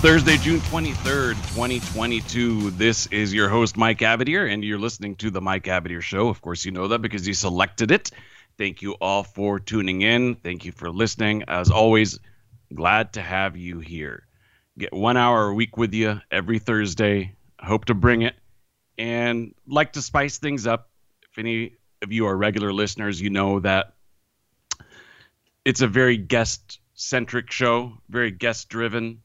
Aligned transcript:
Thursday, 0.00 0.38
June 0.38 0.60
23rd, 0.60 1.34
2022. 1.52 2.70
This 2.70 3.06
is 3.08 3.34
your 3.34 3.50
host, 3.50 3.76
Mike 3.76 3.98
Abadir, 3.98 4.50
and 4.50 4.64
you're 4.64 4.78
listening 4.78 5.14
to 5.16 5.30
The 5.30 5.42
Mike 5.42 5.64
Abadir 5.64 6.00
Show. 6.00 6.30
Of 6.30 6.40
course, 6.40 6.64
you 6.64 6.72
know 6.72 6.88
that 6.88 7.00
because 7.02 7.28
you 7.28 7.34
selected 7.34 7.90
it. 7.90 8.10
Thank 8.56 8.80
you 8.80 8.92
all 9.02 9.22
for 9.24 9.60
tuning 9.60 10.00
in. 10.00 10.36
Thank 10.36 10.64
you 10.64 10.72
for 10.72 10.88
listening. 10.90 11.44
As 11.48 11.70
always, 11.70 12.18
glad 12.74 13.12
to 13.12 13.20
have 13.20 13.58
you 13.58 13.78
here. 13.80 14.26
Get 14.78 14.90
one 14.94 15.18
hour 15.18 15.48
a 15.48 15.54
week 15.54 15.76
with 15.76 15.92
you 15.92 16.18
every 16.30 16.58
Thursday. 16.58 17.34
Hope 17.60 17.84
to 17.84 17.94
bring 17.94 18.22
it. 18.22 18.36
And 18.96 19.54
like 19.66 19.92
to 19.92 20.00
spice 20.02 20.38
things 20.38 20.66
up. 20.66 20.88
If 21.30 21.36
any 21.38 21.76
of 22.00 22.10
you 22.10 22.24
are 22.26 22.38
regular 22.38 22.72
listeners, 22.72 23.20
you 23.20 23.28
know 23.28 23.60
that 23.60 23.92
it's 25.66 25.82
a 25.82 25.86
very 25.86 26.16
guest 26.16 26.80
centric 26.94 27.50
show, 27.50 27.98
very 28.08 28.30
guest 28.30 28.70
driven 28.70 29.20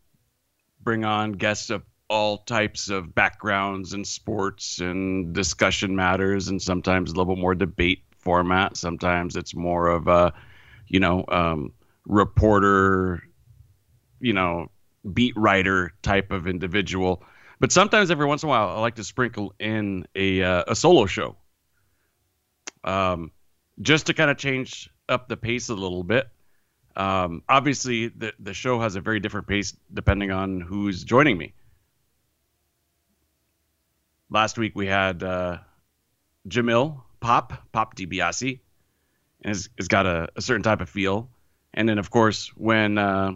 bring 0.85 1.04
on 1.04 1.34
guests 1.34 1.70
of 1.70 1.84
all 2.07 2.37
types 2.37 2.87
of 2.90 3.13
backgrounds 3.15 3.91
and 3.91 4.07
sports 4.07 4.79
and 4.79 5.34
discussion 5.34 5.96
matters, 5.96 6.48
and 6.48 6.62
sometimes 6.62 7.12
a 7.12 7.15
little 7.15 7.35
more 7.35 7.55
debate 7.55 8.04
format. 8.20 8.77
Sometimes 8.77 9.35
it's 9.35 9.54
more 9.55 9.87
of 9.87 10.07
a, 10.07 10.32
you 10.87 10.99
know, 10.99 11.26
um, 11.27 11.73
reporter, 12.07 13.23
you 14.20 14.32
know, 14.32 14.70
beat 15.12 15.34
writer 15.35 15.91
type 16.04 16.32
of 16.32 16.48
individual. 16.48 17.23
But 17.60 17.71
sometimes, 17.71 18.12
every 18.12 18.27
once 18.27 18.43
in 18.43 18.48
a 18.49 18.49
while, 18.51 18.70
I 18.70 18.79
like 18.79 18.95
to 18.95 19.04
sprinkle 19.04 19.54
in 19.60 20.05
a 20.15 20.43
uh, 20.43 20.63
a 20.67 20.76
solo 20.76 21.07
show, 21.07 21.35
um, 22.84 23.32
just 23.82 24.05
to 24.05 24.13
kind 24.13 24.29
of 24.29 24.38
change 24.38 24.90
up 25.10 25.27
the 25.27 25.38
pace 25.38 25.70
a 25.70 25.73
little 25.76 26.04
bit. 26.04 26.27
Um, 26.98 27.43
obviously, 27.49 28.07
the 28.07 28.34
the 28.40 28.54
show 28.54 28.79
has 28.79 28.96
a 28.96 29.01
very 29.01 29.20
different 29.20 29.48
pace 29.48 29.76
depending 29.93 30.32
on 30.32 30.62
who's 30.62 31.04
joining 31.04 31.38
me. 31.38 31.54
Last 34.29 34.57
week 34.57 34.74
we 34.76 34.88
had 34.88 35.21
uh, 35.21 35.57
Jamil 36.48 37.01
Pop 37.20 37.54
Pop 37.73 37.98
DiBiase, 37.98 38.60
and 39.43 39.54
it's 39.77 39.88
got 39.90 40.05
a, 40.05 40.29
a 40.38 40.41
certain 40.41 40.63
type 40.63 40.79
of 40.79 40.90
feel. 40.90 41.29
And 41.73 41.88
then 41.90 41.98
of 41.99 42.10
course 42.10 42.48
when 42.55 42.98
uh, 42.98 43.34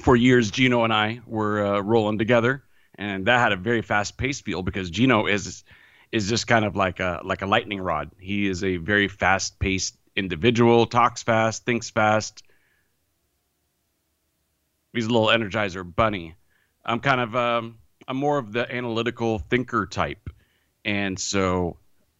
for 0.00 0.16
years 0.16 0.50
Gino 0.50 0.82
and 0.82 0.92
I 0.92 1.20
were 1.28 1.64
uh, 1.64 1.80
rolling 1.80 2.18
together, 2.18 2.64
and 2.96 3.26
that 3.26 3.38
had 3.38 3.52
a 3.52 3.56
very 3.56 3.82
fast 3.82 4.16
paced 4.18 4.44
feel 4.44 4.62
because 4.62 4.90
Gino 4.90 5.26
is 5.28 5.62
is 6.10 6.28
just 6.28 6.48
kind 6.48 6.64
of 6.64 6.74
like 6.74 6.98
a 6.98 7.20
like 7.24 7.42
a 7.42 7.46
lightning 7.46 7.80
rod. 7.80 8.10
He 8.18 8.48
is 8.48 8.64
a 8.64 8.78
very 8.78 9.06
fast 9.06 9.60
paced 9.60 9.96
individual, 10.16 10.86
talks 10.86 11.22
fast, 11.22 11.64
thinks 11.64 11.90
fast, 11.90 12.42
He's 14.92 15.06
a 15.06 15.10
little 15.12 15.28
Energizer 15.28 15.84
bunny. 15.94 16.34
I'm 16.84 17.00
kind 17.00 17.20
of 17.20 17.36
um, 17.36 17.78
I'm 18.06 18.16
more 18.16 18.38
of 18.38 18.52
the 18.52 18.70
analytical 18.72 19.38
thinker 19.38 19.86
type, 19.86 20.30
and 20.84 21.18
so 21.18 21.76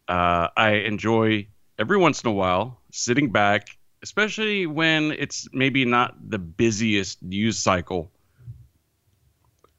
uh, 0.08 0.48
I 0.56 0.70
enjoy 0.84 1.46
every 1.78 1.96
once 1.96 2.22
in 2.22 2.28
a 2.30 2.32
while 2.32 2.80
sitting 2.90 3.30
back, 3.30 3.76
especially 4.02 4.66
when 4.66 5.12
it's 5.12 5.48
maybe 5.52 5.84
not 5.84 6.14
the 6.28 6.38
busiest 6.38 7.22
news 7.22 7.58
cycle. 7.58 8.10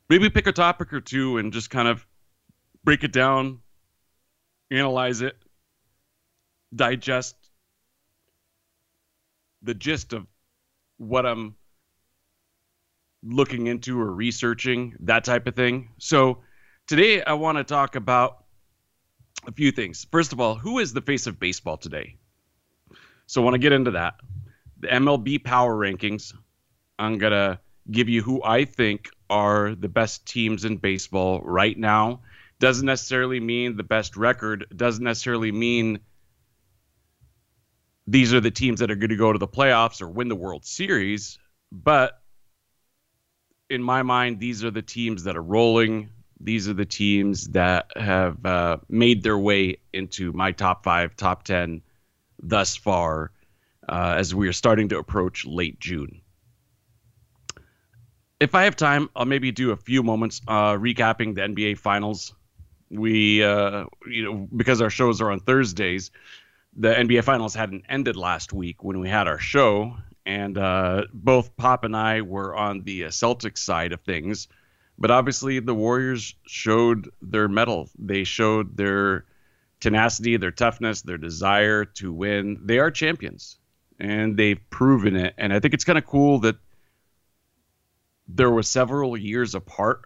Maybe 0.10 0.28
pick 0.30 0.48
a 0.48 0.52
topic 0.52 0.92
or 0.92 1.02
two 1.02 1.38
and 1.38 1.54
just 1.54 1.70
kind 1.70 1.88
of 1.88 2.04
break 2.84 3.04
it 3.04 3.12
down, 3.14 3.60
analyze 4.72 5.22
it, 5.22 5.38
digest 6.76 7.36
the 9.62 9.76
gist 9.76 10.14
of 10.14 10.26
what 10.98 11.28
I'm 11.28 11.56
looking 13.24 13.68
into 13.68 14.00
or 14.00 14.12
researching, 14.12 14.96
that 15.02 15.24
type 15.24 15.48
of 15.48 15.56
thing. 15.56 15.90
So 15.98 16.40
today 16.88 17.22
I 17.24 17.34
want 17.34 17.58
to 17.58 17.64
talk 17.64 17.96
about 17.96 18.44
a 19.48 19.52
few 19.52 19.72
things. 19.72 20.06
First 20.12 20.34
of 20.34 20.40
all, 20.40 20.56
who 20.56 20.80
is 20.80 20.94
the 20.94 21.02
face 21.02 21.28
of 21.28 21.40
baseball 21.40 21.78
today? 21.78 22.18
So 23.28 23.42
when 23.42 23.54
I 23.54 23.58
get 23.58 23.74
into 23.74 23.92
that, 23.92 24.16
the 24.80 24.88
MLB 24.88 25.44
power 25.44 25.76
rankings, 25.76 26.34
I'm 26.98 27.18
going 27.18 27.32
to 27.34 27.60
give 27.92 28.10
you 28.10 28.22
who 28.22 28.42
I 28.44 28.66
think 28.66 29.10
are 29.30 29.76
the 29.76 29.90
best 29.90 30.26
teams 30.26 30.66
in 30.66 30.78
baseball 30.78 31.42
right 31.44 31.78
now. 31.78 32.22
Doesn't 32.60 32.86
necessarily 32.86 33.40
mean 33.40 33.78
the 33.78 33.84
best 33.84 34.18
record, 34.18 34.66
doesn't 34.76 35.04
necessarily 35.04 35.52
mean 35.52 36.00
these 38.08 38.34
are 38.34 38.40
the 38.42 38.52
teams 38.52 38.80
that 38.80 38.90
are 38.90 38.96
going 38.96 39.10
to 39.12 39.16
go 39.16 39.32
to 39.32 39.40
the 39.40 39.48
playoffs 39.48 40.02
or 40.02 40.08
win 40.08 40.30
the 40.30 40.36
World 40.36 40.66
Series, 40.66 41.38
but 41.72 42.19
in 43.70 43.82
my 43.84 44.04
mind, 44.04 44.40
these 44.40 44.64
are 44.64 44.72
the 44.72 44.82
teams 44.82 45.24
that 45.24 45.38
are 45.38 45.44
rolling. 45.44 46.10
These 46.40 46.68
are 46.68 46.74
the 46.74 46.86
teams 46.86 47.48
that 47.50 47.92
have 47.96 48.44
uh, 48.46 48.78
made 48.90 49.24
their 49.24 49.38
way 49.38 49.78
into 49.94 50.32
my 50.34 50.52
top 50.52 50.84
five, 50.84 51.16
top 51.16 51.44
10 51.44 51.82
thus 52.42 52.76
far 52.76 53.32
uh, 53.88 54.16
as 54.18 54.34
we 54.34 54.48
are 54.48 54.54
starting 54.54 54.90
to 54.90 54.98
approach 54.98 55.46
late 55.46 55.80
June. 55.80 56.22
If 58.40 58.56
I 58.56 58.64
have 58.64 58.76
time, 58.78 59.10
I'll 59.16 59.26
maybe 59.26 59.52
do 59.52 59.72
a 59.72 59.76
few 59.78 60.02
moments 60.02 60.42
uh, 60.48 60.74
recapping 60.74 61.36
the 61.36 61.42
NBA 61.42 61.78
Finals. 61.78 62.34
We, 62.90 63.44
uh, 63.44 63.86
you 64.10 64.24
know, 64.24 64.48
because 64.56 64.82
our 64.82 64.90
shows 64.90 65.20
are 65.20 65.30
on 65.30 65.42
Thursdays, 65.42 66.10
the 66.76 66.90
NBA 66.94 67.26
Finals 67.26 67.54
hadn't 67.54 67.84
ended 67.90 68.16
last 68.16 68.54
week 68.54 68.82
when 68.82 69.00
we 69.02 69.10
had 69.10 69.28
our 69.28 69.40
show, 69.40 69.98
and 70.30 70.60
uh, 70.60 71.06
both 71.12 71.58
Pop 71.58 71.84
and 71.84 71.98
I 71.98 72.22
were 72.22 72.56
on 72.56 72.84
the 72.84 73.06
uh, 73.06 73.08
Celtics 73.08 73.58
side 73.58 73.94
of 73.94 74.02
things. 74.02 74.48
But 75.00 75.10
obviously, 75.10 75.60
the 75.60 75.74
Warriors 75.74 76.36
showed 76.46 77.10
their 77.20 77.48
mettle. 77.48 77.90
They 77.98 78.26
showed 78.26 78.78
their 78.78 79.26
tenacity, 79.80 80.38
their 80.38 80.52
toughness, 80.52 81.02
their 81.02 81.18
desire 81.18 81.84
to 81.86 82.14
win. 82.14 82.60
They 82.64 82.78
are 82.78 82.92
champions, 82.92 83.58
and 84.00 84.38
they've 84.38 84.60
proven 84.70 85.16
it. 85.16 85.34
And 85.40 85.52
I 85.52 85.60
think 85.60 85.74
it's 85.74 85.84
kind 85.84 85.98
of 85.98 86.06
cool 86.06 86.38
that 86.42 86.58
there 88.28 88.52
were 88.52 88.62
several 88.62 89.18
years 89.18 89.56
apart 89.56 90.02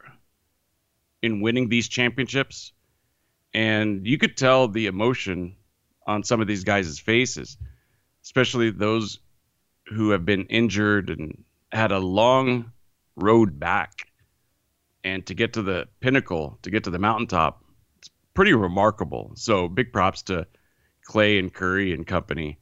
in 1.22 1.41
winning 1.41 1.67
these 1.67 1.90
championships. 1.90 2.72
And 3.53 4.07
you 4.07 4.17
could 4.17 4.38
tell 4.38 4.69
the 4.69 4.85
emotion 4.85 5.57
on 6.07 6.23
some 6.23 6.40
of 6.40 6.47
these 6.47 6.63
guys' 6.63 6.97
faces, 6.97 7.57
especially 8.23 8.69
those 8.69 9.19
who 9.88 10.12
have 10.12 10.26
been 10.26 10.46
injured 10.46 11.10
and 11.10 11.44
had 11.72 11.92
a 11.92 12.00
long 12.00 12.72
road 13.16 13.60
back. 13.60 14.08
And 15.04 15.26
to 15.28 15.34
get 15.34 15.54
to 15.54 15.62
the 15.62 15.88
pinnacle, 16.00 16.58
to 16.62 16.70
get 16.72 16.86
to 16.86 16.90
the 16.90 17.00
mountaintop, 17.00 17.64
it's 17.98 18.10
pretty 18.34 18.54
remarkable. 18.54 19.32
So 19.36 19.68
big 19.68 19.92
props 19.92 20.22
to 20.24 20.48
Klay 21.08 21.40
and 21.40 21.54
Curry 21.54 21.94
and 21.94 22.08
company 22.08 22.58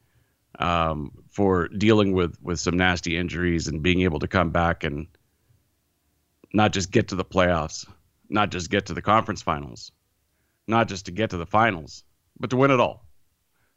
um, 0.57 1.11
for 1.29 1.67
dealing 1.67 2.13
with 2.13 2.35
with 2.41 2.59
some 2.59 2.77
nasty 2.77 3.15
injuries 3.15 3.67
and 3.67 3.83
being 3.83 4.01
able 4.01 4.19
to 4.19 4.27
come 4.27 4.49
back 4.49 4.83
and 4.83 5.07
not 6.53 6.73
just 6.73 6.91
get 6.91 7.09
to 7.09 7.15
the 7.15 7.23
playoffs, 7.23 7.87
not 8.27 8.49
just 8.49 8.71
get 8.71 8.87
to 8.87 8.93
the 8.95 9.01
conference 9.03 9.43
finals, 9.43 9.91
not 10.67 10.87
just 10.87 11.05
to 11.05 11.11
get 11.11 11.29
to 11.29 11.37
the 11.37 11.45
finals, 11.45 12.03
but 12.39 12.49
to 12.49 12.57
win 12.57 12.71
it 12.71 12.79
all. 12.79 13.05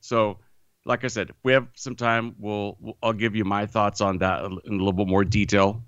So 0.01 0.39
like 0.87 1.03
I 1.05 1.09
said, 1.09 1.31
we 1.43 1.53
have 1.53 1.69
some 1.75 1.97
time, 1.97 2.35
we'll, 2.39 2.77
we'll, 2.81 2.97
I'll 3.03 3.13
give 3.13 3.35
you 3.35 3.45
my 3.45 3.65
thoughts 3.67 4.01
on 4.01 4.19
that 4.19 4.45
in 4.45 4.51
a 4.59 4.71
little 4.77 4.93
bit 4.93 5.07
more 5.09 5.25
detail. 5.25 5.83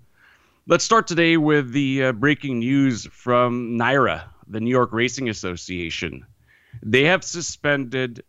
Let's 0.66 0.84
start 0.84 1.06
today 1.06 1.36
with 1.36 1.72
the 1.72 2.04
uh, 2.04 2.12
breaking 2.12 2.60
news 2.60 3.06
from 3.12 3.78
NYRA, 3.78 4.24
the 4.48 4.60
New 4.60 4.70
York 4.70 4.92
Racing 4.92 5.28
Association. 5.28 6.24
They 6.82 7.04
have 7.04 7.22
suspended 7.24 8.24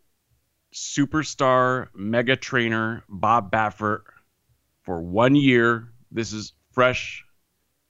superstar 0.74 1.88
mega 1.94 2.36
trainer 2.36 3.02
Bob 3.08 3.50
Baffert 3.50 4.02
for 4.82 5.00
one 5.00 5.34
year. 5.34 5.88
This 6.12 6.32
is 6.32 6.52
fresh, 6.72 7.24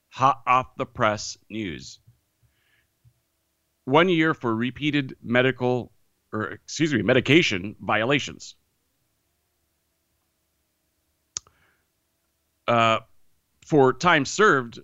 hot 0.08 0.40
off 0.46 0.76
the 0.76 0.86
press 0.86 1.36
news. 1.50 1.98
One 3.84 4.08
year 4.08 4.34
for 4.34 4.54
repeated 4.54 5.16
medical, 5.22 5.92
or 6.32 6.44
excuse 6.52 6.94
me, 6.94 7.02
medication 7.02 7.74
violations. 7.80 8.54
uh, 12.68 13.00
for 13.66 13.92
time 13.92 14.24
served, 14.24 14.78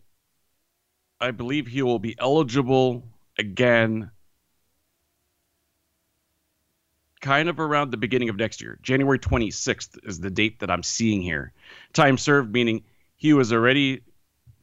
I 1.20 1.30
believe 1.30 1.66
he 1.68 1.82
will 1.82 1.98
be 2.00 2.16
eligible 2.18 3.06
again 3.38 4.10
kind 7.20 7.48
of 7.48 7.58
around 7.60 7.90
the 7.90 7.96
beginning 7.96 8.28
of 8.28 8.36
next 8.36 8.60
year. 8.60 8.78
January 8.82 9.18
26th 9.18 9.96
is 10.06 10.18
the 10.20 10.30
date 10.30 10.58
that 10.60 10.70
I'm 10.70 10.82
seeing 10.82 11.22
here. 11.22 11.52
Time 11.92 12.18
served, 12.18 12.52
meaning 12.52 12.82
he 13.16 13.32
was 13.32 13.52
already 13.52 14.02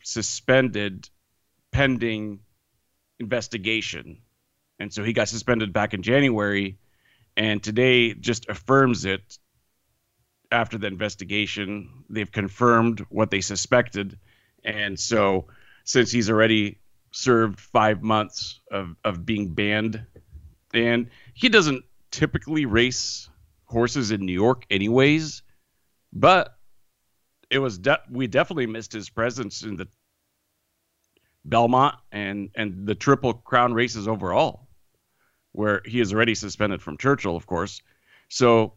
suspended 0.04 1.10
pending 1.72 2.40
investigation. 3.20 4.18
And 4.80 4.92
so 4.94 5.04
he 5.04 5.14
got 5.14 5.30
suspended 5.30 5.74
back 5.74 5.94
in 5.94 6.02
January. 6.04 6.78
And 7.38 7.64
today 7.64 8.14
just 8.14 8.48
affirms 8.50 9.06
it 9.06 9.40
after 10.52 10.78
the 10.78 10.88
investigation, 10.88 11.90
they've 12.10 12.32
confirmed 12.32 13.06
what 13.10 13.32
they 13.32 13.42
suspected. 13.42 14.18
And 14.64 15.00
so, 15.00 15.48
since 15.86 16.12
he's 16.12 16.30
already 16.30 16.78
served 17.12 17.60
five 17.60 18.02
months 18.04 18.60
of, 18.70 18.96
of 19.04 19.26
being 19.26 19.48
banned, 19.50 20.04
and 20.74 21.10
he 21.34 21.50
doesn't 21.50 21.84
typically 22.12 22.66
race 22.66 23.30
horses 23.66 24.12
in 24.12 24.26
New 24.26 24.34
York, 24.34 24.66
anyways, 24.70 25.42
but 26.14 26.58
it 27.50 27.60
was 27.60 27.78
de- 27.78 28.02
we 28.10 28.28
definitely 28.28 28.68
missed 28.68 28.92
his 28.94 29.10
presence 29.10 29.64
in 29.64 29.76
the 29.78 29.88
Belmont 31.44 31.96
and 32.12 32.50
and 32.56 32.86
the 32.86 32.94
Triple 32.96 33.34
Crown 33.34 33.74
races 33.74 34.08
overall, 34.08 34.68
where 35.54 35.82
he 35.86 36.00
is 36.00 36.14
already 36.14 36.36
suspended 36.36 36.82
from 36.82 36.98
Churchill, 36.98 37.36
of 37.36 37.48
course. 37.48 37.82
So 38.30 38.74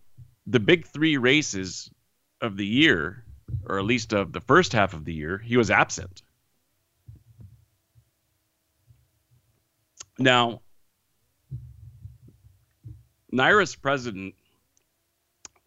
the 0.46 0.60
big 0.60 0.86
three 0.86 1.16
races 1.16 1.90
of 2.40 2.56
the 2.56 2.66
year, 2.66 3.24
or 3.66 3.78
at 3.78 3.84
least 3.84 4.12
of 4.12 4.32
the 4.32 4.40
first 4.40 4.72
half 4.72 4.92
of 4.94 5.04
the 5.04 5.14
year, 5.14 5.38
he 5.38 5.56
was 5.56 5.70
absent. 5.70 6.22
Now, 10.18 10.60
NYRA's 13.32 13.74
president, 13.74 14.34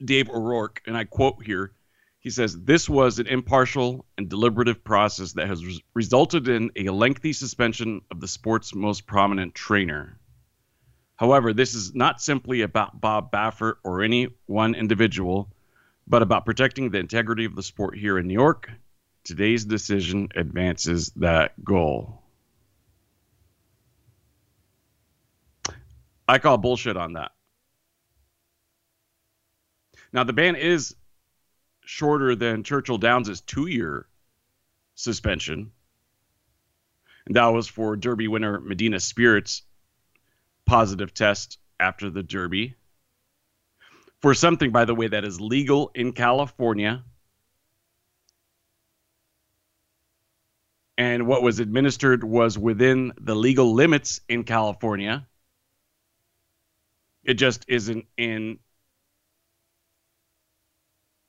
Dave 0.03 0.29
O'Rourke, 0.29 0.81
and 0.85 0.95
I 0.95 1.03
quote 1.03 1.43
here 1.43 1.71
he 2.19 2.29
says, 2.29 2.59
This 2.61 2.87
was 2.89 3.19
an 3.19 3.27
impartial 3.27 4.05
and 4.17 4.27
deliberative 4.29 4.83
process 4.83 5.33
that 5.33 5.47
has 5.47 5.63
res- 5.65 5.81
resulted 5.93 6.47
in 6.47 6.71
a 6.77 6.89
lengthy 6.89 7.31
suspension 7.33 8.01
of 8.11 8.19
the 8.21 8.27
sport's 8.27 8.73
most 8.75 9.05
prominent 9.07 9.53
trainer. 9.55 10.17
However, 11.17 11.51
this 11.51 11.73
is 11.73 11.95
not 11.95 12.21
simply 12.21 12.61
about 12.61 13.01
Bob 13.01 13.31
Baffert 13.31 13.77
or 13.83 14.03
any 14.03 14.27
one 14.45 14.75
individual, 14.75 15.51
but 16.05 16.21
about 16.21 16.45
protecting 16.45 16.91
the 16.91 16.99
integrity 16.99 17.43
of 17.45 17.55
the 17.55 17.63
sport 17.63 17.97
here 17.97 18.19
in 18.19 18.27
New 18.27 18.35
York. 18.35 18.69
Today's 19.23 19.65
decision 19.65 20.29
advances 20.35 21.09
that 21.17 21.61
goal. 21.65 22.21
I 26.29 26.37
call 26.37 26.57
bullshit 26.59 26.97
on 26.97 27.13
that. 27.13 27.31
Now, 30.13 30.23
the 30.23 30.33
ban 30.33 30.55
is 30.55 30.95
shorter 31.83 32.35
than 32.35 32.63
Churchill 32.63 32.97
Downs' 32.99 33.41
two 33.41 33.65
year 33.67 34.05
suspension. 34.93 35.71
And 37.25 37.35
that 37.35 37.47
was 37.47 37.67
for 37.67 37.95
Derby 37.95 38.27
winner 38.27 38.59
Medina 38.59 38.99
Spirit's 38.99 39.63
positive 40.67 41.13
test 41.13 41.57
after 41.79 42.09
the 42.11 42.21
Derby 42.21 42.75
for 44.21 44.33
something, 44.33 44.71
by 44.71 44.85
the 44.85 44.93
way, 44.93 45.07
that 45.07 45.23
is 45.25 45.41
legal 45.41 45.91
in 45.95 46.11
California 46.11 47.03
and 50.97 51.25
what 51.25 51.41
was 51.41 51.59
administered 51.59 52.23
was 52.23 52.57
within 52.57 53.13
the 53.21 53.35
legal 53.35 53.73
limits 53.73 54.19
in 54.29 54.43
California. 54.43 55.25
It 57.23 57.35
just 57.35 57.63
isn't 57.67 58.05
in 58.17 58.59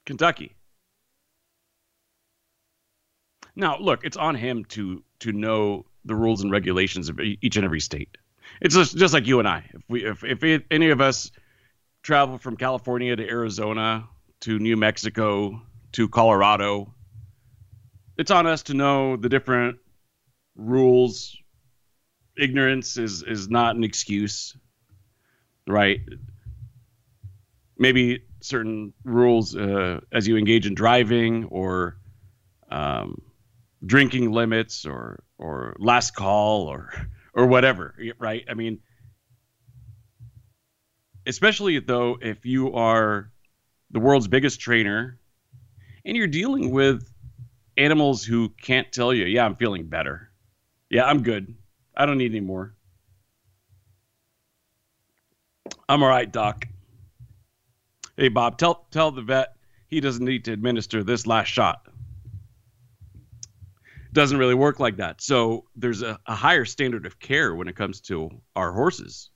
Kentucky. 0.07 0.55
Now, 3.55 3.79
look, 3.79 4.05
it's 4.05 4.17
on 4.17 4.35
him 4.37 4.65
to 4.67 5.03
to 5.21 5.33
know 5.33 5.85
the 6.05 6.15
rules 6.15 6.43
and 6.43 6.51
regulations 6.51 7.09
of 7.09 7.19
each 7.21 7.57
and 7.57 7.65
every 7.65 7.81
state 7.81 8.17
it's 8.61 8.75
just, 8.75 8.97
just 8.97 9.15
like 9.15 9.27
you 9.27 9.39
and 9.39 9.49
I. 9.49 9.65
If 9.75 9.83
we 9.89 10.05
if 10.05 10.25
if 10.25 10.45
it, 10.45 10.65
any 10.71 10.91
of 10.91 11.01
us 11.01 11.31
travel 12.03 12.39
from 12.39 12.57
California 12.57 13.15
to 13.17 13.27
Arizona 13.29 14.05
to 14.41 14.59
New 14.59 14.77
Mexico 14.77 15.61
to 15.93 16.09
Colorado, 16.09 16.95
it's 18.17 18.31
on 18.31 18.47
us 18.47 18.63
to 18.65 18.75
know 18.75 19.17
the 19.17 19.29
different 19.29 19.79
rules. 20.57 21.37
Ignorance 22.37 22.97
is 22.97 23.23
is 23.23 23.49
not 23.49 23.77
an 23.77 23.85
excuse, 23.85 24.57
right? 25.67 26.01
Maybe 27.79 28.25
certain 28.41 28.93
rules 29.05 29.57
uh, 29.57 30.01
as 30.13 30.27
you 30.27 30.37
engage 30.37 30.67
in 30.67 30.75
driving 30.75 31.45
or 31.47 31.97
um, 32.71 33.23
drinking 33.85 34.33
limits 34.33 34.85
or 34.87 35.23
or 35.37 35.77
last 35.79 36.13
call 36.13 36.67
or 36.69 36.93
or 37.39 37.47
whatever, 37.47 37.95
right? 38.19 38.45
I 38.51 38.55
mean, 38.55 38.81
especially 41.25 41.79
though, 41.79 42.19
if 42.21 42.45
you 42.45 42.75
are 42.75 43.31
the 43.93 44.01
world's 44.01 44.27
biggest 44.27 44.59
trainer 44.59 45.21
and 46.05 46.17
you're 46.17 46.27
dealing 46.27 46.73
with 46.73 47.09
animals 47.77 48.25
who 48.25 48.49
can't 48.61 48.91
tell 48.91 49.15
you, 49.15 49.25
yeah, 49.27 49.45
I'm 49.45 49.55
feeling 49.55 49.85
better. 49.87 50.33
Yeah, 50.91 51.05
I'm 51.05 51.23
good. 51.23 51.55
I 51.97 52.07
don't 52.07 52.19
need 52.19 52.33
any 52.33 52.41
more. 52.41 52.75
I'm 55.89 56.03
all 56.03 56.09
right, 56.09 56.31
doc. 56.31 56.67
Hey, 58.17 58.29
Bob, 58.29 58.59
tell 58.59 58.87
tell 58.91 59.13
the 59.13 59.23
vet 59.23 59.55
he 59.87 60.01
doesn't 60.01 60.25
need 60.25 60.45
to 60.47 60.53
administer 60.53 61.05
this 61.05 61.25
last 61.25 61.47
shot 61.47 61.88
doesn't 64.13 64.39
really 64.39 64.55
work 64.55 64.81
like 64.81 64.97
that. 64.97 65.21
So 65.21 65.65
there's 65.77 66.03
a, 66.03 66.19
a 66.27 66.35
higher 66.35 66.65
standard 66.65 67.07
of 67.07 67.19
care 67.19 67.55
when 67.55 67.69
it 67.69 67.77
comes 67.77 68.01
to 68.03 68.31
our 68.57 68.73
horses. 68.73 69.31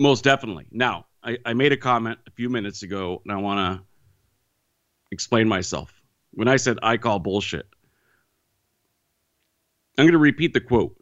Most 0.00 0.24
definitely. 0.24 0.66
Now, 0.70 1.06
I, 1.22 1.38
I 1.44 1.52
made 1.54 1.72
a 1.72 1.76
comment 1.76 2.18
a 2.26 2.30
few 2.30 2.48
minutes 2.48 2.82
ago, 2.82 3.20
and 3.24 3.32
I 3.36 3.40
want 3.40 3.58
to 3.78 3.84
explain 5.10 5.48
myself. 5.48 5.92
When 6.32 6.48
I 6.48 6.56
said 6.56 6.78
I 6.82 6.96
call 6.96 7.18
bullshit, 7.18 7.66
I'm 9.98 10.04
going 10.04 10.12
to 10.12 10.18
repeat 10.18 10.54
the 10.54 10.60
quote 10.60 10.96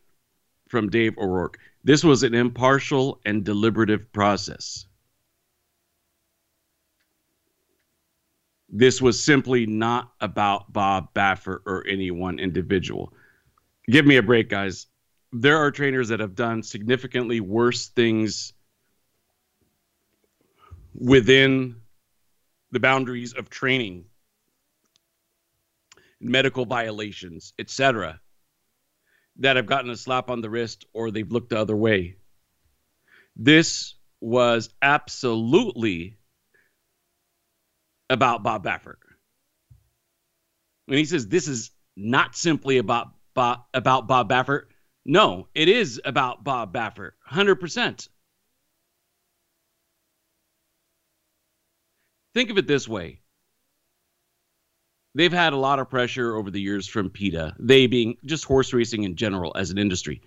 from 0.69 0.89
Dave 0.89 1.19
O'Rourke. 1.19 1.59
This 1.85 2.03
was 2.03 2.23
an 2.23 2.35
impartial 2.35 3.21
and 3.27 3.45
deliberative 3.45 4.11
process. 4.13 4.86
This 8.79 9.01
was 9.01 9.19
simply 9.23 9.65
not 9.65 10.13
about 10.21 10.71
Bob 10.71 11.15
Baffert 11.15 11.61
or 11.65 11.87
any 11.87 12.11
one 12.11 12.39
individual. 12.39 13.11
Give 13.89 14.05
me 14.05 14.17
a 14.17 14.23
break, 14.23 14.51
guys. 14.51 14.87
There 15.33 15.57
are 15.57 15.71
trainers 15.71 16.09
that 16.09 16.21
have 16.21 16.35
done 16.35 16.63
significantly 16.63 17.41
worse 17.41 17.89
things 17.89 18.53
within 20.93 21.77
the 22.71 22.79
boundaries 22.79 23.33
of 23.33 23.49
training, 23.49 24.05
medical 26.21 26.67
violations, 26.67 27.55
etc., 27.59 28.21
that 29.37 29.57
have 29.57 29.65
gotten 29.65 29.91
a 29.91 29.97
slap 29.97 30.29
on 30.29 30.43
the 30.43 30.51
wrist 30.51 30.85
or 30.93 31.11
they've 31.11 31.33
looked 31.33 31.49
the 31.49 31.59
other 31.59 31.77
way. 31.77 32.17
This 33.37 33.95
was 34.21 34.69
absolutely 34.83 36.19
about 38.11 38.43
Bob 38.43 38.65
Baffert. 38.65 38.97
When 40.87 40.99
he 40.99 41.05
says 41.05 41.27
this 41.27 41.49
is 41.49 41.71
not 41.97 42.37
simply 42.37 42.79
about 42.79 43.09
Bob, 43.35 43.63
about 43.75 44.07
Bob 44.07 44.29
Baffert, 44.29 44.65
no, 45.05 45.49
it 45.55 45.69
is 45.69 46.01
about 46.05 46.45
Bob 46.45 46.73
Baffert, 46.73 47.13
100%. 47.31 48.09
Think 52.35 52.51
of 52.51 52.59
it 52.59 52.67
this 52.67 52.89
way. 52.89 53.21
They've 55.15 55.33
had 55.33 55.55
a 55.55 55.59
lot 55.59 55.79
of 55.79 55.89
pressure 55.89 56.37
over 56.37 56.51
the 56.51 56.61
years 56.61 56.87
from 56.87 57.09
PETA, 57.11 57.57
they 57.59 57.87
being 57.87 58.19
just 58.27 58.45
horse 58.45 58.73
racing 58.75 59.05
in 59.05 59.17
general 59.17 59.53
as 59.57 59.71
an 59.71 59.79
industry. 59.79 60.21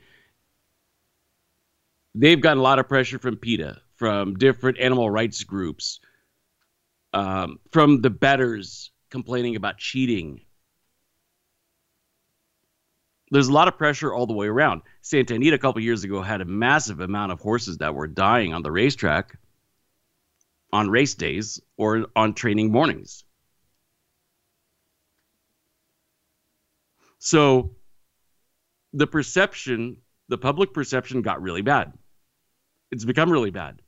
They've 2.16 2.42
gotten 2.42 2.58
a 2.58 2.64
lot 2.64 2.80
of 2.80 2.90
pressure 2.90 3.20
from 3.20 3.38
PETA, 3.38 3.78
from 3.98 4.34
different 4.36 4.80
animal 4.80 5.10
rights 5.12 5.44
groups, 5.44 6.00
um, 7.14 7.60
from 7.72 8.02
the 8.02 8.10
bettors 8.10 8.92
complaining 9.10 9.56
about 9.56 9.78
cheating. 9.78 10.42
There's 13.32 13.48
a 13.48 13.54
lot 13.54 13.68
of 13.68 13.78
pressure 13.78 14.14
all 14.14 14.26
the 14.26 14.34
way 14.34 14.48
around. 14.48 14.82
Santa 15.02 15.36
Anita 15.36 15.56
a 15.56 15.60
couple 15.60 15.82
years 15.82 16.04
ago 16.04 16.22
had 16.22 16.42
a 16.42 16.46
massive 16.46 17.00
amount 17.00 17.32
of 17.32 17.40
horses 17.40 17.78
that 17.78 17.94
were 17.94 18.08
dying 18.08 18.54
on 18.54 18.64
the 18.64 18.72
racetrack 18.72 19.38
on 20.72 20.90
race 20.90 21.16
days 21.16 21.60
or 21.78 22.08
on 22.16 22.34
training 22.34 22.72
mornings. 22.72 23.24
So 27.20 27.72
the 28.94 29.06
perception, 29.06 29.98
the 30.30 30.38
public 30.38 30.74
perception 30.74 31.22
got 31.22 31.42
really 31.42 31.62
bad. 31.62 31.94
It's 32.92 33.06
become 33.06 33.32
really 33.32 33.52
bad 33.52 33.82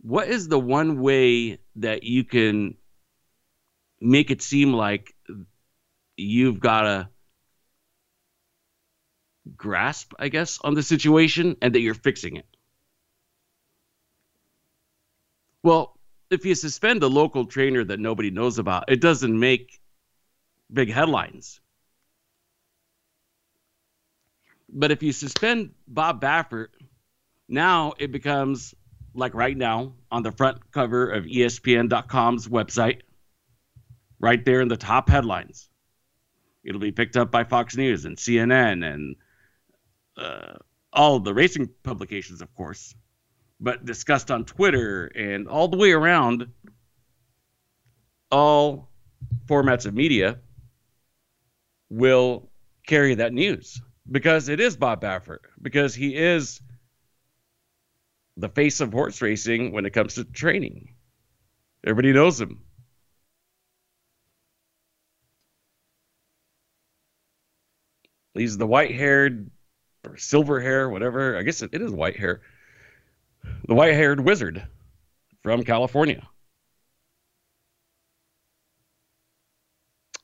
what 0.00 0.28
is 0.28 0.48
the 0.48 0.58
one 0.58 1.00
way 1.00 1.58
that 1.76 2.04
you 2.04 2.24
can 2.24 2.76
make 4.00 4.30
it 4.30 4.42
seem 4.42 4.72
like 4.72 5.12
you've 6.16 6.60
got 6.60 6.86
a 6.86 7.08
grasp, 9.56 10.12
I 10.18 10.28
guess, 10.28 10.58
on 10.62 10.74
the 10.74 10.82
situation 10.82 11.56
and 11.62 11.74
that 11.74 11.80
you're 11.80 11.94
fixing 11.94 12.36
it? 12.36 12.46
Well, 15.62 15.98
if 16.30 16.44
you 16.46 16.54
suspend 16.54 17.02
a 17.02 17.08
local 17.08 17.46
trainer 17.46 17.82
that 17.84 17.98
nobody 17.98 18.30
knows 18.30 18.58
about, 18.58 18.84
it 18.88 19.00
doesn't 19.00 19.36
make 19.38 19.80
big 20.72 20.92
headlines. 20.92 21.60
But 24.68 24.92
if 24.92 25.02
you 25.02 25.12
suspend 25.12 25.70
Bob 25.88 26.20
Baffert, 26.20 26.68
now 27.48 27.94
it 27.98 28.12
becomes 28.12 28.74
like 29.14 29.34
right 29.34 29.56
now 29.56 29.92
on 30.10 30.22
the 30.22 30.32
front 30.32 30.70
cover 30.72 31.10
of 31.10 31.24
ESPN.com's 31.24 32.48
website, 32.48 33.02
right 34.20 34.44
there 34.44 34.60
in 34.60 34.68
the 34.68 34.76
top 34.76 35.08
headlines. 35.08 35.68
It'll 36.64 36.80
be 36.80 36.92
picked 36.92 37.16
up 37.16 37.30
by 37.30 37.44
Fox 37.44 37.76
News 37.76 38.04
and 38.04 38.16
CNN 38.16 38.84
and 38.84 39.16
uh, 40.16 40.54
all 40.92 41.20
the 41.20 41.32
racing 41.32 41.70
publications, 41.82 42.42
of 42.42 42.52
course, 42.54 42.94
but 43.60 43.84
discussed 43.84 44.30
on 44.30 44.44
Twitter 44.44 45.06
and 45.06 45.48
all 45.48 45.68
the 45.68 45.76
way 45.78 45.92
around 45.92 46.46
all 48.30 48.90
formats 49.46 49.86
of 49.86 49.94
media 49.94 50.38
will 51.90 52.50
carry 52.86 53.14
that 53.14 53.32
news 53.32 53.80
because 54.10 54.48
it 54.48 54.60
is 54.60 54.76
Bob 54.76 55.00
Baffert, 55.00 55.40
because 55.62 55.94
he 55.94 56.14
is 56.16 56.60
the 58.38 58.48
face 58.48 58.80
of 58.80 58.92
horse 58.92 59.20
racing 59.20 59.72
when 59.72 59.84
it 59.84 59.90
comes 59.90 60.14
to 60.14 60.24
training. 60.24 60.94
Everybody 61.84 62.12
knows 62.12 62.40
him. 62.40 62.62
He's 68.34 68.56
the 68.56 68.66
white 68.66 68.94
haired 68.94 69.50
or 70.06 70.16
silver 70.16 70.60
hair, 70.60 70.88
whatever. 70.88 71.36
I 71.36 71.42
guess 71.42 71.60
it, 71.62 71.70
it 71.74 71.82
is 71.82 71.90
white 71.90 72.16
hair. 72.16 72.40
The 73.66 73.74
white 73.74 73.94
haired 73.94 74.20
wizard 74.20 74.64
from 75.42 75.64
California. 75.64 76.26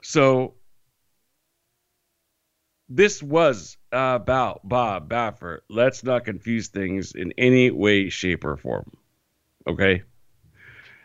So 0.03 0.55
this 2.89 3.23
was 3.23 3.77
about 3.93 4.61
Bob 4.67 5.09
Baffert. 5.09 5.61
Let's 5.69 6.05
not 6.05 6.25
confuse 6.25 6.69
things 6.69 7.13
in 7.15 7.33
any 7.39 7.71
way, 7.71 8.09
shape, 8.11 8.45
or 8.45 8.57
form. 8.57 8.91
Okay? 9.67 10.03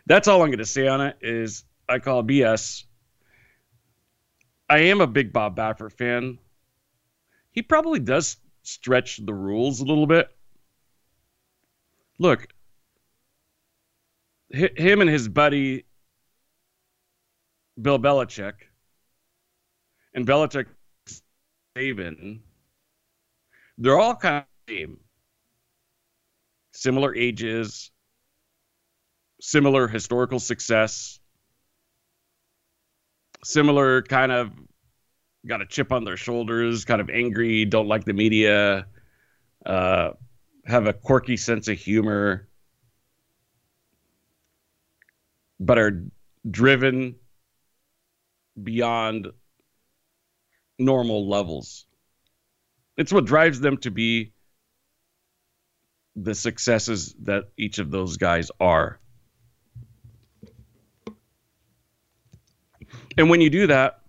That's 0.06 0.28
all 0.28 0.42
I'm 0.42 0.48
going 0.48 0.58
to 0.58 0.66
say 0.66 0.86
on 0.88 1.00
it 1.00 1.16
is 1.22 1.64
I 1.88 1.98
call 1.98 2.22
BS. 2.22 2.84
I 4.68 4.80
am 4.80 5.00
a 5.00 5.06
big 5.06 5.32
Bob 5.32 5.56
Baffert 5.56 5.92
fan. 5.92 6.38
He 7.50 7.62
probably 7.62 7.98
does 7.98 8.36
stretch 8.62 9.16
the 9.24 9.34
rules 9.34 9.80
a 9.80 9.84
little 9.84 10.06
bit. 10.06 10.28
Look, 12.18 12.48
him 14.50 15.00
and 15.00 15.08
his 15.08 15.26
buddy 15.28 15.84
Bill 17.80 17.98
Belichick, 17.98 18.52
and 20.12 20.26
Belichick 20.26 20.66
Saban. 21.80 22.40
They're 23.78 23.98
all 23.98 24.14
kind 24.16 24.38
of 24.44 24.72
same. 24.72 25.00
Similar 26.72 27.14
ages, 27.16 27.90
similar 29.40 29.88
historical 29.88 30.38
success, 30.38 31.18
similar 33.42 34.02
kind 34.02 34.30
of 34.30 34.52
got 35.46 35.62
a 35.62 35.66
chip 35.66 35.90
on 35.90 36.04
their 36.04 36.16
shoulders, 36.16 36.84
kind 36.84 37.00
of 37.00 37.10
angry, 37.10 37.64
don't 37.64 37.88
like 37.88 38.04
the 38.04 38.12
media, 38.12 38.86
uh, 39.66 40.10
have 40.66 40.86
a 40.86 40.92
quirky 40.92 41.36
sense 41.36 41.66
of 41.68 41.76
humor, 41.78 42.48
but 45.58 45.76
are 45.78 46.02
driven 46.48 47.16
beyond 48.62 49.28
normal 50.80 51.28
levels. 51.28 51.86
It's 52.96 53.12
what 53.12 53.26
drives 53.26 53.60
them 53.60 53.76
to 53.78 53.90
be 53.90 54.32
the 56.16 56.34
successes 56.34 57.14
that 57.22 57.44
each 57.56 57.78
of 57.78 57.90
those 57.90 58.16
guys 58.16 58.50
are. 58.58 58.98
And 63.16 63.30
when 63.30 63.40
you 63.40 63.50
do 63.50 63.68
that, 63.68 64.00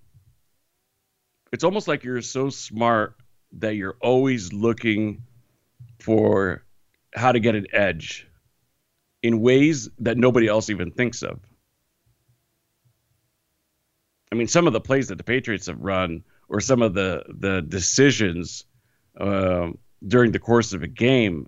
it's 1.51 1.63
almost 1.63 1.87
like 1.87 2.03
you're 2.03 2.21
so 2.21 2.49
smart 2.49 3.15
that 3.53 3.75
you're 3.75 3.97
always 4.01 4.53
looking 4.53 5.23
for 5.99 6.63
how 7.13 7.31
to 7.31 7.39
get 7.39 7.55
an 7.55 7.67
edge 7.73 8.27
in 9.21 9.41
ways 9.41 9.89
that 9.99 10.17
nobody 10.17 10.47
else 10.47 10.69
even 10.69 10.91
thinks 10.91 11.21
of. 11.21 11.39
I 14.31 14.35
mean, 14.35 14.47
some 14.47 14.65
of 14.65 14.73
the 14.73 14.81
plays 14.81 15.09
that 15.09 15.17
the 15.17 15.23
Patriots 15.25 15.67
have 15.67 15.81
run 15.81 16.23
or 16.51 16.59
some 16.59 16.81
of 16.81 16.93
the 16.93 17.23
the 17.39 17.61
decisions 17.61 18.65
uh, 19.19 19.69
during 20.05 20.31
the 20.31 20.39
course 20.39 20.73
of 20.73 20.83
a 20.83 20.87
game. 20.87 21.47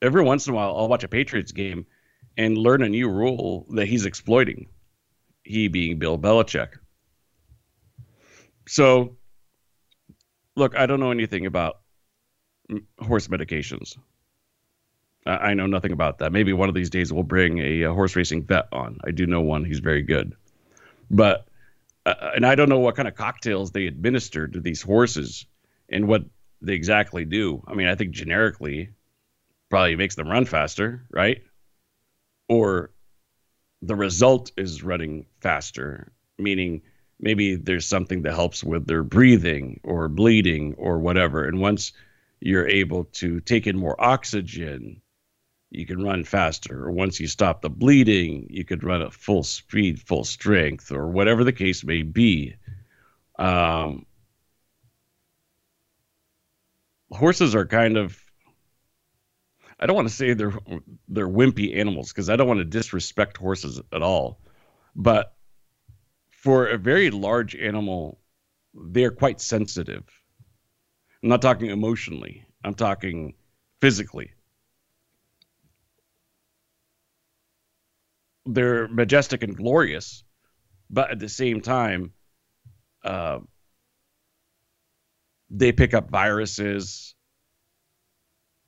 Every 0.00 0.24
once 0.24 0.48
in 0.48 0.52
a 0.52 0.56
while, 0.56 0.74
I'll 0.76 0.88
watch 0.88 1.04
a 1.04 1.08
Patriots 1.08 1.52
game 1.52 1.86
and 2.36 2.58
learn 2.58 2.82
a 2.82 2.88
new 2.88 3.08
rule 3.08 3.66
that 3.74 3.86
he's 3.86 4.04
exploiting. 4.06 4.68
He 5.44 5.68
being 5.68 5.98
Bill 6.00 6.18
Belichick. 6.18 6.70
So, 8.66 9.16
look, 10.56 10.74
I 10.74 10.86
don't 10.86 10.98
know 10.98 11.12
anything 11.12 11.46
about 11.46 11.78
horse 12.98 13.28
medications. 13.28 13.96
I 15.24 15.54
know 15.54 15.66
nothing 15.66 15.92
about 15.92 16.18
that. 16.18 16.32
Maybe 16.32 16.52
one 16.52 16.68
of 16.68 16.74
these 16.74 16.90
days 16.90 17.12
we'll 17.12 17.22
bring 17.22 17.58
a, 17.60 17.82
a 17.82 17.94
horse 17.94 18.16
racing 18.16 18.42
vet 18.44 18.66
on. 18.72 18.98
I 19.06 19.12
do 19.12 19.24
know 19.24 19.40
one. 19.40 19.64
He's 19.64 19.78
very 19.78 20.02
good. 20.02 20.34
But 21.12 21.46
uh, 22.04 22.14
and 22.34 22.44
I 22.46 22.54
don't 22.54 22.68
know 22.68 22.78
what 22.80 22.96
kind 22.96 23.08
of 23.08 23.14
cocktails 23.14 23.70
they 23.70 23.86
administer 23.86 24.48
to 24.48 24.60
these 24.60 24.82
horses 24.82 25.46
and 25.88 26.08
what 26.08 26.24
they 26.60 26.74
exactly 26.74 27.24
do. 27.24 27.62
I 27.66 27.74
mean, 27.74 27.86
I 27.86 27.94
think 27.94 28.10
generically 28.12 28.90
probably 29.68 29.96
makes 29.96 30.16
them 30.16 30.28
run 30.28 30.44
faster, 30.44 31.04
right? 31.10 31.42
Or 32.48 32.90
the 33.82 33.94
result 33.94 34.50
is 34.56 34.82
running 34.82 35.26
faster, 35.40 36.12
meaning 36.38 36.82
maybe 37.20 37.56
there's 37.56 37.86
something 37.86 38.22
that 38.22 38.34
helps 38.34 38.62
with 38.64 38.86
their 38.86 39.02
breathing 39.04 39.80
or 39.84 40.08
bleeding 40.08 40.74
or 40.78 40.98
whatever. 40.98 41.46
And 41.46 41.60
once 41.60 41.92
you're 42.40 42.68
able 42.68 43.04
to 43.04 43.38
take 43.40 43.66
in 43.66 43.76
more 43.78 44.00
oxygen 44.02 45.01
you 45.72 45.86
can 45.86 46.02
run 46.04 46.24
faster. 46.24 46.84
Or 46.84 46.90
once 46.92 47.18
you 47.18 47.26
stop 47.26 47.62
the 47.62 47.70
bleeding, 47.70 48.46
you 48.50 48.64
could 48.64 48.84
run 48.84 49.02
at 49.02 49.12
full 49.12 49.42
speed, 49.42 50.00
full 50.00 50.24
strength, 50.24 50.92
or 50.92 51.08
whatever 51.08 51.44
the 51.44 51.52
case 51.52 51.82
may 51.82 52.02
be. 52.02 52.54
Um, 53.38 54.04
horses 57.10 57.54
are 57.54 57.66
kind 57.66 57.96
of 57.96 58.18
I 59.80 59.86
don't 59.86 59.96
want 59.96 60.08
to 60.08 60.14
say 60.14 60.34
they're 60.34 60.54
they're 61.08 61.28
wimpy 61.28 61.76
animals 61.76 62.10
because 62.10 62.30
I 62.30 62.36
don't 62.36 62.46
want 62.46 62.60
to 62.60 62.64
disrespect 62.64 63.36
horses 63.36 63.80
at 63.92 64.00
all, 64.02 64.38
but 64.94 65.34
for 66.30 66.66
a 66.68 66.78
very 66.78 67.10
large 67.10 67.56
animal, 67.56 68.20
they're 68.74 69.10
quite 69.10 69.40
sensitive. 69.40 70.04
I'm 71.20 71.30
not 71.30 71.42
talking 71.42 71.70
emotionally. 71.70 72.44
I'm 72.62 72.74
talking 72.74 73.34
physically. 73.80 74.30
they're 78.46 78.88
majestic 78.88 79.42
and 79.42 79.56
glorious, 79.56 80.24
but 80.90 81.10
at 81.10 81.18
the 81.18 81.28
same 81.28 81.60
time, 81.60 82.12
uh, 83.04 83.38
they 85.50 85.72
pick 85.72 85.94
up 85.94 86.10
viruses, 86.10 87.14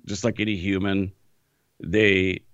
just 0.06 0.24
like 0.24 0.38
any 0.40 0.56
human. 0.56 1.12
They 1.80 2.44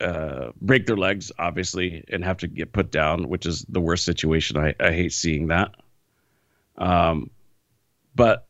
uh, 0.00 0.52
break 0.60 0.86
their 0.86 0.96
legs, 0.96 1.32
obviously, 1.38 2.04
and 2.08 2.22
have 2.24 2.36
to 2.38 2.46
get 2.48 2.72
put 2.72 2.90
down, 2.90 3.28
which 3.28 3.46
is 3.46 3.64
the 3.68 3.80
worst 3.80 4.04
situation. 4.04 4.56
I, 4.58 4.74
I 4.78 4.90
hate 4.92 5.12
seeing 5.12 5.48
that. 5.48 5.74
Um, 6.76 7.30
but 8.14 8.46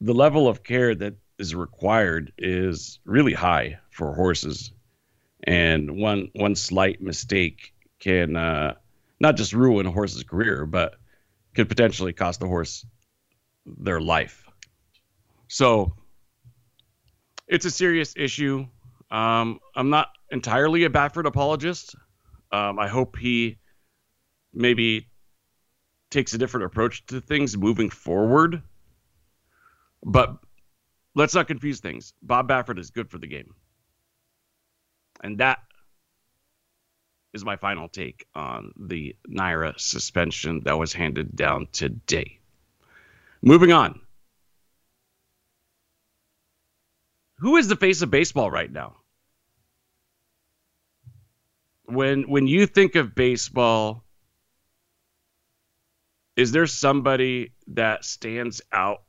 the 0.00 0.14
level 0.14 0.48
of 0.48 0.62
care 0.62 0.94
that 0.94 1.14
is 1.38 1.54
required 1.54 2.32
is 2.38 2.98
really 3.04 3.34
high 3.34 3.78
for 3.90 4.14
horses 4.14 4.72
and 5.44 5.90
one 5.96 6.30
one 6.34 6.54
slight 6.54 7.00
mistake 7.00 7.72
can 7.98 8.36
uh, 8.36 8.74
not 9.20 9.36
just 9.36 9.52
ruin 9.52 9.86
a 9.86 9.90
horse's 9.90 10.22
career, 10.22 10.66
but 10.66 10.96
could 11.54 11.68
potentially 11.68 12.12
cost 12.12 12.40
the 12.40 12.46
horse 12.46 12.84
their 13.66 14.00
life. 14.00 14.44
So 15.48 15.94
it's 17.48 17.66
a 17.66 17.70
serious 17.70 18.14
issue. 18.16 18.66
Um, 19.10 19.58
I'm 19.74 19.90
not 19.90 20.08
entirely 20.30 20.84
a 20.84 20.90
Baffert 20.90 21.26
apologist. 21.26 21.94
Um, 22.52 22.78
I 22.78 22.88
hope 22.88 23.18
he 23.18 23.58
maybe 24.54 25.08
takes 26.10 26.32
a 26.34 26.38
different 26.38 26.66
approach 26.66 27.04
to 27.06 27.20
things 27.20 27.56
moving 27.56 27.90
forward. 27.90 28.62
But 30.02 30.36
let's 31.14 31.34
not 31.34 31.46
confuse 31.48 31.80
things. 31.80 32.14
Bob 32.22 32.48
Baffert 32.48 32.78
is 32.78 32.90
good 32.90 33.10
for 33.10 33.18
the 33.18 33.26
game. 33.26 33.52
And 35.22 35.38
that 35.38 35.58
is 37.32 37.44
my 37.44 37.56
final 37.56 37.88
take 37.88 38.26
on 38.34 38.72
the 38.78 39.16
NYRA 39.28 39.78
suspension 39.78 40.62
that 40.64 40.78
was 40.78 40.92
handed 40.92 41.36
down 41.36 41.68
today. 41.72 42.40
Moving 43.42 43.72
on. 43.72 44.00
Who 47.38 47.56
is 47.56 47.68
the 47.68 47.76
face 47.76 48.02
of 48.02 48.10
baseball 48.10 48.50
right 48.50 48.70
now? 48.70 48.96
When 51.84 52.24
when 52.30 52.46
you 52.46 52.66
think 52.66 52.94
of 52.96 53.14
baseball, 53.14 54.04
is 56.36 56.52
there 56.52 56.66
somebody 56.66 57.52
that 57.68 58.04
stands 58.04 58.60
out 58.70 59.02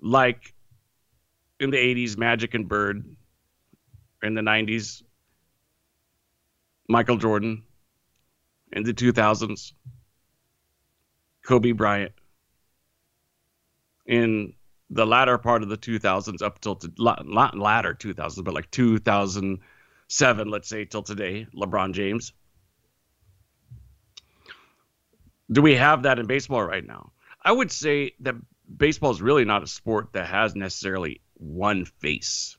like 0.00 0.54
in 1.60 1.70
the 1.70 1.76
80s 1.76 2.16
Magic 2.16 2.54
and 2.54 2.66
Bird 2.68 3.04
in 4.22 4.34
the 4.34 4.40
90s, 4.40 5.02
Michael 6.88 7.16
Jordan 7.16 7.64
in 8.72 8.84
the 8.84 8.94
2000s, 8.94 9.72
Kobe 11.46 11.72
Bryant 11.72 12.12
in 14.06 14.54
the 14.90 15.06
latter 15.06 15.38
part 15.38 15.62
of 15.62 15.68
the 15.68 15.76
2000s 15.76 16.42
up 16.42 16.60
till 16.60 16.74
the 16.76 16.92
not 17.24 17.56
latter 17.58 17.94
2000s, 17.94 18.44
but 18.44 18.54
like 18.54 18.70
2007, 18.70 20.48
let's 20.50 20.68
say 20.68 20.84
till 20.84 21.02
today, 21.02 21.46
LeBron 21.54 21.92
James. 21.94 22.32
Do 25.50 25.62
we 25.62 25.74
have 25.74 26.04
that 26.04 26.18
in 26.18 26.26
baseball 26.26 26.62
right 26.62 26.86
now? 26.86 27.12
I 27.42 27.52
would 27.52 27.72
say 27.72 28.12
that 28.20 28.34
baseball 28.74 29.10
is 29.10 29.20
really 29.20 29.44
not 29.44 29.62
a 29.62 29.66
sport 29.66 30.10
that 30.12 30.26
has 30.26 30.54
necessarily 30.54 31.20
one 31.36 31.84
face 31.86 32.56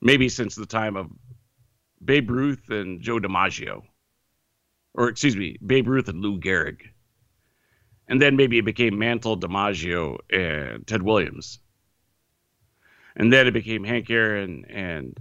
maybe 0.00 0.28
since 0.28 0.54
the 0.54 0.66
time 0.66 0.96
of 0.96 1.08
Babe 2.04 2.30
Ruth 2.30 2.70
and 2.70 3.00
Joe 3.00 3.18
DiMaggio, 3.18 3.82
or 4.94 5.08
excuse 5.08 5.36
me, 5.36 5.56
Babe 5.64 5.88
Ruth 5.88 6.08
and 6.08 6.20
Lou 6.20 6.38
Gehrig. 6.40 6.78
And 8.08 8.20
then 8.20 8.34
maybe 8.36 8.58
it 8.58 8.64
became 8.64 8.98
Mantle, 8.98 9.38
DiMaggio, 9.38 10.18
and 10.30 10.86
Ted 10.86 11.02
Williams. 11.02 11.60
And 13.14 13.32
then 13.32 13.46
it 13.46 13.52
became 13.52 13.84
Hank 13.84 14.08
Aaron 14.10 14.64
and 14.66 15.18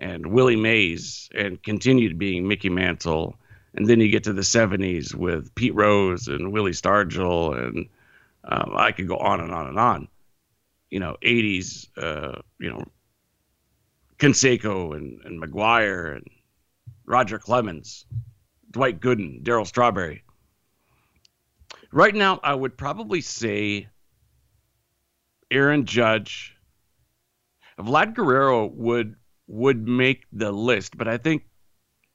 and 0.00 0.28
Willie 0.30 0.54
Mays, 0.54 1.28
and 1.34 1.60
continued 1.62 2.18
being 2.18 2.46
Mickey 2.46 2.68
Mantle. 2.68 3.36
And 3.74 3.86
then 3.88 3.98
you 3.98 4.08
get 4.08 4.22
to 4.24 4.32
the 4.32 4.42
70s 4.42 5.12
with 5.12 5.52
Pete 5.56 5.74
Rose 5.74 6.28
and 6.28 6.52
Willie 6.52 6.70
Stargell, 6.72 7.52
and 7.60 7.88
um, 8.44 8.74
I 8.76 8.92
could 8.92 9.08
go 9.08 9.16
on 9.16 9.40
and 9.40 9.50
on 9.50 9.66
and 9.66 9.76
on. 9.76 10.06
You 10.90 11.00
know, 11.00 11.16
80s, 11.24 11.88
uh, 11.96 12.40
you 12.60 12.70
know, 12.70 12.84
Canseco 14.18 14.96
and, 14.96 15.20
and 15.24 15.40
McGwire 15.42 16.16
and 16.16 16.26
Roger 17.06 17.38
Clemens, 17.38 18.04
Dwight 18.70 19.00
Gooden, 19.00 19.42
Darryl 19.42 19.66
Strawberry. 19.66 20.24
Right 21.90 22.14
now, 22.14 22.38
I 22.42 22.54
would 22.54 22.76
probably 22.76 23.20
say 23.22 23.88
Aaron 25.50 25.86
Judge. 25.86 26.56
Vlad 27.78 28.14
Guerrero 28.14 28.66
would 28.66 29.14
would 29.46 29.88
make 29.88 30.24
the 30.32 30.52
list, 30.52 30.98
but 30.98 31.08
I 31.08 31.16
think 31.16 31.44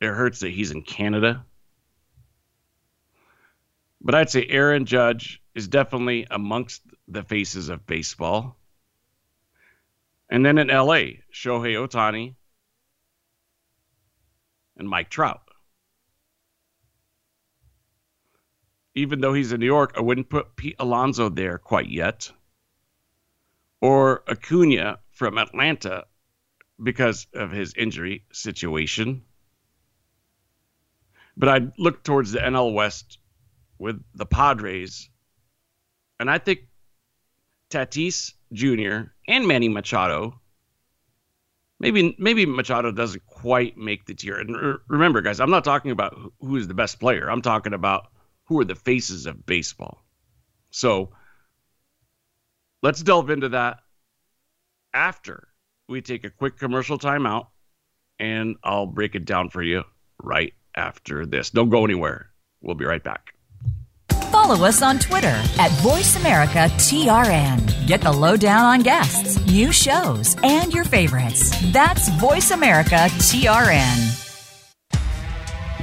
it 0.02 0.06
hurts 0.10 0.42
that 0.42 0.50
he's 0.50 0.70
in 0.72 0.84
Canada. 0.84 1.44
But 4.02 4.14
I'd 4.14 4.30
say 4.30 4.46
Aaron 4.48 4.86
Judge 4.86 5.42
is 5.56 5.68
definitely 5.68 6.28
amongst 6.30 6.84
the 7.08 7.24
faces 7.24 7.70
of 7.70 7.88
baseball. 7.88 8.58
And 10.34 10.44
then 10.44 10.58
in 10.58 10.70
LA, 10.70 11.22
Shohei 11.32 11.76
Ohtani 11.80 12.34
and 14.76 14.90
Mike 14.90 15.12
Trout. 15.12 15.42
Even 18.96 19.22
though 19.22 19.36
he's 19.36 19.52
in 19.52 19.60
New 19.60 19.68
York, 19.68 19.94
I 19.96 20.02
wouldn't 20.02 20.32
put 20.32 20.56
Pete 20.56 20.76
Alonso 20.80 21.30
there 21.30 21.60
quite 21.60 21.88
yet. 21.88 22.32
Or 23.80 24.24
Acuna 24.28 24.98
from 25.12 25.38
Atlanta 25.38 26.06
because 26.82 27.28
of 27.36 27.52
his 27.52 27.76
injury 27.76 28.26
situation. 28.32 29.22
But 31.38 31.50
I'd 31.50 31.78
look 31.78 32.04
towards 32.04 32.32
the 32.32 32.40
NL 32.40 32.74
West 32.74 33.20
with 33.78 34.04
the 34.16 34.26
Padres. 34.26 35.12
And 36.20 36.28
I 36.28 36.40
think 36.40 36.62
Tatis 37.74 38.34
Jr. 38.54 39.10
and 39.28 39.48
Manny 39.48 39.68
Machado. 39.68 40.40
Maybe 41.80 42.16
maybe 42.20 42.46
Machado 42.46 42.92
doesn't 42.92 43.26
quite 43.26 43.78
make 43.78 44.06
the 44.06 44.14
tier. 44.14 44.36
And 44.36 44.56
re- 44.56 44.76
remember, 44.88 45.22
guys, 45.22 45.40
I'm 45.40 45.50
not 45.50 45.64
talking 45.64 45.92
about 45.92 46.18
who 46.40 46.56
is 46.56 46.68
the 46.68 46.74
best 46.74 47.00
player. 47.00 47.30
I'm 47.30 47.42
talking 47.42 47.74
about 47.74 48.08
who 48.46 48.60
are 48.62 48.66
the 48.66 48.76
faces 48.76 49.26
of 49.26 49.46
baseball. 49.46 50.06
So 50.70 51.10
let's 52.82 53.02
delve 53.02 53.30
into 53.32 53.50
that 53.50 53.80
after 54.94 55.48
we 55.90 56.02
take 56.02 56.24
a 56.24 56.30
quick 56.30 56.58
commercial 56.58 57.00
timeout, 57.00 57.48
and 58.20 58.56
I'll 58.64 58.86
break 58.86 59.16
it 59.16 59.26
down 59.26 59.50
for 59.50 59.64
you 59.64 59.84
right 60.22 60.54
after 60.76 61.26
this. 61.26 61.50
Don't 61.50 61.70
go 61.70 61.84
anywhere. 61.84 62.30
We'll 62.62 62.76
be 62.76 62.86
right 62.86 63.04
back 63.04 63.33
follow 64.44 64.66
us 64.68 64.82
on 64.82 64.98
Twitter 65.00 65.28
at 65.58 65.72
VoiceAmericaTRN. 65.82 67.88
Get 67.88 68.02
the 68.02 68.12
lowdown 68.12 68.66
on 68.66 68.80
guests, 68.82 69.40
new 69.46 69.72
shows, 69.72 70.36
and 70.44 70.74
your 70.74 70.84
favorites. 70.84 71.50
That's 71.72 72.10
VoiceAmericaTRN. 72.12 74.20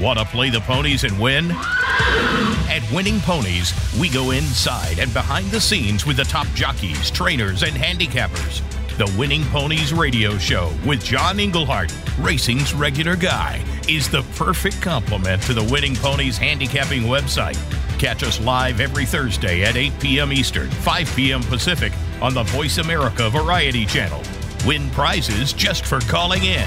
Want 0.03 0.19
to 0.19 0.27
play 0.27 0.51
the 0.51 0.61
ponies 0.61 1.05
and 1.05 1.19
win? 1.19 1.51
At 1.55 2.83
Winning 2.93 3.21
Ponies, 3.21 3.73
we 3.99 4.11
go 4.11 4.33
inside 4.33 4.99
and 4.99 5.11
behind 5.15 5.51
the 5.51 5.61
scenes 5.61 6.05
with 6.05 6.19
the 6.19 6.25
top 6.25 6.47
jockeys, 6.55 7.11
trainers, 7.11 7.63
and 7.63 7.73
handicappers. 7.73 8.61
The 8.99 9.11
Winning 9.19 9.45
Ponies 9.47 9.95
radio 9.95 10.37
show 10.37 10.71
with 10.87 11.03
John 11.03 11.41
Englehart, 11.41 11.95
racing's 12.21 12.75
regular 12.75 13.17
guy, 13.17 13.65
is 13.89 14.11
the 14.11 14.21
perfect 14.37 14.83
complement 14.83 15.41
to 15.45 15.55
the 15.55 15.65
Winning 15.65 15.95
Ponies 15.97 16.37
handicapping 16.37 17.03
website 17.05 17.57
Catch 18.01 18.23
us 18.23 18.41
live 18.41 18.81
every 18.81 19.05
Thursday 19.05 19.63
at 19.63 19.77
8 19.77 19.93
p.m. 20.01 20.33
Eastern, 20.33 20.71
5 20.71 21.13
p.m. 21.15 21.43
Pacific 21.43 21.93
on 22.23 22.33
the 22.33 22.45
Voice 22.45 22.79
America 22.79 23.29
Variety 23.29 23.85
Channel. 23.85 24.23
Win 24.65 24.89
prizes 24.93 25.53
just 25.53 25.85
for 25.85 26.01
calling 26.01 26.43
in. 26.45 26.67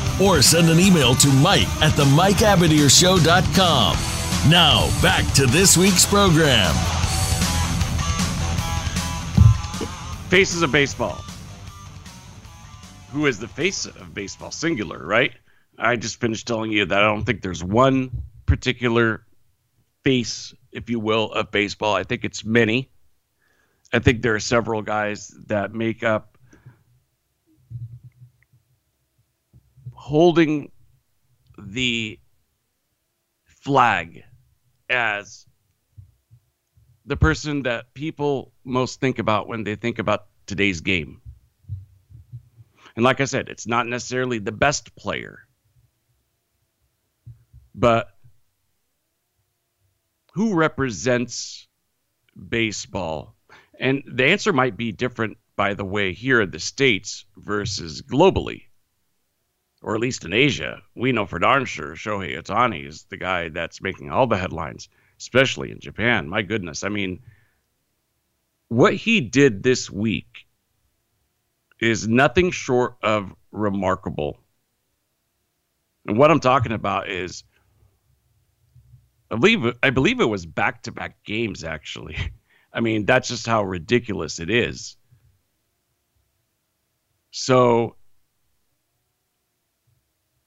or 0.19 0.41
send 0.41 0.69
an 0.69 0.79
email 0.79 1.13
to 1.15 1.27
Mike 1.35 1.67
at 1.81 1.93
the 1.93 2.03
MikeAbadirShow.com. 2.05 3.97
Now, 4.49 5.01
back 5.01 5.31
to 5.35 5.45
this 5.45 5.77
week's 5.77 6.05
program. 6.05 6.73
Faces 10.29 10.61
of 10.63 10.71
Baseball. 10.71 11.23
Who 13.11 13.25
is 13.27 13.39
the 13.39 13.47
face 13.47 13.85
of 13.85 14.13
baseball? 14.13 14.51
Singular, 14.51 15.05
right? 15.05 15.33
I 15.77 15.97
just 15.97 16.21
finished 16.21 16.47
telling 16.47 16.71
you 16.71 16.85
that 16.85 16.97
I 16.97 17.01
don't 17.05 17.25
think 17.25 17.41
there's 17.41 17.63
one 17.63 18.09
particular 18.45 19.25
face, 20.05 20.53
if 20.71 20.89
you 20.89 20.97
will, 20.97 21.29
of 21.33 21.51
baseball. 21.51 21.93
I 21.93 22.03
think 22.03 22.23
it's 22.23 22.45
many. 22.45 22.89
I 23.91 23.99
think 23.99 24.21
there 24.21 24.33
are 24.35 24.39
several 24.39 24.81
guys 24.81 25.27
that 25.47 25.73
make 25.73 26.03
up 26.03 26.30
holding 30.11 30.69
the 31.57 32.19
flag 33.45 34.21
as 34.89 35.45
the 37.05 37.15
person 37.15 37.63
that 37.63 37.93
people 37.93 38.51
most 38.65 38.99
think 38.99 39.19
about 39.19 39.47
when 39.47 39.63
they 39.63 39.73
think 39.75 39.99
about 39.99 40.25
today's 40.47 40.81
game. 40.81 41.21
And 42.97 43.05
like 43.05 43.21
I 43.21 43.23
said, 43.25 43.47
it's 43.47 43.65
not 43.65 43.87
necessarily 43.87 44.39
the 44.39 44.51
best 44.51 44.93
player, 44.97 45.47
but 47.73 48.09
who 50.33 50.55
represents 50.55 51.69
baseball? 52.35 53.33
And 53.79 54.03
the 54.05 54.25
answer 54.25 54.51
might 54.51 54.75
be 54.75 54.91
different, 54.91 55.37
by 55.55 55.73
the 55.73 55.85
way, 55.85 56.11
here 56.11 56.41
in 56.41 56.51
the 56.51 56.59
States 56.59 57.23
versus 57.37 58.01
globally 58.01 58.63
or 59.81 59.95
at 59.95 60.01
least 60.01 60.25
in 60.25 60.33
Asia, 60.33 60.81
we 60.95 61.11
know 61.11 61.25
for 61.25 61.39
darn 61.39 61.65
sure 61.65 61.95
Shohei 61.95 62.37
Ohtani 62.39 62.87
is 62.87 63.03
the 63.09 63.17
guy 63.17 63.49
that's 63.49 63.81
making 63.81 64.11
all 64.11 64.27
the 64.27 64.37
headlines, 64.37 64.89
especially 65.19 65.71
in 65.71 65.79
Japan. 65.79 66.29
My 66.29 66.43
goodness. 66.43 66.83
I 66.83 66.89
mean, 66.89 67.19
what 68.67 68.93
he 68.93 69.21
did 69.21 69.63
this 69.63 69.89
week 69.89 70.45
is 71.79 72.07
nothing 72.07 72.51
short 72.51 72.95
of 73.01 73.33
remarkable. 73.51 74.37
And 76.05 76.17
what 76.17 76.29
I'm 76.29 76.39
talking 76.39 76.71
about 76.71 77.09
is 77.09 77.43
I 79.31 79.35
believe 79.35 79.75
I 79.81 79.89
believe 79.89 80.19
it 80.19 80.25
was 80.25 80.45
back 80.45 80.83
to 80.83 80.91
back 80.91 81.23
games 81.23 81.63
actually. 81.63 82.17
I 82.73 82.79
mean, 82.81 83.05
that's 83.05 83.27
just 83.27 83.45
how 83.47 83.63
ridiculous 83.63 84.39
it 84.39 84.49
is. 84.49 84.95
So 87.31 87.95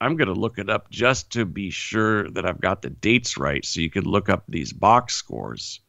I'm 0.01 0.17
going 0.17 0.27
to 0.27 0.33
look 0.33 0.59
it 0.59 0.69
up 0.69 0.89
just 0.89 1.31
to 1.33 1.45
be 1.45 1.69
sure 1.69 2.29
that 2.31 2.45
I've 2.45 2.59
got 2.59 2.81
the 2.81 2.89
dates 2.89 3.37
right, 3.37 3.63
so 3.63 3.79
you 3.79 3.89
can 3.89 4.03
look 4.05 4.29
up 4.29 4.43
these 4.47 4.73
box 4.73 5.15
scores. 5.15 5.79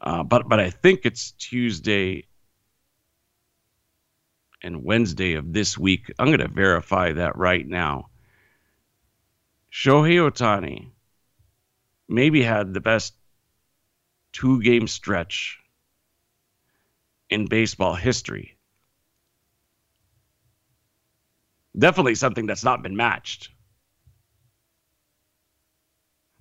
Uh, 0.00 0.22
but 0.22 0.48
but 0.48 0.60
I 0.60 0.70
think 0.70 1.02
it's 1.04 1.32
Tuesday 1.32 2.24
and 4.62 4.84
Wednesday 4.84 5.34
of 5.34 5.52
this 5.52 5.76
week. 5.78 6.12
I'm 6.18 6.26
going 6.26 6.38
to 6.38 6.48
verify 6.48 7.12
that 7.12 7.36
right 7.36 7.66
now. 7.66 8.08
Shohei 9.72 10.16
Ohtani 10.16 10.88
maybe 12.08 12.42
had 12.42 12.74
the 12.74 12.80
best 12.80 13.14
two 14.32 14.60
game 14.62 14.86
stretch 14.88 15.58
in 17.30 17.46
baseball 17.46 17.94
history. 17.94 18.56
Definitely 21.78 22.16
something 22.16 22.46
that's 22.46 22.64
not 22.64 22.82
been 22.82 22.96
matched. 22.96 23.50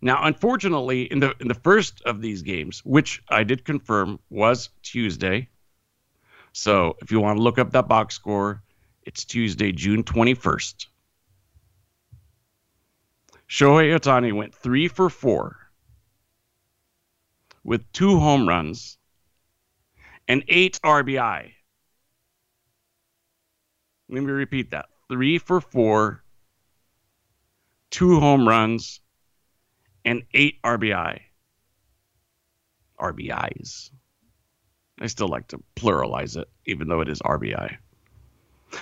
Now, 0.02 0.22
unfortunately, 0.24 1.04
in 1.04 1.20
the 1.20 1.36
in 1.42 1.48
the 1.50 1.54
first 1.54 2.02
of 2.04 2.22
these 2.22 2.42
games, 2.42 2.80
which 2.86 3.22
I 3.30 3.44
did 3.44 3.66
confirm 3.66 4.20
was 4.30 4.70
Tuesday. 4.82 5.50
So 6.54 6.96
if 7.02 7.12
you 7.12 7.20
want 7.20 7.38
to 7.38 7.44
look 7.44 7.60
up 7.60 7.72
that 7.72 7.88
box 7.88 8.16
score, 8.16 8.64
it's 9.04 9.26
Tuesday, 9.26 9.72
June 9.72 10.04
21st. 10.04 10.88
Shohei 13.48 13.96
Ohtani 13.98 14.34
went 14.34 14.56
three 14.56 14.88
for 14.88 15.10
four 15.10 15.58
with 17.64 17.90
two 17.92 18.18
home 18.20 18.48
runs 18.48 18.98
and 20.28 20.44
eight 20.48 20.80
RBI. 20.84 21.52
Let 24.08 24.24
me 24.24 24.32
repeat 24.32 24.72
that 24.72 24.88
three 25.10 25.40
for 25.40 25.60
four, 25.60 26.24
two 27.90 28.20
home 28.20 28.48
runs, 28.48 29.02
and 30.06 30.24
eight 30.34 30.62
RBI. 30.62 31.20
RBIs. 33.00 33.90
I 35.02 35.08
still 35.08 35.28
like 35.28 35.48
to 35.50 35.64
pluralize 35.76 36.38
it, 36.40 36.50
even 36.66 36.88
though 36.88 37.02
it 37.02 37.10
is 37.10 37.20
RBI. 37.20 37.78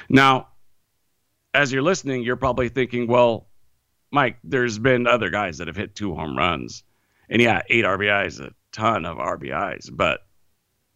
Now, 0.09 0.49
as 1.53 1.71
you're 1.71 1.81
listening, 1.83 2.23
you're 2.23 2.35
probably 2.35 2.69
thinking, 2.69 3.07
well, 3.07 3.47
Mike, 4.11 4.37
there's 4.43 4.77
been 4.79 5.07
other 5.07 5.29
guys 5.29 5.57
that 5.59 5.67
have 5.67 5.77
hit 5.77 5.95
two 5.95 6.13
home 6.15 6.37
runs. 6.37 6.83
And 7.29 7.41
yeah, 7.41 7.61
eight 7.69 7.85
RBIs, 7.85 8.39
a 8.39 8.51
ton 8.71 9.05
of 9.05 9.17
RBIs, 9.17 9.89
but 9.91 10.25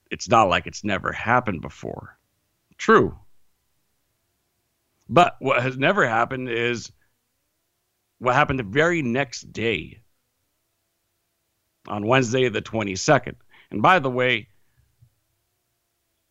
it's 0.10 0.28
not 0.30 0.50
like 0.50 0.66
it's 0.66 0.84
never 0.84 1.12
happened 1.12 1.62
before. 1.62 2.18
True. 2.78 3.18
But 5.12 5.36
what 5.40 5.62
has 5.62 5.78
never 5.78 6.08
happened 6.08 6.48
is 6.48 6.90
what 8.20 8.34
happened 8.34 8.60
the 8.60 8.64
very 8.64 9.02
next 9.02 9.52
day 9.52 10.00
on 11.86 12.08
Wednesday, 12.08 12.48
the 12.48 12.62
22nd. 12.62 13.36
And 13.72 13.82
by 13.82 14.00
the 14.00 14.10
way, 14.10 14.48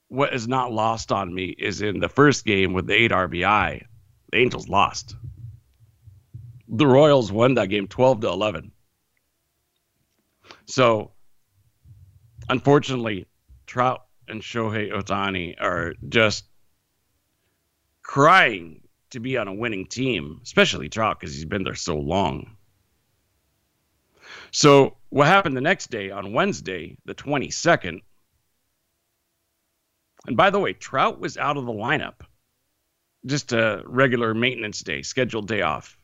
what 0.09 0.33
is 0.33 0.49
not 0.49 0.73
lost 0.73 1.13
on 1.13 1.33
me 1.33 1.51
is 1.51 1.83
in 1.83 2.01
the 2.01 2.09
first 2.09 2.47
game 2.47 2.73
with 2.73 2.87
the 2.87 2.95
eight 2.95 3.11
RBI, 3.11 3.85
the 4.33 4.39
Angels 4.39 4.67
lost. 4.67 5.15
The 6.67 6.87
Royals 6.87 7.31
won 7.31 7.55
that 7.55 7.67
game 7.69 7.87
12 7.87 8.21
to 8.21 8.29
11. 8.29 8.73
So, 10.65 11.11
unfortunately, 12.49 13.27
Trout 13.67 14.07
and 14.27 14.41
Shohei 14.41 14.91
Ohtani 14.91 15.57
are 15.61 15.95
just 16.09 16.45
crying 18.11 18.81
to 19.11 19.21
be 19.21 19.37
on 19.37 19.47
a 19.47 19.55
winning 19.55 19.87
team, 19.87 20.41
especially 20.43 20.89
Trout 20.89 21.21
because 21.21 21.33
he's 21.33 21.45
been 21.45 21.63
there 21.63 21.77
so 21.77 21.97
long. 21.97 22.57
So, 24.51 24.97
what 25.11 25.29
happened 25.29 25.57
the 25.57 25.61
next 25.61 25.91
day 25.93 26.11
on 26.11 26.33
Wednesday, 26.33 26.97
the 27.05 27.15
22nd? 27.15 28.03
And 30.27 30.37
by 30.37 30.51
the 30.51 30.59
way, 30.59 30.73
Trout 30.73 31.21
was 31.21 31.37
out 31.39 31.57
of 31.57 31.67
the 31.67 31.73
lineup. 31.73 32.15
Just 33.27 33.53
a 33.53 33.81
regular 33.87 34.35
maintenance 34.35 34.81
day, 34.81 35.03
scheduled 35.03 35.47
day 35.47 35.61
off. 35.61 35.97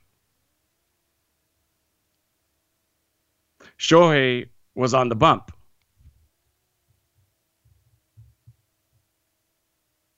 Shohei 3.80 4.46
was 4.76 4.94
on 4.94 5.08
the 5.08 5.16
bump. 5.16 5.50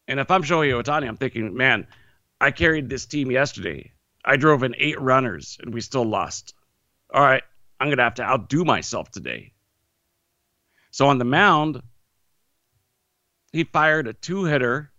And 0.08 0.18
if 0.18 0.30
I'm 0.30 0.42
Shohei 0.42 0.72
Ohtani, 0.72 1.06
I'm 1.06 1.18
thinking, 1.18 1.54
man, 1.54 1.86
I 2.40 2.50
carried 2.50 2.88
this 2.88 3.04
team 3.04 3.30
yesterday. 3.30 3.92
I 4.24 4.36
drove 4.36 4.62
in 4.62 4.74
eight 4.78 4.98
runners 5.00 5.58
and 5.62 5.72
we 5.72 5.82
still 5.82 6.02
lost. 6.04 6.54
All 7.12 7.22
right, 7.22 7.42
I'm 7.78 7.88
going 7.88 7.98
to 7.98 8.02
have 8.04 8.14
to 8.16 8.22
outdo 8.24 8.64
myself 8.64 9.10
today. 9.10 9.52
So 10.90 11.06
on 11.08 11.18
the 11.18 11.24
mound, 11.26 11.82
he 13.52 13.64
fired 13.64 14.08
a 14.08 14.14
two 14.14 14.44
hitter, 14.44 14.90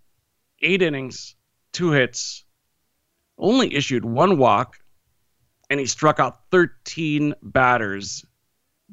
eight 0.62 0.82
innings, 0.84 1.36
two 1.72 1.92
hits, 1.92 2.44
only 3.40 3.74
issued 3.74 4.06
one 4.06 4.38
walk, 4.38 4.78
and 5.72 5.80
he 5.80 5.88
struck 5.88 6.20
out 6.20 6.42
13 6.52 7.34
batters, 7.42 8.26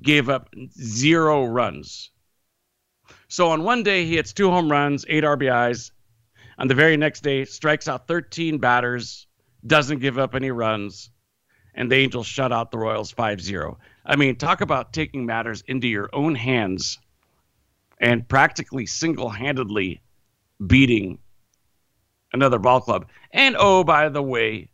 gave 0.00 0.30
up 0.30 0.48
zero 0.78 1.44
runs. 1.44 2.10
So 3.28 3.50
on 3.50 3.64
one 3.64 3.82
day, 3.82 4.04
he 4.06 4.16
hits 4.16 4.32
two 4.32 4.50
home 4.50 4.70
runs, 4.70 5.04
eight 5.08 5.24
RBIs, 5.24 5.90
on 6.58 6.68
the 6.68 6.74
very 6.74 6.96
next 6.96 7.20
day, 7.22 7.44
strikes 7.44 7.88
out 7.88 8.06
13 8.08 8.58
batters, 8.58 9.26
doesn't 9.66 9.98
give 9.98 10.18
up 10.18 10.34
any 10.34 10.50
runs, 10.50 11.10
and 11.74 11.90
the 11.90 11.96
Angels 11.96 12.26
shut 12.26 12.52
out 12.52 12.70
the 12.70 12.78
Royals 12.78 13.10
5 13.10 13.40
0. 13.40 13.78
I 14.06 14.16
mean, 14.16 14.36
talk 14.36 14.62
about 14.62 14.92
taking 14.92 15.26
matters 15.26 15.62
into 15.66 15.86
your 15.86 16.08
own 16.12 16.34
hands 16.34 16.98
and 18.00 18.26
practically 18.28 18.86
single 18.86 19.28
handedly 19.28 20.00
beating 20.66 21.18
another 22.32 22.58
ball 22.58 22.80
club. 22.80 23.08
And 23.32 23.56
oh, 23.58 23.84
by 23.84 24.08
the 24.08 24.22
way, 24.22 24.70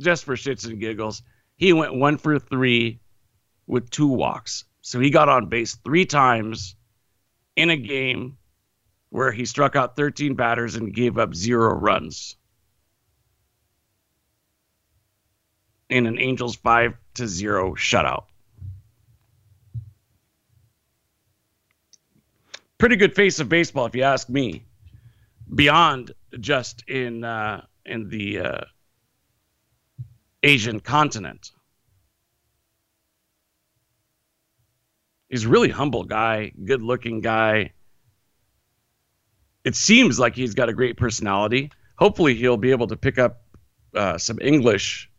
just 0.00 0.24
for 0.24 0.34
shits 0.34 0.66
and 0.66 0.80
giggles, 0.80 1.22
he 1.56 1.72
went 1.72 1.94
one 1.94 2.16
for 2.18 2.40
three 2.40 2.98
with 3.68 3.90
two 3.90 4.08
walks. 4.08 4.64
So 4.80 4.98
he 4.98 5.10
got 5.10 5.28
on 5.28 5.48
base 5.48 5.76
three 5.84 6.04
times 6.06 6.74
in 7.54 7.70
a 7.70 7.76
game 7.76 8.38
where 9.14 9.30
he 9.30 9.44
struck 9.44 9.76
out 9.76 9.94
13 9.94 10.34
batters 10.34 10.74
and 10.74 10.92
gave 10.92 11.18
up 11.18 11.36
zero 11.36 11.72
runs 11.72 12.34
in 15.88 16.06
an 16.08 16.18
Angels 16.18 16.56
5 16.56 16.94
to 17.14 17.28
0 17.28 17.76
shutout. 17.76 18.24
Pretty 22.76 22.96
good 22.96 23.14
face 23.14 23.38
of 23.38 23.48
baseball, 23.48 23.86
if 23.86 23.94
you 23.94 24.02
ask 24.02 24.28
me, 24.28 24.64
beyond 25.54 26.10
just 26.40 26.82
in, 26.88 27.22
uh, 27.22 27.64
in 27.86 28.08
the 28.08 28.40
uh, 28.40 28.60
Asian 30.42 30.80
continent. 30.80 31.52
He's 35.28 35.44
a 35.44 35.48
really 35.48 35.70
humble 35.70 36.02
guy, 36.02 36.50
good 36.64 36.82
looking 36.82 37.20
guy 37.20 37.70
it 39.64 39.74
seems 39.74 40.18
like 40.20 40.36
he's 40.36 40.54
got 40.54 40.68
a 40.68 40.72
great 40.74 40.96
personality. 40.96 41.72
Hopefully, 41.96 42.34
he'll 42.34 42.56
be 42.58 42.70
able 42.70 42.86
to 42.86 42.96
pick 42.96 43.18
up 43.18 43.42
uh, 43.94 44.18
some 44.18 44.38
English 44.40 45.10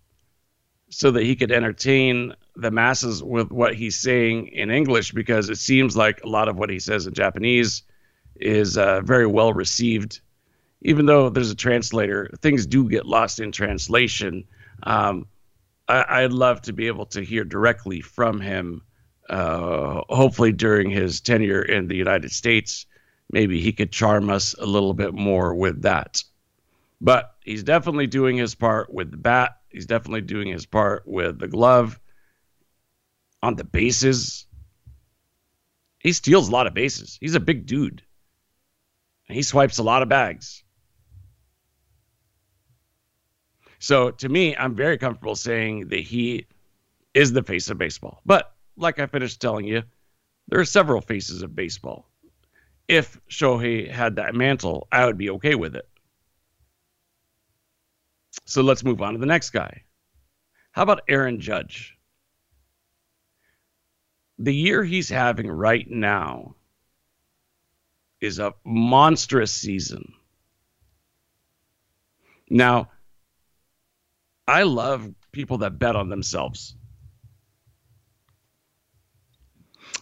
so 0.90 1.12
that 1.12 1.24
he 1.24 1.36
could 1.36 1.52
entertain 1.52 2.34
the 2.56 2.72
masses 2.72 3.24
with 3.24 3.50
what 3.52 3.74
he's 3.74 3.96
saying 3.98 4.48
in 4.48 4.70
English 4.70 5.12
because 5.12 5.50
it 5.50 5.58
seems 5.58 5.98
like 5.98 6.24
a 6.24 6.30
lot 6.30 6.48
of 6.48 6.58
what 6.58 6.70
he 6.70 6.80
says 6.80 7.08
in 7.08 7.14
Japanese 7.14 7.84
is 8.36 8.78
uh, 8.78 9.02
very 9.02 9.26
well 9.26 9.52
received. 9.52 10.22
Even 10.82 11.06
though 11.08 11.30
there's 11.30 11.50
a 11.52 11.56
translator, 11.56 12.30
things 12.42 12.66
do 12.68 12.88
get 12.88 13.06
lost 13.06 13.40
in 13.40 13.52
translation. 13.52 14.46
Um, 14.84 15.26
I, 15.88 16.24
would 16.24 16.34
love 16.34 16.62
to 16.64 16.74
be 16.74 16.88
able 16.88 17.06
to 17.08 17.22
hear 17.24 17.44
directly 17.44 18.02
from 18.02 18.40
him, 18.42 18.82
uh, 19.30 20.02
hopefully 20.10 20.52
during 20.52 20.90
his 20.90 21.22
tenure 21.22 21.62
in 21.62 21.88
the 21.88 21.96
United 21.96 22.32
States, 22.32 22.88
maybe 23.30 23.62
he 23.62 23.72
could 23.72 23.92
charm 23.92 24.30
us 24.30 24.54
a 24.60 24.66
little 24.66 24.94
bit 24.94 25.14
more 25.14 25.54
with 25.54 25.82
that. 25.84 26.24
But 27.02 27.36
he's 27.44 27.64
definitely 27.64 28.08
doing 28.08 28.38
his 28.38 28.56
part 28.56 28.94
with 28.94 29.12
the 29.12 29.18
bat. 29.18 29.58
He's 29.70 29.86
definitely 29.86 30.22
doing 30.22 30.48
his 30.48 30.66
part 30.66 31.04
with 31.08 31.40
the 31.40 31.48
glove. 31.48 32.00
On 33.44 33.56
the 33.56 33.64
bases, 33.64 34.46
he 36.00 36.14
steals 36.14 36.48
a 36.50 36.52
lot 36.52 36.68
of 36.68 36.74
bases. 36.74 37.18
He's 37.20 37.36
a 37.36 37.40
big 37.40 37.66
dude. 37.66 38.02
He 39.28 39.44
swipes 39.44 39.78
a 39.78 39.84
lot 39.84 40.02
of 40.02 40.10
bags. 40.10 40.64
So 43.80 44.12
to 44.12 44.30
me, 44.30 44.56
I'm 44.56 44.76
very 44.76 44.98
comfortable 44.98 45.36
saying 45.36 45.90
that 45.90 46.00
he 46.00 46.48
is 47.14 47.34
the 47.34 47.44
face 47.44 47.70
of 47.70 47.78
baseball. 47.78 48.22
But 48.26 48.52
like 48.78 49.00
I 49.00 49.06
finished 49.08 49.40
telling 49.42 49.66
you, 49.66 49.84
there 50.48 50.60
are 50.60 50.66
several 50.66 51.02
faces 51.02 51.42
of 51.44 51.56
baseball 51.56 52.08
if 52.88 53.19
Shohei 53.30 53.89
had 53.89 54.15
that 54.17 54.36
mantle, 54.36 54.88
I 54.91 55.06
would 55.06 55.17
be 55.17 55.30
okay 55.32 55.56
with 55.56 55.76
it. 55.76 55.88
So 58.45 58.62
let's 58.62 58.84
move 58.84 59.02
on 59.02 59.13
to 59.13 59.19
the 59.19 59.26
next 59.26 59.52
guy. 59.52 59.84
How 60.71 60.84
about 60.84 61.02
Aaron 61.08 61.39
Judge? 61.39 61.98
The 64.38 64.54
year 64.54 64.84
he's 64.84 65.10
having 65.10 65.48
right 65.50 65.89
now 65.89 66.56
is 68.21 68.39
a 68.39 68.54
monstrous 68.63 69.52
season. 69.54 70.13
Now, 72.50 72.89
I 74.48 74.63
love 74.63 75.10
people 75.32 75.60
that 75.60 75.80
bet 75.80 75.95
on 75.95 76.10
themselves. 76.10 76.76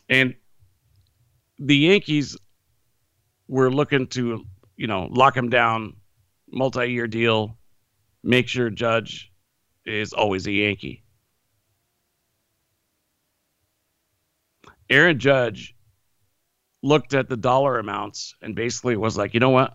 And 0.09 0.35
the 1.59 1.77
Yankees 1.77 2.35
we're 3.47 3.69
looking 3.69 4.07
to, 4.07 4.45
you 4.77 4.87
know, 4.87 5.07
lock 5.09 5.35
him 5.35 5.49
down, 5.49 5.95
multi-year 6.51 7.07
deal, 7.07 7.57
make 8.23 8.47
sure 8.47 8.69
Judge 8.69 9.31
is 9.85 10.13
always 10.13 10.47
a 10.47 10.51
Yankee. 10.51 11.03
Aaron 14.89 15.17
Judge 15.19 15.75
looked 16.81 17.13
at 17.13 17.29
the 17.29 17.37
dollar 17.37 17.79
amounts 17.79 18.35
and 18.41 18.55
basically 18.55 18.95
was 18.95 19.17
like, 19.17 19.33
you 19.33 19.39
know 19.39 19.49
what? 19.49 19.73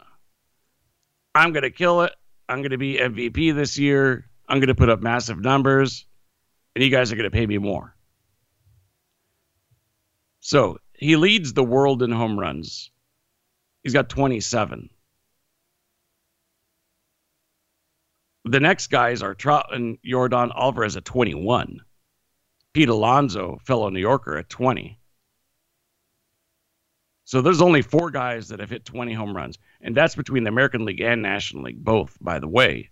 I'm 1.34 1.52
going 1.52 1.62
to 1.62 1.70
kill 1.70 2.02
it. 2.02 2.12
I'm 2.48 2.58
going 2.58 2.70
to 2.70 2.78
be 2.78 2.96
MVP 2.98 3.54
this 3.54 3.78
year. 3.78 4.24
I'm 4.48 4.58
going 4.58 4.68
to 4.68 4.74
put 4.74 4.88
up 4.88 5.02
massive 5.02 5.38
numbers, 5.40 6.06
and 6.74 6.82
you 6.82 6.90
guys 6.90 7.12
are 7.12 7.16
going 7.16 7.30
to 7.30 7.30
pay 7.36 7.46
me 7.46 7.58
more. 7.58 7.94
So 10.40 10.78
he 10.94 11.16
leads 11.16 11.52
the 11.52 11.64
world 11.64 12.02
in 12.02 12.10
home 12.10 12.38
runs 12.40 12.90
He's 13.88 13.94
got 13.94 14.10
27. 14.10 14.90
The 18.44 18.60
next 18.60 18.88
guys 18.88 19.22
are 19.22 19.34
Trout 19.34 19.74
and 19.74 19.96
Jordan 20.04 20.52
Alvarez 20.54 20.94
at 20.98 21.06
21. 21.06 21.80
Pete 22.74 22.88
Alonso, 22.90 23.58
fellow 23.64 23.88
New 23.88 23.98
Yorker, 24.00 24.36
at 24.36 24.50
20. 24.50 25.00
So 27.24 27.40
there's 27.40 27.62
only 27.62 27.80
four 27.80 28.10
guys 28.10 28.48
that 28.48 28.60
have 28.60 28.68
hit 28.68 28.84
20 28.84 29.14
home 29.14 29.34
runs, 29.34 29.56
and 29.80 29.96
that's 29.96 30.16
between 30.16 30.44
the 30.44 30.50
American 30.50 30.84
League 30.84 31.00
and 31.00 31.22
National 31.22 31.62
League, 31.62 31.82
both, 31.82 32.14
by 32.20 32.40
the 32.40 32.46
way. 32.46 32.90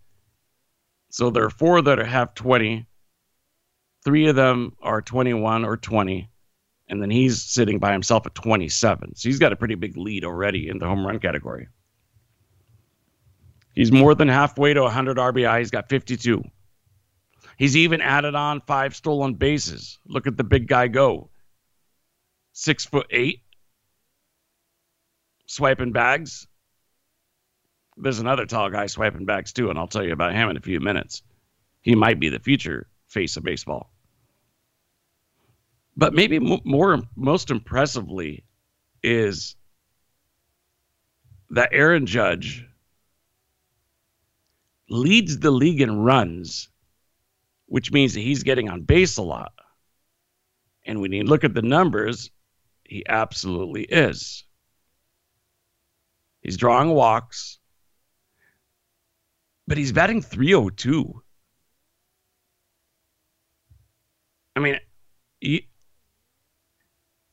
So 1.10 1.28
there 1.28 1.44
are 1.44 1.50
four 1.50 1.82
that 1.82 1.98
are, 1.98 2.06
have 2.06 2.32
20. 2.32 2.86
Three 4.02 4.28
of 4.28 4.34
them 4.34 4.74
are 4.80 5.02
21 5.02 5.62
or 5.66 5.76
20 5.76 6.30
and 6.88 7.02
then 7.02 7.10
he's 7.10 7.42
sitting 7.42 7.78
by 7.78 7.92
himself 7.92 8.26
at 8.26 8.34
27. 8.34 9.16
So 9.16 9.28
he's 9.28 9.38
got 9.38 9.52
a 9.52 9.56
pretty 9.56 9.74
big 9.74 9.96
lead 9.96 10.24
already 10.24 10.68
in 10.68 10.78
the 10.78 10.86
home 10.86 11.06
run 11.06 11.18
category. 11.18 11.68
He's 13.74 13.92
more 13.92 14.14
than 14.14 14.28
halfway 14.28 14.72
to 14.72 14.82
100 14.82 15.16
RBI. 15.18 15.58
He's 15.58 15.70
got 15.70 15.88
52. 15.88 16.42
He's 17.58 17.76
even 17.76 18.00
added 18.00 18.34
on 18.34 18.62
five 18.66 18.94
stolen 18.94 19.34
bases. 19.34 19.98
Look 20.06 20.26
at 20.26 20.36
the 20.36 20.44
big 20.44 20.68
guy 20.68 20.88
go. 20.88 21.30
Six 22.52 22.86
foot 22.86 23.06
eight, 23.10 23.42
swiping 25.46 25.92
bags. 25.92 26.46
There's 27.98 28.18
another 28.18 28.46
tall 28.46 28.70
guy 28.70 28.86
swiping 28.86 29.26
bags 29.26 29.52
too, 29.52 29.68
and 29.70 29.78
I'll 29.78 29.86
tell 29.88 30.04
you 30.04 30.12
about 30.12 30.32
him 30.34 30.48
in 30.48 30.56
a 30.56 30.60
few 30.60 30.80
minutes. 30.80 31.22
He 31.82 31.94
might 31.94 32.20
be 32.20 32.28
the 32.30 32.38
future 32.38 32.86
face 33.08 33.36
of 33.36 33.42
baseball. 33.44 33.90
But 35.96 36.12
maybe 36.12 36.38
more 36.38 36.98
most 37.16 37.50
impressively 37.50 38.44
is 39.02 39.56
that 41.50 41.70
Aaron 41.72 42.04
Judge 42.04 42.66
leads 44.90 45.38
the 45.38 45.50
league 45.50 45.80
in 45.80 45.96
runs, 46.02 46.68
which 47.66 47.90
means 47.92 48.12
that 48.12 48.20
he's 48.20 48.42
getting 48.42 48.68
on 48.68 48.82
base 48.82 49.16
a 49.16 49.22
lot. 49.22 49.52
And 50.84 51.00
when 51.00 51.12
you 51.12 51.24
look 51.24 51.44
at 51.44 51.54
the 51.54 51.62
numbers, 51.62 52.30
he 52.84 53.04
absolutely 53.08 53.84
is. 53.84 54.44
He's 56.42 56.58
drawing 56.58 56.90
walks, 56.90 57.58
but 59.66 59.78
he's 59.78 59.92
batting 59.92 60.20
302. 60.20 61.22
I 64.54 64.60
mean, 64.60 64.78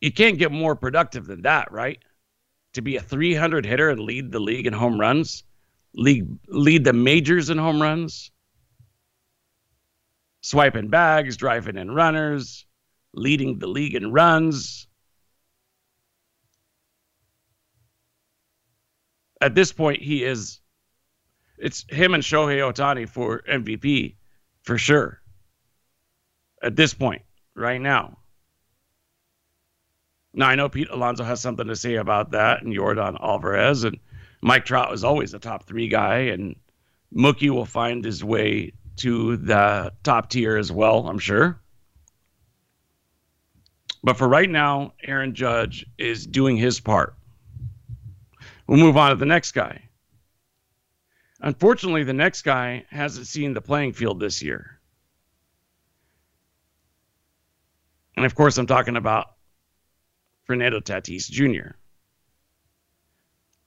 you 0.04 0.12
can't 0.12 0.38
get 0.38 0.52
more 0.52 0.76
productive 0.76 1.28
than 1.28 1.44
that, 1.44 1.72
right? 1.72 1.98
To 2.74 2.82
be 2.82 2.98
a 2.98 3.02
300 3.02 3.66
hitter 3.66 3.90
and 3.90 4.02
lead 4.02 4.34
the 4.34 4.40
league 4.42 4.68
in 4.68 4.74
home 4.74 5.00
runs, 5.00 5.46
league 5.94 6.28
lead 6.50 6.84
the 6.84 6.92
majors 6.92 7.50
in 7.50 7.58
home 7.58 7.82
runs, 7.82 8.30
swiping 10.42 10.90
bags, 10.90 11.38
driving 11.38 11.78
in 11.78 11.90
runners, 11.92 12.66
leading 13.14 13.60
the 13.60 13.68
league 13.68 13.96
in 13.96 14.12
runs. 14.12 14.88
At 19.40 19.56
this 19.56 19.72
point, 19.72 20.02
he 20.02 20.26
is. 20.26 20.60
It's 21.58 21.86
him 21.88 22.14
and 22.14 22.24
Shohei 22.24 22.58
Ohtani 22.60 23.08
for 23.08 23.42
MVP 23.50 24.16
for 24.64 24.78
sure. 24.78 25.22
At 26.62 26.76
this 26.76 26.94
point, 26.94 27.22
right 27.56 27.80
now. 27.80 28.18
Now 30.34 30.48
I 30.48 30.56
know 30.56 30.68
Pete 30.68 30.90
Alonso 30.90 31.24
has 31.24 31.42
something 31.42 31.68
to 31.68 31.76
say 31.76 31.96
about 31.96 32.32
that, 32.32 32.64
and 32.64 32.74
Jordan 32.74 33.18
Alvarez 33.22 33.84
and 33.84 34.00
Mike 34.42 34.66
Trout 34.66 34.92
is 34.92 35.04
always 35.04 35.34
a 35.34 35.40
top 35.40 35.66
three 35.66 35.88
guy, 35.88 36.18
and 36.20 36.56
Mookie 37.16 37.52
will 37.52 37.66
find 37.68 38.04
his 38.04 38.24
way 38.24 38.74
to 38.98 39.38
the 39.38 39.94
top 40.04 40.30
tier 40.32 40.58
as 40.58 40.72
well, 40.72 41.08
I'm 41.08 41.20
sure. 41.20 41.62
But 44.04 44.18
for 44.18 44.28
right 44.28 44.50
now, 44.50 44.94
Aaron 45.04 45.34
Judge 45.36 45.86
is 45.98 46.26
doing 46.26 46.58
his 46.58 46.80
part. 46.80 47.16
We'll 48.68 48.80
move 48.80 48.98
on 48.98 49.12
to 49.12 49.16
the 49.16 49.26
next 49.26 49.52
guy. 49.52 49.84
Unfortunately, 51.40 52.04
the 52.04 52.14
next 52.14 52.42
guy 52.42 52.86
hasn't 52.90 53.28
seen 53.28 53.54
the 53.54 53.62
playing 53.62 53.94
field 53.94 54.20
this 54.20 54.42
year. 54.42 54.80
And 58.18 58.26
of 58.26 58.36
course, 58.36 58.58
I'm 58.58 58.68
talking 58.68 58.96
about 58.96 59.33
Fernando 60.46 60.80
Tatis 60.80 61.30
Jr. 61.30 61.76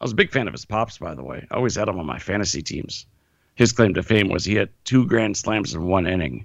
I 0.01 0.05
was 0.05 0.12
a 0.12 0.17
big 0.17 0.31
fan 0.31 0.47
of 0.47 0.53
his 0.53 0.65
pops, 0.67 0.99
by 0.99 1.15
the 1.15 1.23
way. 1.25 1.47
I 1.51 1.55
always 1.57 1.75
had 1.75 1.89
him 1.89 1.99
on 1.99 2.07
my 2.07 2.19
fantasy 2.19 2.62
teams. 2.62 3.07
His 3.55 3.73
claim 3.73 3.95
to 3.95 4.03
fame 4.03 4.29
was 4.29 4.45
he 4.45 4.55
had 4.55 4.69
two 4.85 5.07
grand 5.07 5.37
slams 5.37 5.75
in 5.75 5.83
one 5.85 6.07
inning. 6.07 6.45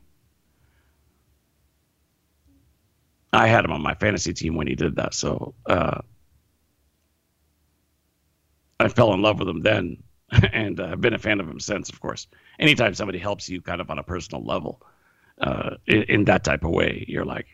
I 3.34 3.48
had 3.48 3.65
him 3.65 3.72
on 3.72 3.82
my 3.82 3.94
fantasy 3.96 4.34
team 4.34 4.56
when 4.56 4.67
he 4.67 4.76
did 4.76 4.96
that, 4.98 5.13
so 5.13 5.54
uh, 5.65 6.00
I 8.80 8.88
fell 8.89 9.13
in 9.13 9.22
love 9.22 9.39
with 9.39 9.48
him 9.48 9.62
then, 9.62 10.04
and 10.54 10.80
I've 10.82 11.00
been 11.02 11.13
a 11.13 11.17
fan 11.20 11.39
of 11.41 11.48
him 11.50 11.60
since. 11.60 11.88
Of 11.89 12.00
course, 12.02 12.28
anytime 12.60 12.94
somebody 12.94 13.20
helps 13.20 13.48
you, 13.50 13.62
kind 13.62 13.80
of 13.82 13.89
on 13.89 14.00
a 14.00 14.04
personal 14.04 14.44
level, 14.44 14.82
uh, 15.41 15.76
in, 15.88 16.04
in 16.04 16.26
that 16.26 16.44
type 16.44 16.63
of 16.65 16.72
way, 16.72 17.06
you're 17.08 17.24
like, 17.26 17.48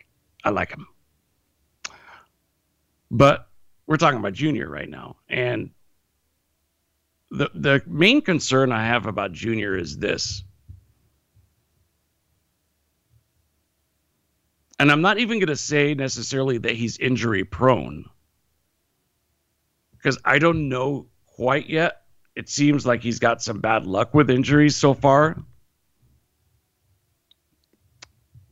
I 0.44 0.50
like 0.50 0.70
him. 0.70 0.86
But 3.10 3.48
we're 3.86 3.96
talking 3.96 4.18
about 4.18 4.34
Junior 4.34 4.68
right 4.68 4.88
now. 4.88 5.16
And 5.28 5.70
the 7.30 7.50
the 7.54 7.82
main 7.86 8.20
concern 8.22 8.72
I 8.72 8.84
have 8.86 9.06
about 9.06 9.32
Junior 9.32 9.76
is 9.76 9.98
this. 9.98 10.42
And 14.80 14.92
I'm 14.92 15.00
not 15.00 15.18
even 15.18 15.38
going 15.40 15.48
to 15.48 15.56
say 15.56 15.94
necessarily 15.94 16.58
that 16.58 16.70
he's 16.72 16.98
injury 16.98 17.42
prone 17.42 18.04
because 19.96 20.16
I 20.24 20.38
don't 20.38 20.68
know 20.68 21.08
quite 21.26 21.68
yet. 21.68 22.02
It 22.36 22.48
seems 22.48 22.86
like 22.86 23.02
he's 23.02 23.18
got 23.18 23.42
some 23.42 23.58
bad 23.58 23.86
luck 23.86 24.14
with 24.14 24.30
injuries 24.30 24.76
so 24.76 24.94
far. 24.94 25.42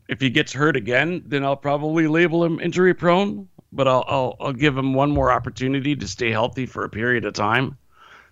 If 0.09 0.21
he 0.21 0.29
gets 0.31 0.53
hurt 0.53 0.75
again, 0.75 1.23
then 1.27 1.45
I'll 1.45 1.55
probably 1.57 2.09
label 2.09 2.43
him 2.43 2.59
injury 2.59 2.93
prone 2.93 3.49
but 3.77 3.87
I'll, 3.87 4.05
I'll 4.09 4.37
I'll 4.41 4.53
give 4.55 4.77
him 4.77 4.95
one 4.95 5.11
more 5.11 5.31
opportunity 5.31 5.95
to 5.95 6.09
stay 6.09 6.31
healthy 6.31 6.65
for 6.65 6.83
a 6.85 6.89
period 6.89 7.27
of 7.27 7.35
time. 7.35 7.77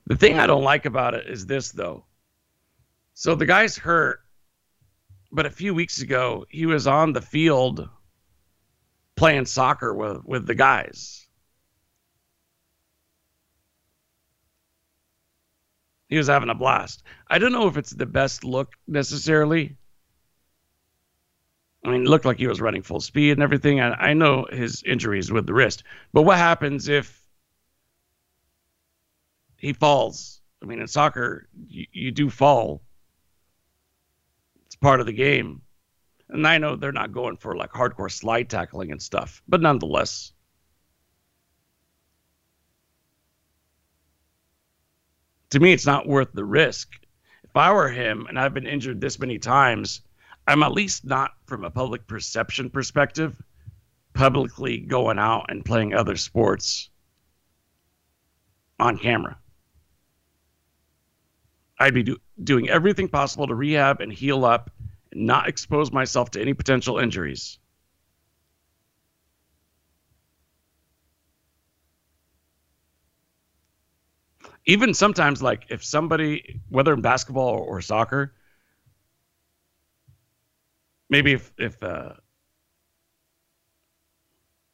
The 0.06 0.16
thing 0.16 0.38
I 0.38 0.46
don't 0.46 0.64
like 0.64 0.86
about 0.86 1.14
it 1.14 1.28
is 1.28 1.46
this 1.46 1.70
though. 1.70 2.06
So 3.12 3.34
the 3.34 3.46
guy's 3.46 3.76
hurt, 3.76 4.20
but 5.30 5.44
a 5.46 5.50
few 5.50 5.74
weeks 5.74 6.00
ago 6.00 6.46
he 6.48 6.64
was 6.66 6.86
on 6.86 7.12
the 7.12 7.20
field 7.20 7.88
playing 9.16 9.44
soccer 9.44 9.94
with 9.94 10.24
with 10.24 10.46
the 10.46 10.54
guys. 10.54 11.20
He 16.08 16.16
was 16.16 16.28
having 16.28 16.50
a 16.50 16.54
blast. 16.54 17.02
I 17.28 17.38
don't 17.38 17.52
know 17.52 17.68
if 17.68 17.76
it's 17.76 17.90
the 17.90 18.06
best 18.06 18.44
look 18.44 18.72
necessarily 18.88 19.76
I 21.84 21.90
mean, 21.90 22.02
it 22.02 22.08
looked 22.08 22.24
like 22.24 22.38
he 22.38 22.46
was 22.46 22.60
running 22.62 22.82
full 22.82 23.00
speed 23.00 23.32
and 23.32 23.42
everything. 23.42 23.80
I, 23.80 23.92
I 23.92 24.14
know 24.14 24.46
his 24.50 24.82
injuries 24.84 25.30
with 25.30 25.46
the 25.46 25.52
wrist, 25.52 25.82
but 26.12 26.22
what 26.22 26.38
happens 26.38 26.88
if 26.88 27.22
he 29.58 29.74
falls? 29.74 30.40
I 30.62 30.66
mean, 30.66 30.80
in 30.80 30.86
soccer, 30.88 31.46
you, 31.68 31.86
you 31.92 32.10
do 32.10 32.30
fall. 32.30 32.80
It's 34.64 34.76
part 34.76 35.00
of 35.00 35.06
the 35.06 35.12
game. 35.12 35.60
And 36.30 36.46
I 36.46 36.56
know 36.56 36.74
they're 36.74 36.90
not 36.90 37.12
going 37.12 37.36
for 37.36 37.54
like 37.54 37.70
hardcore 37.70 38.10
slide 38.10 38.48
tackling 38.48 38.90
and 38.90 39.02
stuff, 39.02 39.42
but 39.46 39.60
nonetheless. 39.60 40.32
To 45.50 45.60
me, 45.60 45.72
it's 45.74 45.86
not 45.86 46.08
worth 46.08 46.32
the 46.32 46.44
risk. 46.46 46.92
If 47.44 47.54
I 47.54 47.72
were 47.74 47.90
him 47.90 48.24
and 48.26 48.38
I've 48.40 48.54
been 48.54 48.66
injured 48.66 49.02
this 49.02 49.18
many 49.18 49.38
times, 49.38 50.00
I'm 50.46 50.62
at 50.62 50.72
least 50.72 51.04
not 51.04 51.32
from 51.46 51.64
a 51.64 51.70
public 51.70 52.06
perception 52.06 52.68
perspective 52.70 53.40
publicly 54.12 54.78
going 54.78 55.18
out 55.18 55.46
and 55.48 55.64
playing 55.64 55.94
other 55.94 56.16
sports 56.16 56.90
on 58.78 58.98
camera. 58.98 59.38
I'd 61.78 61.94
be 61.94 62.02
do- 62.02 62.20
doing 62.42 62.68
everything 62.68 63.08
possible 63.08 63.46
to 63.46 63.54
rehab 63.54 64.00
and 64.00 64.12
heal 64.12 64.44
up 64.44 64.70
and 65.12 65.26
not 65.26 65.48
expose 65.48 65.90
myself 65.90 66.30
to 66.32 66.40
any 66.40 66.54
potential 66.54 66.98
injuries. 66.98 67.58
Even 74.66 74.94
sometimes, 74.94 75.42
like 75.42 75.66
if 75.68 75.84
somebody, 75.84 76.60
whether 76.68 76.92
in 76.94 77.00
basketball 77.02 77.48
or, 77.48 77.58
or 77.78 77.80
soccer, 77.80 78.32
maybe 81.14 81.30
if 81.32 81.52
if 81.58 81.80
uh, 81.80 82.10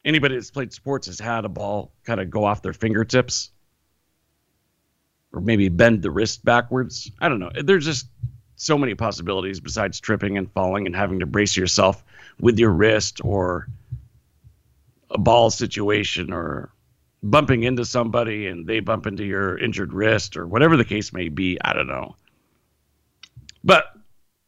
anybody 0.03 0.33
that's 0.33 0.49
played 0.49 0.73
sports 0.73 1.05
has 1.05 1.19
had 1.19 1.45
a 1.45 1.49
ball 1.49 1.91
kind 2.03 2.19
of 2.19 2.31
go 2.31 2.43
off 2.43 2.63
their 2.63 2.73
fingertips 2.73 3.51
or 5.31 5.39
maybe 5.39 5.69
bend 5.69 6.01
the 6.01 6.09
wrist 6.09 6.43
backwards. 6.43 7.11
I 7.21 7.29
don't 7.29 7.39
know. 7.39 7.51
There's 7.63 7.85
just 7.85 8.07
so 8.55 8.75
many 8.75 8.95
possibilities 8.95 9.59
besides 9.59 9.99
tripping 9.99 10.39
and 10.39 10.51
falling 10.51 10.87
and 10.87 10.95
having 10.95 11.19
to 11.19 11.27
brace 11.27 11.55
yourself 11.55 12.03
with 12.39 12.57
your 12.57 12.71
wrist 12.71 13.21
or 13.23 13.67
a 15.11 15.19
ball 15.19 15.51
situation 15.51 16.33
or 16.33 16.71
bumping 17.21 17.61
into 17.65 17.85
somebody 17.85 18.47
and 18.47 18.65
they 18.65 18.79
bump 18.79 19.05
into 19.05 19.23
your 19.23 19.59
injured 19.59 19.93
wrist 19.93 20.35
or 20.37 20.47
whatever 20.47 20.75
the 20.75 20.85
case 20.85 21.13
may 21.13 21.29
be. 21.29 21.59
I 21.63 21.73
don't 21.73 21.85
know. 21.87 22.15
But 23.63 23.95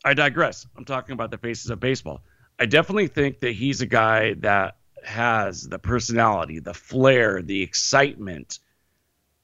I 0.03 0.13
digress. 0.13 0.67
I'm 0.75 0.85
talking 0.85 1.13
about 1.13 1.31
the 1.31 1.37
faces 1.37 1.69
of 1.71 1.79
baseball. 1.79 2.21
I 2.59 2.65
definitely 2.65 3.07
think 3.07 3.39
that 3.39 3.51
he's 3.53 3.81
a 3.81 3.85
guy 3.85 4.33
that 4.39 4.77
has 5.03 5.67
the 5.67 5.79
personality, 5.79 6.59
the 6.59 6.73
flair, 6.73 7.41
the 7.41 7.61
excitement. 7.61 8.59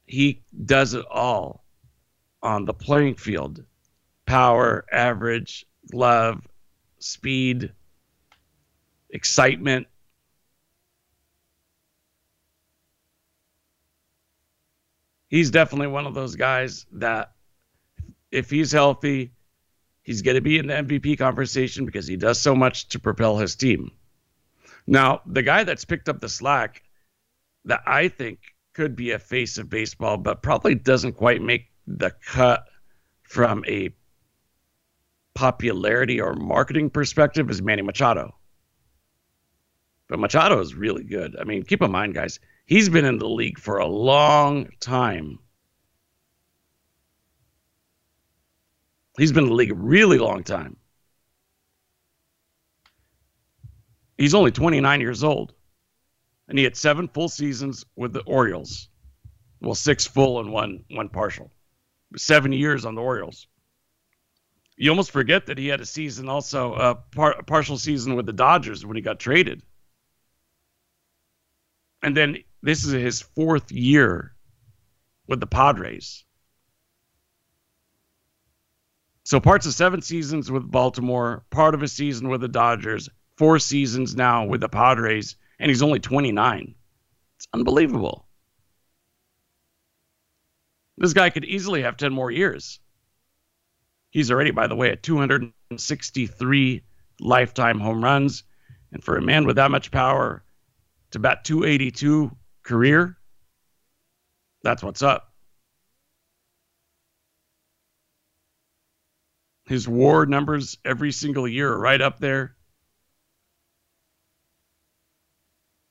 He 0.06 0.42
does 0.66 0.94
it 0.94 1.06
all 1.10 1.64
on 2.44 2.66
the 2.66 2.74
playing 2.74 3.16
field 3.16 3.64
power, 4.26 4.86
average, 4.92 5.66
love, 5.94 6.42
speed, 7.00 7.72
excitement. 9.10 9.88
He's 15.30 15.50
definitely 15.52 15.88
one 15.88 16.06
of 16.06 16.14
those 16.14 16.36
guys 16.36 16.86
that 16.94 17.32
if 18.32 18.50
he's 18.52 18.72
healthy, 18.72 19.32
He's 20.10 20.24
going 20.24 20.34
to 20.34 20.42
be 20.42 20.58
in 20.58 20.66
the 20.66 20.74
MVP 20.74 21.20
conversation 21.20 21.86
because 21.86 22.08
he 22.08 22.18
does 22.18 22.40
so 22.42 22.56
much 22.56 22.88
to 22.88 23.00
propel 23.00 23.38
his 23.38 23.56
team. 23.56 23.92
Now, 24.88 25.22
the 25.28 25.44
guy 25.44 25.64
that's 25.66 25.86
picked 25.86 26.10
up 26.10 26.20
the 26.20 26.28
slack 26.28 26.82
that 27.66 27.82
I 27.86 28.08
think 28.08 28.40
could 28.74 28.96
be 28.96 29.12
a 29.12 29.20
face 29.20 29.60
of 29.60 29.70
baseball, 29.70 30.18
but 30.18 30.42
probably 30.42 30.74
doesn't 30.74 31.14
quite 31.14 31.44
make 31.44 31.68
the 31.86 32.10
cut 32.26 32.66
from 33.22 33.64
a 33.68 33.92
popularity 35.36 36.20
or 36.20 36.34
marketing 36.34 36.90
perspective 36.90 37.48
is 37.52 37.62
Manny 37.62 37.84
Machado. 37.84 38.34
But 40.08 40.18
Machado 40.18 40.60
is 40.60 40.74
really 40.74 41.04
good. 41.04 41.38
I 41.40 41.44
mean, 41.44 41.62
keep 41.62 41.84
in 41.84 41.92
mind, 41.92 42.16
guys, 42.16 42.40
he's 42.66 42.90
been 42.90 43.06
in 43.06 43.20
the 43.20 43.30
league 43.30 43.60
for 43.60 43.78
a 43.78 43.86
long 43.86 44.70
time. 44.80 45.38
He's 49.20 49.34
been 49.34 49.44
in 49.44 49.50
the 49.50 49.56
league 49.56 49.72
a 49.72 49.76
really 49.76 50.18
long 50.18 50.46
time. 50.46 50.78
He's 54.18 54.34
only 54.34 54.52
29 54.52 55.02
years 55.02 55.26
old, 55.26 55.54
and 56.48 56.58
he 56.58 56.64
had 56.64 56.78
seven 56.78 57.10
full 57.10 57.28
seasons 57.28 57.86
with 57.98 58.14
the 58.14 58.22
Orioles. 58.22 58.88
Well, 59.60 59.76
six 59.76 60.08
full 60.08 60.40
and 60.40 60.54
one 60.54 60.86
one 60.92 61.10
partial. 61.10 61.52
Seven 62.16 62.54
years 62.54 62.86
on 62.86 62.96
the 62.96 63.02
Orioles. 63.02 63.48
You 64.78 64.90
almost 64.90 65.12
forget 65.12 65.48
that 65.48 65.58
he 65.58 65.68
had 65.68 65.82
a 65.82 65.86
season, 65.86 66.30
also 66.30 66.74
a, 66.76 66.96
par- 66.96 67.38
a 67.40 67.44
partial 67.44 67.78
season 67.78 68.16
with 68.16 68.26
the 68.26 68.32
Dodgers 68.32 68.86
when 68.86 68.96
he 68.96 69.02
got 69.02 69.20
traded. 69.20 69.64
And 72.02 72.16
then 72.16 72.38
this 72.62 72.86
is 72.86 72.94
his 72.94 73.20
fourth 73.22 73.70
year 73.74 74.34
with 75.28 75.42
the 75.42 75.48
Padres. 75.48 76.24
So 79.30 79.40
parts 79.40 79.68
of 79.68 79.74
seven 79.76 80.02
seasons 80.02 80.50
with 80.50 80.72
Baltimore, 80.72 81.44
part 81.52 81.76
of 81.76 81.84
a 81.84 81.88
season 81.88 82.30
with 82.30 82.42
the 82.42 82.48
Dodgers, 82.48 83.10
four 83.38 83.60
seasons 83.60 84.16
now 84.16 84.46
with 84.46 84.60
the 84.60 84.70
Padres, 84.70 85.36
and 85.60 85.70
he's 85.70 85.84
only 85.84 86.00
29. 86.00 86.74
It's 87.36 87.48
unbelievable. 87.54 88.26
This 90.98 91.14
guy 91.14 91.30
could 91.30 91.46
easily 91.46 91.84
have 91.84 91.96
10 91.96 92.12
more 92.12 92.32
years. 92.32 92.80
He's 94.10 94.32
already, 94.32 94.50
by 94.50 94.66
the 94.66 94.76
way, 94.76 94.90
at 94.90 95.04
263 95.04 96.82
lifetime 97.20 97.80
home 97.80 98.04
runs. 98.04 98.44
And 98.92 99.04
for 99.04 99.16
a 99.16 99.22
man 99.22 99.46
with 99.46 99.58
that 99.58 99.70
much 99.70 99.92
power 99.92 100.44
to 101.12 101.20
bat 101.20 101.46
282 101.46 102.36
career, 102.64 103.16
that's 104.64 104.82
what's 104.82 105.04
up. 105.04 105.29
His 109.70 109.88
war 109.88 110.26
numbers 110.26 110.80
every 110.84 111.12
single 111.12 111.48
year 111.48 111.72
are 111.72 111.80
right 111.80 112.02
up 112.02 112.18
there. 112.18 112.56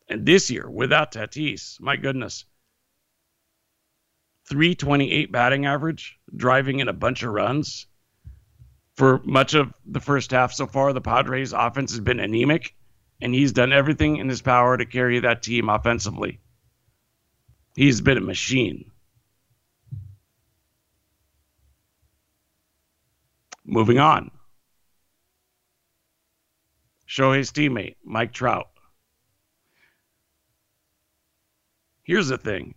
And 0.08 0.26
this 0.26 0.50
year, 0.50 0.68
without 0.68 1.12
Tatis, 1.12 1.80
my 1.80 1.94
goodness, 1.94 2.44
328 4.46 5.30
batting 5.30 5.64
average, 5.66 6.18
driving 6.36 6.80
in 6.80 6.88
a 6.88 6.92
bunch 6.92 7.22
of 7.22 7.30
runs. 7.32 7.86
For 8.96 9.20
much 9.22 9.54
of 9.54 9.72
the 9.86 10.00
first 10.00 10.32
half 10.32 10.52
so 10.52 10.66
far, 10.66 10.92
the 10.92 11.00
Padres' 11.00 11.52
offense 11.52 11.92
has 11.92 12.00
been 12.00 12.18
anemic, 12.18 12.74
and 13.20 13.32
he's 13.32 13.52
done 13.52 13.72
everything 13.72 14.16
in 14.16 14.28
his 14.28 14.42
power 14.42 14.76
to 14.76 14.86
carry 14.86 15.20
that 15.20 15.44
team 15.44 15.68
offensively. 15.68 16.40
He's 17.76 18.00
been 18.00 18.18
a 18.18 18.32
machine. 18.32 18.90
Moving 23.70 23.98
on. 23.98 24.30
Shohei's 27.06 27.52
teammate, 27.52 27.96
Mike 28.02 28.32
Trout. 28.32 28.68
Here's 32.02 32.28
the 32.28 32.38
thing. 32.38 32.74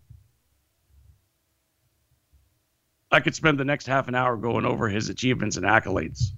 I 3.10 3.22
could 3.22 3.34
spend 3.36 3.58
the 3.58 3.64
next 3.64 3.86
half 3.88 4.10
an 4.10 4.16
hour 4.16 4.36
going 4.36 4.66
over 4.66 4.90
his 4.90 5.08
achievements 5.08 5.56
and 5.56 5.66
accolades, 5.66 6.32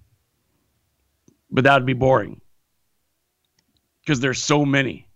but 1.50 1.64
that 1.64 1.74
would 1.78 1.86
be 1.88 1.94
boring 1.94 2.40
because 4.02 4.20
there's 4.20 4.42
so 4.42 4.64
many. 4.66 5.08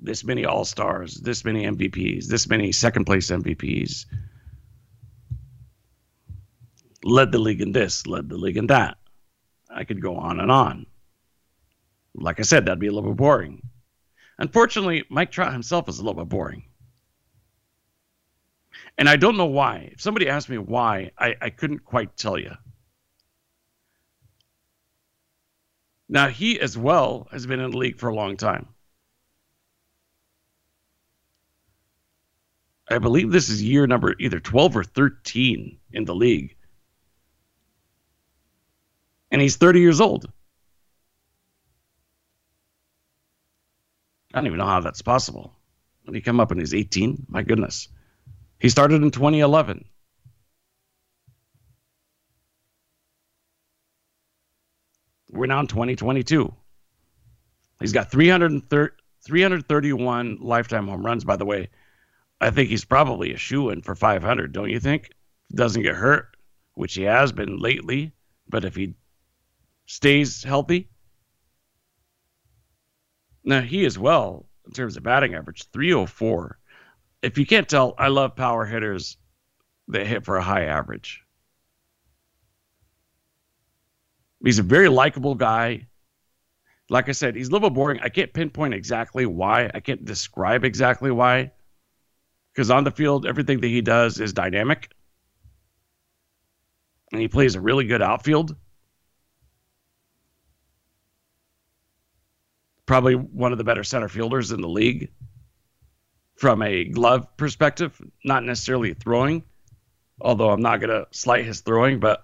This 0.00 0.24
many 0.24 0.46
All 0.46 0.64
Stars, 0.64 1.16
this 1.20 1.44
many 1.44 1.64
MVPs, 1.64 2.28
this 2.28 2.48
many 2.48 2.72
second 2.72 3.04
place 3.04 3.30
MVPs, 3.30 4.06
led 7.04 7.32
the 7.32 7.38
league 7.38 7.60
in 7.60 7.72
this, 7.72 8.06
led 8.06 8.28
the 8.28 8.36
league 8.36 8.56
in 8.56 8.66
that. 8.68 8.96
I 9.70 9.84
could 9.84 10.00
go 10.02 10.16
on 10.16 10.40
and 10.40 10.50
on. 10.50 10.86
Like 12.14 12.38
I 12.38 12.42
said, 12.42 12.66
that'd 12.66 12.78
be 12.78 12.88
a 12.88 12.92
little 12.92 13.10
bit 13.10 13.16
boring. 13.16 13.62
Unfortunately, 14.38 15.04
Mike 15.08 15.30
Trout 15.30 15.52
himself 15.52 15.88
is 15.88 15.98
a 15.98 16.02
little 16.02 16.22
bit 16.22 16.28
boring. 16.28 16.64
And 18.98 19.08
I 19.08 19.16
don't 19.16 19.36
know 19.36 19.46
why. 19.46 19.90
If 19.92 20.00
somebody 20.00 20.28
asked 20.28 20.48
me 20.50 20.58
why, 20.58 21.12
I, 21.18 21.34
I 21.40 21.50
couldn't 21.50 21.80
quite 21.84 22.16
tell 22.16 22.38
you. 22.38 22.52
Now, 26.08 26.28
he 26.28 26.60
as 26.60 26.76
well 26.76 27.28
has 27.32 27.46
been 27.46 27.60
in 27.60 27.70
the 27.70 27.78
league 27.78 27.98
for 27.98 28.08
a 28.08 28.14
long 28.14 28.36
time. 28.36 28.68
I 32.90 32.98
believe 32.98 33.30
this 33.30 33.48
is 33.48 33.62
year 33.62 33.86
number 33.86 34.14
either 34.20 34.38
12 34.40 34.76
or 34.76 34.84
13 34.84 35.78
in 35.92 36.04
the 36.04 36.14
league 36.14 36.56
and 39.32 39.40
he's 39.42 39.56
30 39.56 39.80
years 39.80 40.00
old. 40.00 40.30
I 44.34 44.38
don't 44.38 44.46
even 44.46 44.58
know 44.58 44.66
how 44.66 44.80
that's 44.80 45.02
possible. 45.02 45.52
When 46.04 46.14
he 46.14 46.20
come 46.20 46.38
up 46.38 46.50
and 46.52 46.60
he's 46.60 46.74
18, 46.74 47.26
my 47.28 47.42
goodness. 47.42 47.88
He 48.60 48.68
started 48.68 49.02
in 49.02 49.10
2011. 49.10 49.86
We're 55.30 55.46
now 55.46 55.60
in 55.60 55.66
2022. 55.66 56.52
He's 57.80 57.92
got 57.92 58.10
331 58.10 60.38
lifetime 60.40 60.88
home 60.88 61.06
runs, 61.06 61.24
by 61.24 61.36
the 61.36 61.46
way. 61.46 61.68
I 62.40 62.50
think 62.50 62.68
he's 62.70 62.84
probably 62.84 63.32
a 63.32 63.36
shoe 63.38 63.70
in 63.70 63.80
for 63.82 63.94
500, 63.94 64.52
don't 64.52 64.68
you 64.70 64.80
think? 64.80 65.10
Doesn't 65.54 65.82
get 65.82 65.94
hurt, 65.94 66.36
which 66.74 66.94
he 66.94 67.02
has 67.04 67.32
been 67.32 67.58
lately. 67.58 68.12
But 68.48 68.64
if 68.64 68.74
he 68.76 68.94
stays 69.92 70.42
healthy. 70.42 70.88
Now 73.44 73.60
he 73.60 73.84
as 73.84 73.98
well 73.98 74.46
in 74.64 74.72
terms 74.72 74.96
of 74.96 75.02
batting 75.02 75.34
average, 75.34 75.66
304. 75.70 76.58
If 77.20 77.36
you 77.36 77.44
can't 77.44 77.68
tell, 77.68 77.92
I 77.98 78.08
love 78.08 78.34
power 78.34 78.64
hitters 78.64 79.18
that 79.88 80.06
hit 80.06 80.24
for 80.24 80.38
a 80.38 80.42
high 80.42 80.64
average. 80.64 81.22
He's 84.42 84.58
a 84.58 84.62
very 84.62 84.88
likable 84.88 85.34
guy. 85.34 85.86
Like 86.88 87.10
I 87.10 87.12
said, 87.12 87.36
he's 87.36 87.48
a 87.48 87.52
little 87.52 87.68
boring. 87.68 88.00
I 88.02 88.08
can't 88.08 88.32
pinpoint 88.32 88.72
exactly 88.72 89.26
why. 89.26 89.70
I 89.74 89.80
can't 89.80 90.06
describe 90.06 90.64
exactly 90.64 91.10
why. 91.10 91.52
Because 92.54 92.70
on 92.70 92.84
the 92.84 92.90
field, 92.90 93.26
everything 93.26 93.60
that 93.60 93.66
he 93.66 93.82
does 93.82 94.18
is 94.20 94.32
dynamic. 94.32 94.90
And 97.12 97.20
he 97.20 97.28
plays 97.28 97.56
a 97.56 97.60
really 97.60 97.84
good 97.84 98.00
outfield. 98.00 98.56
probably 102.92 103.14
one 103.14 103.52
of 103.52 103.56
the 103.56 103.64
better 103.64 103.82
center 103.82 104.06
fielders 104.06 104.52
in 104.52 104.60
the 104.60 104.68
league 104.68 105.08
from 106.36 106.60
a 106.60 106.84
glove 106.84 107.26
perspective, 107.38 107.98
not 108.22 108.44
necessarily 108.44 108.92
throwing, 108.92 109.42
although 110.20 110.50
I'm 110.50 110.60
not 110.60 110.76
going 110.78 110.90
to 110.90 111.06
slight 111.10 111.46
his 111.46 111.60
throwing, 111.60 112.00
but 112.00 112.22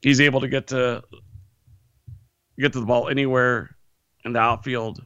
he's 0.00 0.18
able 0.18 0.40
to 0.40 0.48
get 0.48 0.68
to 0.68 1.02
get 2.58 2.72
to 2.72 2.80
the 2.80 2.86
ball 2.86 3.08
anywhere 3.10 3.68
in 4.24 4.32
the 4.32 4.38
outfield. 4.40 5.04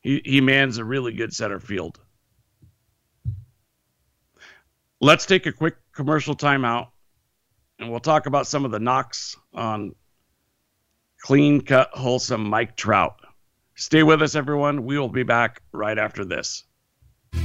He 0.00 0.22
he 0.24 0.40
mans 0.40 0.78
a 0.78 0.86
really 0.86 1.12
good 1.12 1.34
center 1.34 1.60
field. 1.60 2.00
Let's 5.02 5.26
take 5.26 5.44
a 5.44 5.52
quick 5.52 5.76
commercial 5.94 6.34
timeout 6.34 6.88
and 7.78 7.90
we'll 7.90 8.00
talk 8.00 8.24
about 8.24 8.46
some 8.46 8.64
of 8.64 8.70
the 8.70 8.80
knocks 8.80 9.36
on 9.52 9.94
clean 11.20 11.60
cut, 11.60 11.90
wholesome 11.92 12.48
Mike 12.48 12.76
Trout. 12.76 13.16
Stay 13.74 14.02
with 14.02 14.22
us, 14.22 14.34
everyone. 14.34 14.84
We 14.84 14.98
will 14.98 15.08
be 15.08 15.22
back 15.22 15.62
right 15.72 15.98
after 15.98 16.24
this. 16.24 16.64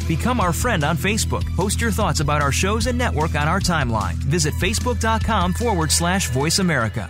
Become 0.07 0.39
our 0.39 0.53
friend 0.53 0.83
on 0.83 0.97
Facebook. 0.97 1.43
Post 1.55 1.81
your 1.81 1.91
thoughts 1.91 2.19
about 2.19 2.41
our 2.41 2.51
shows 2.51 2.87
and 2.87 2.97
network 2.97 3.35
on 3.35 3.47
our 3.47 3.59
timeline. 3.59 4.13
Visit 4.13 4.53
facebook.com 4.55 5.53
forward 5.53 5.91
slash 5.91 6.29
voice 6.29 6.59
America 6.59 7.09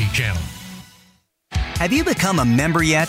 Variety 0.00 0.16
Channel. 0.16 0.42
Have 1.76 1.92
you 1.92 2.04
become 2.04 2.38
a 2.40 2.44
member 2.44 2.82
yet? 2.82 3.08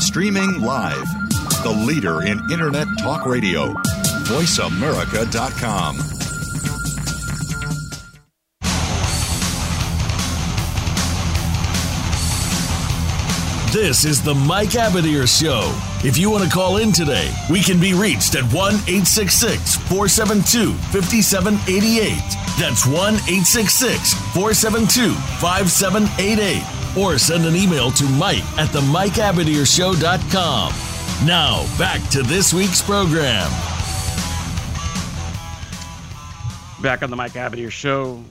Streaming 0.00 0.62
live. 0.62 1.04
The 1.62 1.84
leader 1.86 2.22
in 2.22 2.40
Internet 2.50 2.86
talk 2.98 3.26
radio. 3.26 3.74
VoiceAmerica.com. 4.32 5.96
This 13.72 14.06
is 14.06 14.22
the 14.22 14.34
Mike 14.34 14.70
Abadir 14.70 15.28
Show. 15.28 15.70
If 16.02 16.16
you 16.16 16.30
want 16.30 16.44
to 16.44 16.50
call 16.50 16.78
in 16.78 16.92
today, 16.92 17.30
we 17.50 17.62
can 17.62 17.78
be 17.78 17.92
reached 17.92 18.34
at 18.34 18.44
1 18.54 18.54
866 18.56 19.76
472 19.86 20.72
5788. 20.72 22.08
That's 22.58 22.86
1 22.86 22.96
866 23.28 24.14
472 24.32 25.10
5788 25.12 26.79
or 26.98 27.18
send 27.18 27.46
an 27.46 27.54
email 27.54 27.90
to 27.92 28.04
Mike 28.10 28.42
at 28.58 28.70
the 28.72 28.80
MikeAbadirShow.com. 28.80 30.72
Now, 31.26 31.78
back 31.78 32.06
to 32.10 32.22
this 32.22 32.52
week's 32.54 32.82
program. 32.82 33.50
Back 36.82 37.02
on 37.02 37.10
the 37.10 37.16
Mike 37.16 37.32
Abadir 37.34 37.70
Show. 37.70 38.24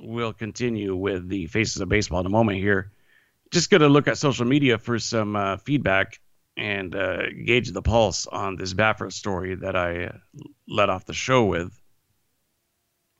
We'll 0.00 0.32
continue 0.32 0.96
with 0.96 1.28
the 1.28 1.46
faces 1.46 1.80
of 1.80 1.88
baseball 1.88 2.18
in 2.20 2.26
a 2.26 2.30
moment 2.30 2.58
here. 2.58 2.90
Just 3.52 3.70
going 3.70 3.80
to 3.80 3.88
look 3.88 4.08
at 4.08 4.18
social 4.18 4.44
media 4.44 4.76
for 4.76 4.98
some 4.98 5.36
uh, 5.36 5.56
feedback 5.58 6.18
and 6.56 6.96
uh, 6.96 7.18
gauge 7.46 7.70
the 7.70 7.80
pulse 7.82 8.26
on 8.26 8.56
this 8.56 8.74
Baffert 8.74 9.12
story 9.12 9.54
that 9.54 9.76
I 9.76 10.06
uh, 10.06 10.12
let 10.66 10.90
off 10.90 11.04
the 11.06 11.14
show 11.14 11.44
with 11.44 11.72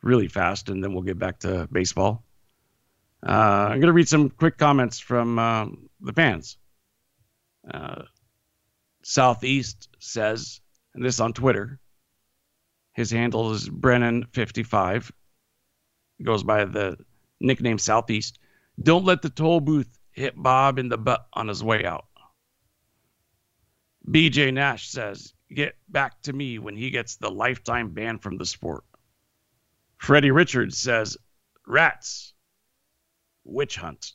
really 0.02 0.26
fast, 0.26 0.68
and 0.68 0.82
then 0.82 0.92
we'll 0.94 1.02
get 1.04 1.18
back 1.20 1.38
to 1.40 1.68
baseball. 1.70 2.24
Uh, 3.26 3.30
I'm 3.30 3.80
going 3.80 3.82
to 3.88 3.92
read 3.92 4.08
some 4.08 4.30
quick 4.30 4.58
comments 4.58 4.98
from 5.00 5.38
uh, 5.38 5.66
the 6.00 6.12
fans. 6.12 6.56
Uh, 7.68 8.02
Southeast 9.02 9.88
says, 9.98 10.60
and 10.94 11.04
this 11.04 11.18
on 11.20 11.32
Twitter. 11.32 11.78
His 12.92 13.10
handle 13.10 13.52
is 13.52 13.68
Brennan55. 13.68 15.10
Goes 16.22 16.42
by 16.42 16.64
the 16.64 16.96
nickname 17.40 17.78
Southeast. 17.78 18.38
Don't 18.80 19.04
let 19.04 19.22
the 19.22 19.30
toll 19.30 19.60
booth 19.60 19.98
hit 20.12 20.40
Bob 20.40 20.78
in 20.78 20.88
the 20.88 20.98
butt 20.98 21.26
on 21.32 21.48
his 21.48 21.62
way 21.62 21.84
out. 21.84 22.06
BJ 24.08 24.52
Nash 24.52 24.88
says, 24.90 25.32
Get 25.52 25.76
back 25.88 26.20
to 26.22 26.32
me 26.32 26.58
when 26.58 26.76
he 26.76 26.90
gets 26.90 27.16
the 27.16 27.30
lifetime 27.30 27.90
ban 27.90 28.18
from 28.18 28.36
the 28.36 28.46
sport. 28.46 28.84
Freddie 29.96 30.30
Richards 30.30 30.76
says, 30.76 31.16
Rats, 31.66 32.32
witch 33.48 33.76
hunt. 33.76 34.12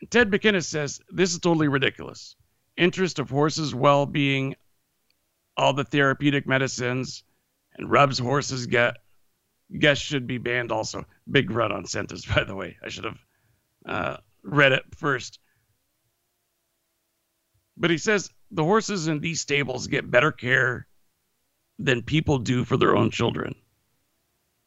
And 0.00 0.10
Ted 0.10 0.30
McKinnis 0.30 0.64
says 0.66 1.00
this 1.10 1.32
is 1.32 1.38
totally 1.40 1.68
ridiculous. 1.68 2.36
Interest 2.76 3.18
of 3.18 3.28
horses' 3.28 3.74
well 3.74 4.06
being, 4.06 4.54
all 5.56 5.72
the 5.74 5.84
therapeutic 5.84 6.46
medicines, 6.46 7.24
and 7.76 7.90
rubs 7.90 8.18
horses 8.18 8.66
get. 8.66 8.96
Guests 9.78 10.04
should 10.04 10.26
be 10.26 10.38
banned 10.38 10.72
also. 10.72 11.04
Big 11.30 11.50
run 11.50 11.70
on 11.72 11.84
sentence, 11.86 12.24
by 12.26 12.44
the 12.44 12.54
way. 12.54 12.76
I 12.82 12.88
should 12.88 13.04
have 13.04 13.18
uh, 13.86 14.16
read 14.42 14.72
it 14.72 14.84
first. 14.96 15.38
But 17.76 17.90
he 17.90 17.98
says 17.98 18.30
the 18.50 18.64
horses 18.64 19.06
in 19.06 19.20
these 19.20 19.40
stables 19.40 19.86
get 19.86 20.10
better 20.10 20.32
care 20.32 20.86
than 21.78 22.02
people 22.02 22.38
do 22.38 22.64
for 22.64 22.76
their 22.76 22.96
own 22.96 23.10
children. 23.10 23.54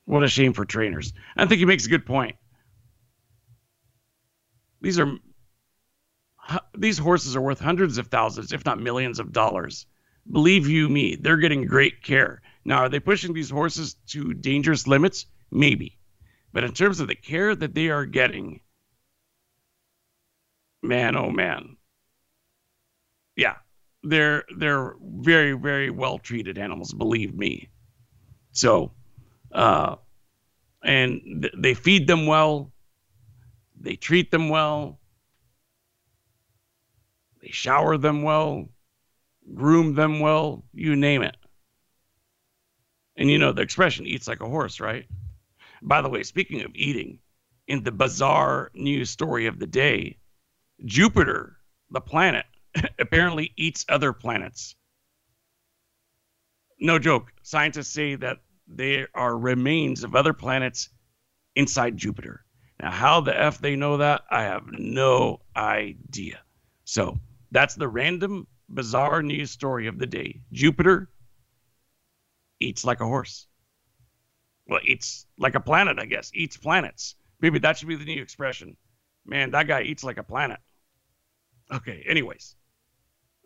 What 0.05 0.23
a 0.23 0.27
shame 0.27 0.53
for 0.53 0.65
trainers. 0.65 1.13
I 1.35 1.45
think 1.45 1.59
he 1.59 1.65
makes 1.65 1.85
a 1.85 1.89
good 1.89 2.05
point. 2.05 2.35
These 4.83 4.99
are 4.99 5.11
these 6.77 6.97
horses 6.97 7.37
are 7.37 7.41
worth 7.41 7.61
hundreds 7.61 7.97
of 7.97 8.07
thousands, 8.07 8.51
if 8.51 8.65
not 8.65 8.77
millions 8.81 9.17
of 9.19 9.31
dollars. 9.31 9.87
Believe 10.29 10.67
you 10.67 10.89
me, 10.89 11.15
they're 11.15 11.37
getting 11.37 11.65
great 11.65 12.03
care. 12.03 12.41
Now, 12.65 12.79
are 12.79 12.89
they 12.89 12.99
pushing 12.99 13.33
these 13.33 13.49
horses 13.49 13.95
to 14.07 14.33
dangerous 14.33 14.85
limits? 14.85 15.25
Maybe. 15.51 15.97
But 16.51 16.65
in 16.65 16.73
terms 16.73 16.99
of 16.99 17.07
the 17.07 17.15
care 17.15 17.55
that 17.55 17.73
they 17.73 17.89
are 17.89 18.05
getting, 18.05 18.59
man, 20.81 21.15
oh 21.15 21.29
man. 21.31 21.77
Yeah, 23.37 23.55
they're 24.03 24.43
they're 24.55 24.97
very 25.01 25.53
very 25.53 25.89
well 25.91 26.19
treated 26.19 26.57
animals 26.59 26.93
believe 26.93 27.33
me 27.33 27.69
so 28.51 28.91
uh 29.53 29.95
and 30.83 31.21
th- 31.41 31.53
they 31.57 31.73
feed 31.73 32.05
them 32.05 32.27
well 32.27 32.71
they 33.83 33.97
treat 33.97 34.31
them 34.31 34.47
well. 34.47 34.97
They 37.41 37.49
shower 37.51 37.97
them 37.97 38.23
well, 38.23 38.69
groom 39.53 39.93
them 39.93 40.21
well, 40.21 40.63
you 40.73 40.95
name 40.95 41.21
it. 41.21 41.35
And 43.17 43.29
you 43.29 43.37
know 43.37 43.51
the 43.51 43.61
expression 43.61 44.07
eats 44.07 44.25
like 44.27 44.39
a 44.39 44.47
horse, 44.49 44.79
right? 44.79 45.05
By 45.81 46.01
the 46.01 46.07
way, 46.09 46.23
speaking 46.23 46.61
of 46.61 46.71
eating, 46.73 47.19
in 47.67 47.83
the 47.83 47.91
bizarre 47.91 48.71
news 48.73 49.09
story 49.09 49.47
of 49.47 49.59
the 49.59 49.67
day, 49.67 50.17
Jupiter, 50.85 51.57
the 51.91 51.99
planet, 51.99 52.45
apparently 52.99 53.51
eats 53.57 53.85
other 53.89 54.13
planets. 54.13 54.75
No 56.79 56.99
joke. 56.99 57.33
Scientists 57.43 57.89
say 57.89 58.15
that 58.15 58.39
there 58.65 59.09
are 59.13 59.37
remains 59.37 60.05
of 60.05 60.15
other 60.15 60.33
planets 60.33 60.89
inside 61.55 61.97
Jupiter. 61.97 62.42
Now, 62.83 62.91
how 62.91 63.21
the 63.21 63.39
F 63.41 63.59
they 63.59 63.77
know 63.77 63.95
that, 63.95 64.25
I 64.29 64.41
have 64.41 64.63
no 64.73 65.39
idea. 65.55 66.41
So 66.83 67.17
that's 67.49 67.75
the 67.75 67.87
random, 67.87 68.45
bizarre 68.67 69.23
news 69.23 69.51
story 69.51 69.87
of 69.87 69.97
the 69.99 70.05
day. 70.05 70.41
Jupiter 70.51 71.09
eats 72.59 72.83
like 72.83 72.99
a 72.99 73.05
horse. 73.05 73.47
Well, 74.67 74.81
eats 74.83 75.25
like 75.37 75.55
a 75.55 75.61
planet, 75.61 75.97
I 75.97 76.05
guess. 76.07 76.29
Eats 76.33 76.57
planets. 76.57 77.15
Maybe 77.39 77.57
that 77.59 77.77
should 77.77 77.87
be 77.87 77.95
the 77.95 78.03
new 78.03 78.21
expression. 78.21 78.75
Man, 79.25 79.51
that 79.51 79.65
guy 79.65 79.83
eats 79.83 80.03
like 80.03 80.17
a 80.17 80.23
planet. 80.23 80.59
Okay, 81.71 82.03
anyways, 82.05 82.57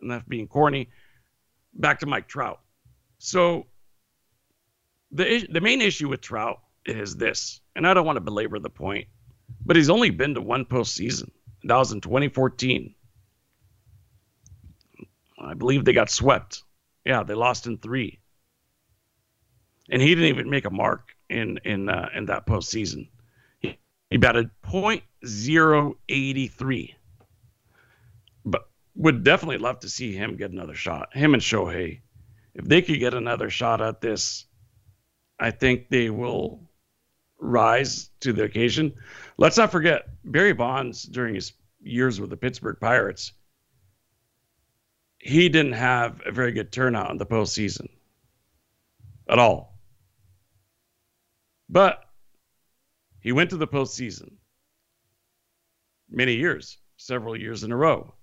enough 0.02 0.26
being 0.26 0.48
corny. 0.48 0.88
Back 1.74 2.00
to 2.00 2.06
Mike 2.06 2.26
Trout. 2.26 2.58
So 3.18 3.66
the 5.12 5.46
the 5.48 5.60
main 5.60 5.80
issue 5.80 6.08
with 6.08 6.20
Trout 6.22 6.58
is 6.86 7.14
this, 7.16 7.60
and 7.76 7.86
I 7.86 7.94
don't 7.94 8.04
want 8.04 8.16
to 8.16 8.20
belabor 8.20 8.58
the 8.58 8.68
point 8.68 9.06
but 9.64 9.76
he's 9.76 9.90
only 9.90 10.10
been 10.10 10.34
to 10.34 10.40
one 10.40 10.64
postseason. 10.64 11.30
That 11.64 11.76
was 11.76 11.90
in 11.92 12.00
2014. 12.00 12.94
I 15.40 15.54
believe 15.54 15.84
they 15.84 15.92
got 15.92 16.10
swept. 16.10 16.62
Yeah, 17.04 17.22
they 17.22 17.34
lost 17.34 17.66
in 17.68 17.78
three, 17.78 18.18
and 19.88 20.02
he 20.02 20.08
didn't 20.08 20.24
even 20.30 20.50
make 20.50 20.64
a 20.66 20.70
mark 20.70 21.14
in 21.30 21.60
in 21.64 21.88
uh, 21.88 22.08
in 22.14 22.26
that 22.26 22.44
postseason. 22.44 23.08
He, 23.60 23.78
he 24.10 24.16
batted 24.18 24.50
.083, 24.66 26.94
but 28.44 28.68
would 28.96 29.22
definitely 29.24 29.58
love 29.58 29.78
to 29.80 29.88
see 29.88 30.12
him 30.12 30.36
get 30.36 30.50
another 30.50 30.74
shot. 30.74 31.16
Him 31.16 31.32
and 31.34 31.42
Shohei, 31.42 32.00
if 32.54 32.64
they 32.66 32.82
could 32.82 32.98
get 32.98 33.14
another 33.14 33.48
shot 33.48 33.80
at 33.80 34.00
this, 34.02 34.44
I 35.38 35.50
think 35.52 35.88
they 35.88 36.10
will 36.10 36.67
rise 37.38 38.10
to 38.20 38.32
the 38.32 38.44
occasion. 38.44 38.92
Let's 39.36 39.56
not 39.56 39.72
forget 39.72 40.08
Barry 40.24 40.52
Bonds 40.52 41.04
during 41.04 41.34
his 41.34 41.52
years 41.80 42.20
with 42.20 42.30
the 42.30 42.36
Pittsburgh 42.36 42.76
Pirates. 42.80 43.32
He 45.18 45.48
didn't 45.48 45.72
have 45.72 46.20
a 46.26 46.32
very 46.32 46.52
good 46.52 46.72
turnout 46.72 47.10
in 47.10 47.18
the 47.18 47.26
postseason 47.26 47.88
at 49.28 49.38
all. 49.38 49.78
But 51.68 52.02
he 53.20 53.32
went 53.32 53.50
to 53.50 53.56
the 53.56 53.66
postseason 53.66 54.32
many 56.08 56.34
years, 56.34 56.78
several 56.96 57.36
years 57.36 57.62
in 57.62 57.72
a 57.72 57.76
row. 57.76 58.14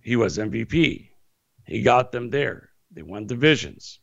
He 0.00 0.16
was 0.16 0.38
MVP. 0.38 1.08
He 1.66 1.82
got 1.82 2.10
them 2.10 2.30
there. 2.30 2.70
They 2.90 3.02
won 3.02 3.26
divisions. 3.26 3.98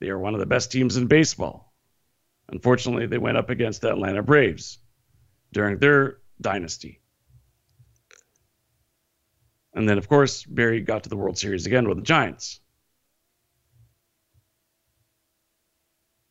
They 0.00 0.08
are 0.10 0.18
one 0.18 0.34
of 0.34 0.40
the 0.40 0.46
best 0.46 0.70
teams 0.70 0.96
in 0.96 1.06
baseball. 1.06 1.65
Unfortunately, 2.48 3.06
they 3.06 3.18
went 3.18 3.36
up 3.36 3.50
against 3.50 3.80
the 3.80 3.90
Atlanta 3.90 4.22
Braves 4.22 4.78
during 5.52 5.78
their 5.78 6.18
dynasty. 6.40 7.00
And 9.74 9.88
then, 9.88 9.98
of 9.98 10.08
course, 10.08 10.44
Barry 10.44 10.80
got 10.80 11.02
to 11.04 11.08
the 11.10 11.16
World 11.16 11.36
Series 11.38 11.66
again 11.66 11.88
with 11.88 11.98
the 11.98 12.02
Giants. 12.04 12.60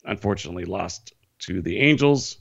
Unfortunately, 0.04 0.66
lost 0.66 1.14
to 1.40 1.62
the 1.62 1.78
Angels. 1.80 2.38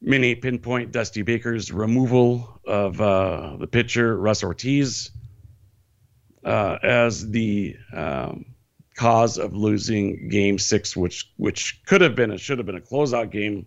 Many 0.00 0.34
pinpoint 0.34 0.92
Dusty 0.92 1.22
Baker's 1.22 1.70
removal 1.72 2.60
of 2.66 3.00
uh, 3.00 3.56
the 3.58 3.66
pitcher 3.66 4.16
Russ 4.16 4.42
Ortiz 4.42 5.10
uh, 6.44 6.78
as 6.82 7.28
the 7.30 7.76
um, 7.92 8.44
cause 8.94 9.38
of 9.38 9.54
losing 9.54 10.28
game 10.28 10.58
six, 10.58 10.96
which 10.96 11.30
which 11.36 11.80
could 11.86 12.00
have 12.00 12.14
been 12.14 12.30
and 12.30 12.40
should 12.40 12.58
have 12.58 12.66
been 12.66 12.76
a 12.76 12.80
closeout 12.80 13.30
game 13.30 13.66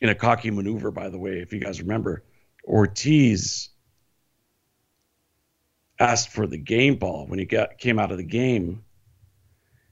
in 0.00 0.08
a 0.08 0.14
cocky 0.14 0.50
maneuver, 0.50 0.90
by 0.90 1.08
the 1.08 1.18
way, 1.18 1.38
if 1.40 1.52
you 1.52 1.60
guys 1.60 1.80
remember. 1.80 2.24
Ortiz 2.64 3.70
asked 5.98 6.28
for 6.30 6.46
the 6.46 6.58
game 6.58 6.96
ball 6.96 7.26
when 7.26 7.38
he 7.38 7.44
got 7.44 7.78
came 7.78 7.98
out 7.98 8.10
of 8.12 8.18
the 8.18 8.24
game. 8.24 8.84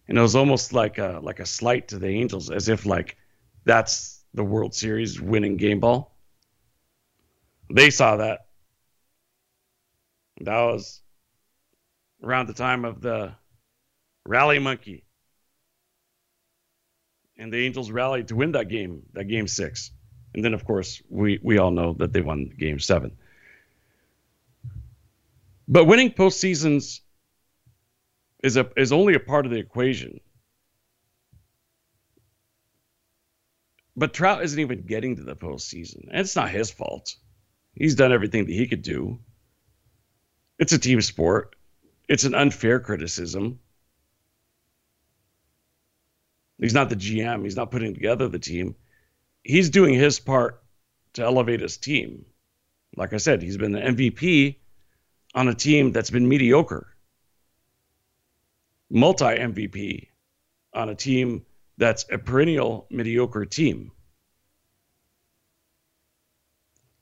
And 0.08 0.18
it 0.18 0.22
was 0.22 0.34
almost 0.36 0.72
like 0.72 0.98
a 0.98 1.20
like 1.22 1.40
a 1.40 1.46
slight 1.46 1.88
to 1.88 1.98
the 1.98 2.08
Angels, 2.08 2.50
as 2.50 2.68
if 2.68 2.84
like 2.84 3.16
that's 3.64 4.22
the 4.34 4.44
World 4.44 4.74
Series 4.74 5.20
winning 5.20 5.56
game 5.56 5.80
ball. 5.80 6.16
They 7.72 7.90
saw 7.90 8.16
that 8.16 8.48
that 10.40 10.60
was 10.62 11.00
around 12.22 12.48
the 12.48 12.54
time 12.54 12.84
of 12.84 13.00
the 13.00 13.32
rally 14.26 14.58
monkey. 14.58 15.04
And 17.36 17.52
the 17.52 17.64
Angels 17.64 17.90
rallied 17.90 18.28
to 18.28 18.36
win 18.36 18.52
that 18.52 18.68
game, 18.68 19.02
that 19.12 19.24
game 19.24 19.46
six. 19.48 19.90
And 20.34 20.44
then, 20.44 20.54
of 20.54 20.64
course, 20.64 21.02
we, 21.08 21.38
we 21.42 21.58
all 21.58 21.70
know 21.70 21.94
that 21.94 22.12
they 22.12 22.20
won 22.20 22.46
game 22.48 22.78
seven. 22.78 23.16
But 25.66 25.86
winning 25.86 26.10
postseasons 26.10 27.00
is 28.42 28.56
a 28.56 28.68
is 28.76 28.90
only 28.92 29.14
a 29.14 29.20
part 29.20 29.46
of 29.46 29.52
the 29.52 29.58
equation. 29.58 30.20
But 33.94 34.12
Trout 34.12 34.42
isn't 34.42 34.58
even 34.58 34.82
getting 34.86 35.16
to 35.16 35.22
the 35.22 35.36
postseason. 35.36 36.08
And 36.10 36.20
it's 36.20 36.36
not 36.36 36.50
his 36.50 36.70
fault. 36.70 37.14
He's 37.74 37.94
done 37.94 38.12
everything 38.12 38.46
that 38.46 38.52
he 38.52 38.66
could 38.66 38.82
do. 38.82 39.18
It's 40.60 40.74
a 40.74 40.78
team 40.78 41.00
sport. 41.00 41.56
It's 42.06 42.24
an 42.24 42.34
unfair 42.34 42.78
criticism. 42.80 43.58
He's 46.58 46.74
not 46.74 46.90
the 46.90 46.96
GM. 46.96 47.44
He's 47.44 47.56
not 47.56 47.70
putting 47.70 47.94
together 47.94 48.28
the 48.28 48.38
team. 48.38 48.76
He's 49.42 49.70
doing 49.70 49.94
his 49.94 50.20
part 50.20 50.62
to 51.14 51.22
elevate 51.24 51.60
his 51.60 51.78
team. 51.78 52.26
Like 52.94 53.14
I 53.14 53.16
said, 53.16 53.40
he's 53.40 53.56
been 53.56 53.72
the 53.72 53.80
MVP 53.80 54.56
on 55.34 55.48
a 55.48 55.54
team 55.54 55.92
that's 55.92 56.10
been 56.10 56.28
mediocre, 56.28 56.94
multi 58.90 59.24
MVP 59.24 60.08
on 60.74 60.90
a 60.90 60.94
team 60.94 61.42
that's 61.78 62.04
a 62.10 62.18
perennial 62.18 62.86
mediocre 62.90 63.46
team 63.46 63.92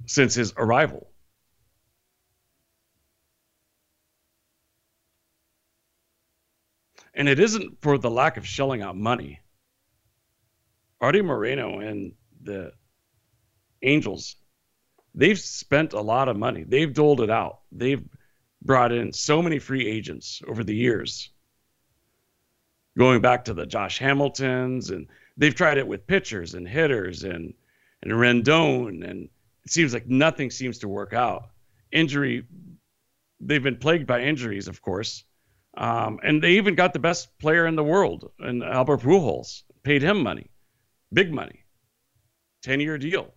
since 0.06 0.34
his 0.34 0.54
arrival. 0.56 1.08
And 7.18 7.28
it 7.28 7.40
isn't 7.40 7.82
for 7.82 7.98
the 7.98 8.08
lack 8.10 8.36
of 8.36 8.46
shelling 8.46 8.80
out 8.80 8.96
money. 8.96 9.40
Artie 11.00 11.20
Moreno 11.20 11.80
and 11.80 12.12
the 12.42 12.72
Angels, 13.82 14.36
they've 15.16 15.38
spent 15.38 15.94
a 15.94 16.00
lot 16.00 16.28
of 16.28 16.36
money. 16.36 16.62
They've 16.62 16.94
doled 16.94 17.20
it 17.20 17.28
out. 17.28 17.62
They've 17.72 18.08
brought 18.62 18.92
in 18.92 19.12
so 19.12 19.42
many 19.42 19.58
free 19.58 19.84
agents 19.84 20.40
over 20.46 20.62
the 20.62 20.74
years. 20.76 21.28
Going 22.96 23.20
back 23.20 23.46
to 23.46 23.54
the 23.54 23.66
Josh 23.66 23.98
Hamiltons, 23.98 24.90
and 24.90 25.08
they've 25.36 25.54
tried 25.54 25.78
it 25.78 25.88
with 25.88 26.06
pitchers 26.06 26.54
and 26.54 26.66
hitters 26.68 27.24
and 27.24 27.52
and 28.00 28.12
Rendon, 28.12 29.02
and 29.08 29.28
it 29.64 29.72
seems 29.72 29.92
like 29.92 30.06
nothing 30.06 30.50
seems 30.52 30.78
to 30.78 30.88
work 30.88 31.12
out. 31.12 31.50
Injury, 31.90 32.46
they've 33.40 33.62
been 33.62 33.76
plagued 33.78 34.06
by 34.06 34.22
injuries, 34.22 34.68
of 34.68 34.80
course. 34.80 35.24
Um, 35.78 36.18
and 36.24 36.42
they 36.42 36.52
even 36.56 36.74
got 36.74 36.92
the 36.92 36.98
best 36.98 37.38
player 37.38 37.64
in 37.64 37.76
the 37.76 37.84
world, 37.84 38.32
and 38.40 38.64
Albert 38.64 39.00
Pujols, 39.02 39.62
paid 39.84 40.02
him 40.02 40.20
money, 40.20 40.50
big 41.12 41.32
money, 41.32 41.64
10 42.62 42.80
year 42.80 42.98
deal. 42.98 43.32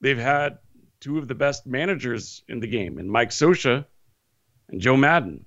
They've 0.00 0.16
had 0.16 0.58
two 1.00 1.18
of 1.18 1.26
the 1.26 1.34
best 1.34 1.66
managers 1.66 2.44
in 2.48 2.60
the 2.60 2.68
game, 2.68 2.98
and 2.98 3.10
Mike 3.10 3.30
Scioscia 3.30 3.84
and 4.68 4.80
Joe 4.80 4.96
Maddon. 4.96 5.44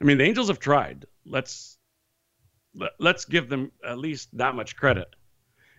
I 0.00 0.04
mean, 0.04 0.16
the 0.16 0.24
Angels 0.24 0.48
have 0.48 0.58
tried. 0.58 1.04
Let's 1.26 1.76
let, 2.74 2.92
us 2.92 2.96
let 2.98 3.14
us 3.16 3.24
give 3.26 3.50
them 3.50 3.72
at 3.86 3.98
least 3.98 4.34
that 4.38 4.54
much 4.54 4.74
credit. 4.74 5.08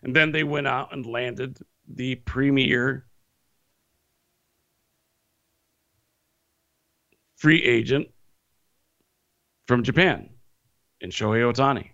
And 0.03 0.15
then 0.15 0.31
they 0.31 0.43
went 0.43 0.67
out 0.67 0.93
and 0.93 1.03
landed 1.05 1.57
the 1.87 2.15
premier 2.15 3.07
free 7.45 7.61
agent 7.61 8.07
from 9.67 9.83
Japan 9.83 10.29
in 10.99 11.11
Shohei 11.11 11.41
Ohtani. 11.47 11.91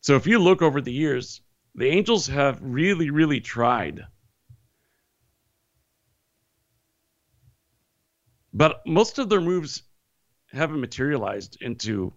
So 0.00 0.14
if 0.16 0.26
you 0.26 0.38
look 0.38 0.62
over 0.62 0.80
the 0.80 0.90
years, 0.90 1.42
the 1.74 1.88
Angels 1.90 2.26
have 2.28 2.60
really, 2.62 3.10
really 3.10 3.40
tried. 3.42 4.06
But 8.54 8.80
most 8.86 9.18
of 9.18 9.28
their 9.28 9.42
moves 9.42 9.82
haven't 10.50 10.80
materialized 10.80 11.58
into 11.60 12.14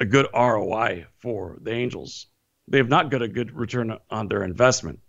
a 0.00 0.06
good 0.06 0.26
ROI 0.32 1.04
for 1.18 1.58
the 1.60 1.72
Angels. 1.72 2.28
They 2.68 2.78
have 2.78 2.88
not 2.88 3.10
got 3.10 3.20
a 3.20 3.28
good 3.28 3.52
return 3.54 3.98
on 4.08 4.28
their 4.28 4.42
investment. 4.42 5.00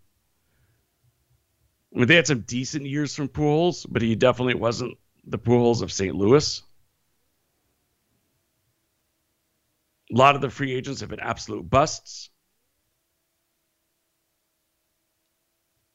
I 1.97 1.99
mean, 1.99 2.07
they 2.09 2.15
had 2.15 2.27
some 2.27 2.41
decent 2.41 2.85
years 2.85 3.15
from 3.15 3.27
Pujols, 3.27 3.87
but 3.89 4.03
he 4.03 4.13
definitely 4.13 4.53
wasn't 4.53 4.99
the 5.25 5.39
Pujols 5.39 5.81
of 5.81 5.91
St. 5.91 6.13
Louis. 6.13 6.61
A 10.13 10.15
lot 10.15 10.35
of 10.35 10.41
the 10.41 10.49
free 10.51 10.73
agents 10.73 10.99
have 10.99 11.09
been 11.09 11.19
absolute 11.19 11.67
busts. 11.67 12.29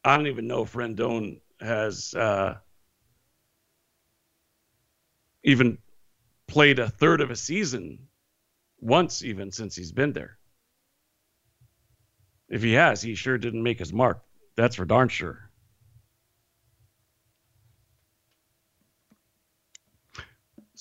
I 0.05 0.17
don't 0.17 0.27
even 0.27 0.49
know 0.49 0.65
if 0.65 0.73
Rendon 0.73 1.41
has 1.61 2.13
uh, 2.15 2.57
even 5.45 5.79
played 6.49 6.81
a 6.81 6.89
third 6.91 7.21
of 7.21 7.31
a 7.31 7.37
season 7.37 8.09
once, 8.81 9.23
even 9.23 9.53
since 9.53 9.77
he's 9.77 9.93
been 9.93 10.13
there. 10.13 10.37
If 12.49 12.65
he 12.65 12.73
has, 12.73 13.01
he 13.03 13.15
sure 13.15 13.39
didn't 13.39 13.63
make 13.63 13.79
his 13.79 13.93
mark. 13.93 14.25
That's 14.57 14.75
for 14.75 14.85
darn 14.85 15.09
sure. 15.09 15.49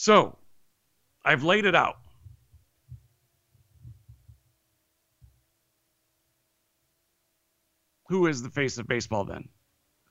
So 0.07 0.35
I've 1.23 1.43
laid 1.43 1.65
it 1.65 1.75
out. 1.75 1.97
Who 8.07 8.25
is 8.25 8.41
the 8.41 8.49
face 8.49 8.79
of 8.79 8.87
baseball 8.87 9.25
then? 9.25 9.49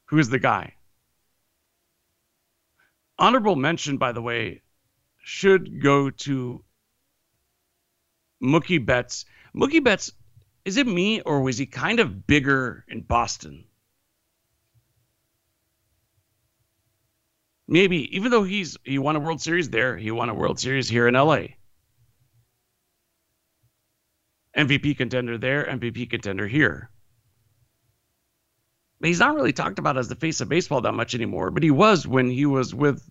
Who 0.06 0.20
is 0.20 0.28
the 0.30 0.38
guy? 0.38 0.74
Honorable 3.18 3.56
mention, 3.56 3.96
by 3.96 4.12
the 4.12 4.22
way, 4.22 4.62
should 5.24 5.82
go 5.82 6.08
to 6.10 6.64
Mookie 8.40 8.86
Betts. 8.86 9.24
Mookie 9.56 9.82
Betts, 9.82 10.12
is 10.64 10.76
it 10.76 10.86
me 10.86 11.20
or 11.22 11.40
was 11.42 11.58
he 11.58 11.66
kind 11.66 11.98
of 11.98 12.28
bigger 12.28 12.84
in 12.86 13.00
Boston? 13.00 13.64
maybe 17.70 18.14
even 18.14 18.30
though 18.32 18.42
he's 18.42 18.76
he 18.84 18.98
won 18.98 19.16
a 19.16 19.20
World 19.20 19.40
Series 19.40 19.70
there, 19.70 19.96
he 19.96 20.10
won 20.10 20.28
a 20.28 20.34
World 20.34 20.60
Series 20.60 20.88
here 20.88 21.08
in 21.08 21.14
LA. 21.14 21.42
MVP 24.58 24.96
contender 24.98 25.38
there, 25.38 25.64
MVP 25.64 26.10
contender 26.10 26.46
here. 26.46 26.90
He's 29.02 29.20
not 29.20 29.34
really 29.34 29.52
talked 29.54 29.78
about 29.78 29.96
as 29.96 30.08
the 30.08 30.16
face 30.16 30.40
of 30.42 30.48
baseball 30.50 30.82
that 30.82 30.92
much 30.92 31.14
anymore, 31.14 31.50
but 31.52 31.62
he 31.62 31.70
was 31.70 32.06
when 32.06 32.28
he 32.28 32.44
was 32.44 32.74
with 32.74 33.02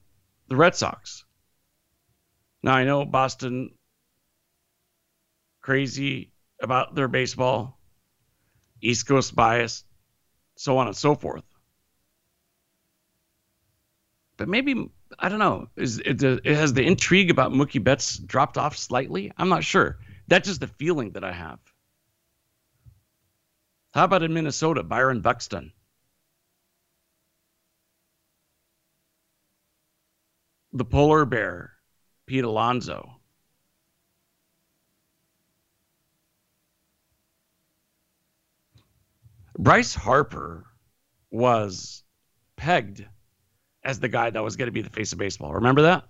the 0.48 0.56
Red 0.56 0.76
Sox. 0.76 1.24
Now 2.62 2.76
I 2.76 2.84
know 2.84 3.06
Boston 3.06 3.72
crazy 5.62 6.34
about 6.62 6.94
their 6.94 7.08
baseball, 7.08 7.80
East 8.82 9.08
Coast 9.08 9.34
bias, 9.34 9.84
so 10.58 10.78
on 10.78 10.88
and 10.88 10.96
so 10.98 11.16
forth 11.16 11.44
but 14.40 14.48
maybe 14.48 14.90
I 15.20 15.28
don't 15.28 15.38
know. 15.40 15.68
Is 15.76 16.00
it, 16.00 16.24
it 16.24 16.46
has 16.56 16.72
the 16.72 16.82
intrigue 16.84 17.30
about 17.30 17.52
Mookie 17.52 17.84
Betts 17.84 18.18
dropped 18.18 18.58
off 18.58 18.78
slightly? 18.78 19.34
I'm 19.38 19.50
not 19.50 19.66
sure. 19.66 20.00
That's 20.30 20.48
just 20.48 20.62
the 20.62 20.68
feeling 20.68 21.12
that 21.12 21.26
I 21.26 21.34
have. 21.34 21.60
How 23.94 24.06
about 24.06 24.24
in 24.24 24.34
Minnesota, 24.34 24.82
Byron 24.82 25.20
Buxton? 25.20 25.74
The 30.72 30.86
polar 30.86 31.26
bear, 31.26 31.74
Pete 32.28 32.44
Alonso, 32.46 33.18
Bryce 39.58 39.96
Harper 39.96 40.66
was 41.32 42.04
pegged 42.56 43.04
as 43.84 44.00
the 44.00 44.08
guy 44.08 44.30
that 44.30 44.44
was 44.44 44.56
going 44.56 44.68
to 44.68 44.72
be 44.72 44.82
the 44.82 44.90
face 44.90 45.12
of 45.14 45.20
baseball. 45.20 45.54
Remember 45.54 45.84
that? 45.84 46.04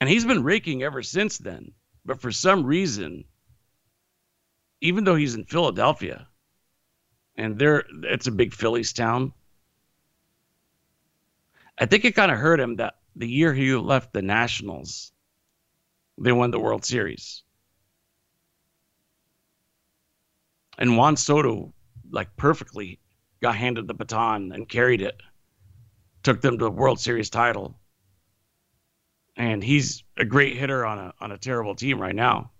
And 0.00 0.10
he's 0.10 0.24
been 0.24 0.42
raking 0.42 0.82
ever 0.82 1.02
since 1.02 1.38
then. 1.38 1.72
But 2.04 2.20
for 2.20 2.32
some 2.32 2.64
reason, 2.66 3.24
even 4.80 5.04
though 5.04 5.14
he's 5.14 5.34
in 5.34 5.44
Philadelphia, 5.44 6.26
and 7.36 7.58
there 7.58 7.84
it's 8.02 8.26
a 8.26 8.32
big 8.32 8.52
Phillies 8.52 8.92
town, 8.92 9.32
I 11.78 11.86
think 11.86 12.04
it 12.04 12.16
kind 12.16 12.32
of 12.32 12.38
hurt 12.38 12.58
him 12.58 12.76
that 12.76 12.94
the 13.14 13.28
year 13.28 13.54
he 13.54 13.74
left 13.76 14.12
the 14.12 14.22
Nationals, 14.22 15.12
they 16.18 16.32
won 16.32 16.50
the 16.50 16.58
World 16.60 16.84
Series. 16.84 17.42
And 20.78 20.96
Juan 20.96 21.16
Soto, 21.16 21.72
like 22.10 22.36
perfectly 22.36 22.98
got 23.42 23.56
handed 23.56 23.86
the 23.88 23.94
baton 23.94 24.52
and 24.52 24.68
carried 24.68 25.02
it, 25.02 25.20
took 26.22 26.40
them 26.40 26.58
to 26.58 26.66
a 26.66 26.70
World 26.70 27.00
Series 27.00 27.28
title. 27.28 27.76
And 29.36 29.62
he's 29.62 30.04
a 30.16 30.24
great 30.24 30.56
hitter 30.56 30.86
on 30.86 30.98
a 30.98 31.14
on 31.20 31.32
a 31.32 31.38
terrible 31.38 31.74
team 31.74 32.00
right 32.00 32.14
now. 32.14 32.50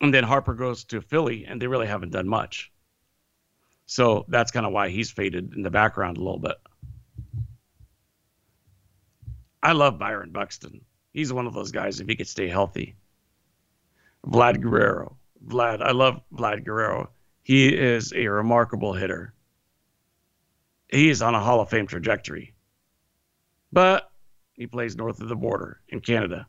And 0.00 0.12
then 0.12 0.24
Harper 0.24 0.52
goes 0.54 0.84
to 0.84 1.00
Philly, 1.00 1.46
and 1.46 1.60
they 1.60 1.66
really 1.66 1.86
haven't 1.86 2.10
done 2.10 2.28
much. 2.28 2.70
So 3.86 4.26
that's 4.28 4.50
kind 4.50 4.66
of 4.66 4.72
why 4.72 4.90
he's 4.90 5.10
faded 5.10 5.54
in 5.54 5.62
the 5.62 5.70
background 5.70 6.18
a 6.18 6.20
little 6.20 6.38
bit. 6.38 6.56
I 9.62 9.72
love 9.72 9.98
Byron 9.98 10.32
Buxton. 10.32 10.84
He's 11.14 11.32
one 11.32 11.46
of 11.46 11.54
those 11.54 11.72
guys 11.72 11.98
if 11.98 12.06
he 12.08 12.14
could 12.14 12.28
stay 12.28 12.46
healthy. 12.46 12.94
Vlad 14.26 14.60
Guerrero. 14.60 15.16
Vlad, 15.46 15.80
I 15.80 15.92
love 15.92 16.20
Vlad 16.32 16.64
Guerrero. 16.64 17.08
He 17.46 17.68
is 17.68 18.12
a 18.12 18.26
remarkable 18.26 18.92
hitter. 18.92 19.32
He 20.90 21.08
is 21.08 21.22
on 21.22 21.36
a 21.36 21.40
Hall 21.40 21.60
of 21.60 21.70
Fame 21.70 21.86
trajectory. 21.86 22.54
But 23.72 24.10
he 24.54 24.66
plays 24.66 24.96
north 24.96 25.20
of 25.20 25.28
the 25.28 25.36
border 25.36 25.80
in 25.86 26.00
Canada. 26.00 26.48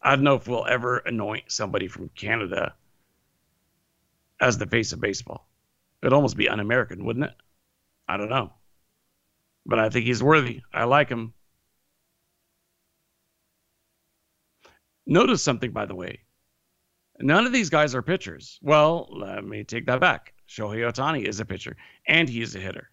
I 0.00 0.14
don't 0.14 0.22
know 0.22 0.36
if 0.36 0.46
we'll 0.46 0.64
ever 0.64 0.98
anoint 0.98 1.50
somebody 1.50 1.88
from 1.88 2.10
Canada 2.10 2.76
as 4.40 4.56
the 4.56 4.68
face 4.68 4.92
of 4.92 5.00
baseball. 5.00 5.48
It'd 6.00 6.12
almost 6.12 6.36
be 6.36 6.48
un 6.48 6.60
American, 6.60 7.04
wouldn't 7.04 7.24
it? 7.26 7.34
I 8.06 8.16
don't 8.16 8.28
know. 8.30 8.52
But 9.68 9.80
I 9.80 9.88
think 9.90 10.06
he's 10.06 10.22
worthy. 10.22 10.60
I 10.72 10.84
like 10.84 11.08
him. 11.08 11.34
Notice 15.06 15.42
something, 15.42 15.72
by 15.72 15.86
the 15.86 15.96
way. 15.96 16.20
None 17.20 17.46
of 17.46 17.52
these 17.52 17.68
guys 17.70 17.96
are 17.96 18.02
pitchers. 18.02 18.60
Well, 18.62 19.08
let 19.10 19.42
me 19.44 19.64
take 19.64 19.86
that 19.86 19.98
back. 19.98 20.34
Shohei 20.48 20.86
Ohtani 20.90 21.24
is 21.24 21.40
a 21.40 21.44
pitcher 21.44 21.76
and 22.06 22.28
he 22.28 22.40
is 22.40 22.54
a 22.54 22.60
hitter. 22.60 22.90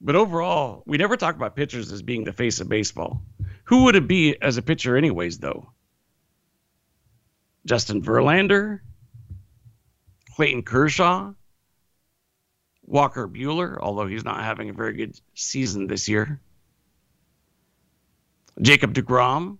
But 0.00 0.16
overall, 0.16 0.82
we 0.86 0.96
never 0.96 1.16
talk 1.16 1.34
about 1.34 1.56
pitchers 1.56 1.92
as 1.92 2.00
being 2.00 2.24
the 2.24 2.32
face 2.32 2.60
of 2.60 2.68
baseball. 2.68 3.22
Who 3.64 3.84
would 3.84 3.96
it 3.96 4.08
be 4.08 4.40
as 4.40 4.56
a 4.56 4.62
pitcher, 4.62 4.96
anyways, 4.96 5.38
though? 5.38 5.72
Justin 7.66 8.00
Verlander, 8.02 8.80
Clayton 10.34 10.62
Kershaw, 10.62 11.32
Walker 12.86 13.28
Buehler, 13.28 13.76
although 13.78 14.06
he's 14.06 14.24
not 14.24 14.42
having 14.42 14.70
a 14.70 14.72
very 14.72 14.94
good 14.94 15.20
season 15.34 15.86
this 15.86 16.08
year, 16.08 16.40
Jacob 18.62 18.94
DeGrom. 18.94 19.58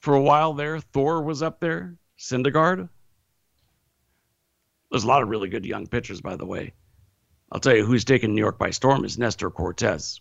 For 0.00 0.14
a 0.14 0.22
while 0.22 0.54
there, 0.54 0.80
Thor 0.80 1.22
was 1.22 1.42
up 1.42 1.60
there, 1.60 1.96
Syndergaard. 2.18 2.88
There's 4.94 5.02
a 5.02 5.08
lot 5.08 5.24
of 5.24 5.28
really 5.28 5.48
good 5.48 5.66
young 5.66 5.88
pitchers, 5.88 6.20
by 6.20 6.36
the 6.36 6.46
way. 6.46 6.72
I'll 7.50 7.58
tell 7.58 7.74
you 7.74 7.84
who's 7.84 8.04
taken 8.04 8.32
New 8.32 8.40
York 8.40 8.60
by 8.60 8.70
storm 8.70 9.04
is 9.04 9.18
Nestor 9.18 9.50
Cortes. 9.50 10.20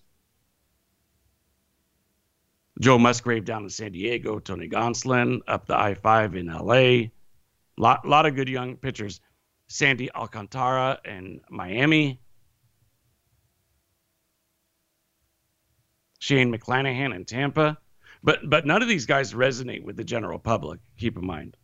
Joe 2.82 2.98
Musgrove 2.98 3.46
down 3.46 3.62
in 3.66 3.70
San 3.70 3.92
Diego, 3.92 4.40
Tony 4.40 4.68
Gonsolin 4.68 5.42
up 5.48 5.68
the 5.68 5.78
I 5.78 5.94
5 5.94 6.34
in 6.34 6.48
LA. 6.48 7.10
Lot, 7.78 8.08
lot 8.08 8.26
of 8.26 8.34
good 8.34 8.50
young 8.50 8.76
pitchers. 8.76 9.22
Sandy 9.68 10.12
Alcantara 10.16 10.98
in 11.06 11.42
Miami. 11.52 12.20
Shane 16.18 16.52
McClanahan 16.52 17.14
in 17.16 17.26
Tampa. 17.26 17.78
But 18.24 18.50
but 18.50 18.66
none 18.66 18.82
of 18.82 18.88
these 18.88 19.06
guys 19.06 19.34
resonate 19.34 19.84
with 19.84 19.98
the 19.98 20.04
general 20.04 20.40
public, 20.40 20.80
keep 20.98 21.16
in 21.16 21.28
mind. 21.28 21.58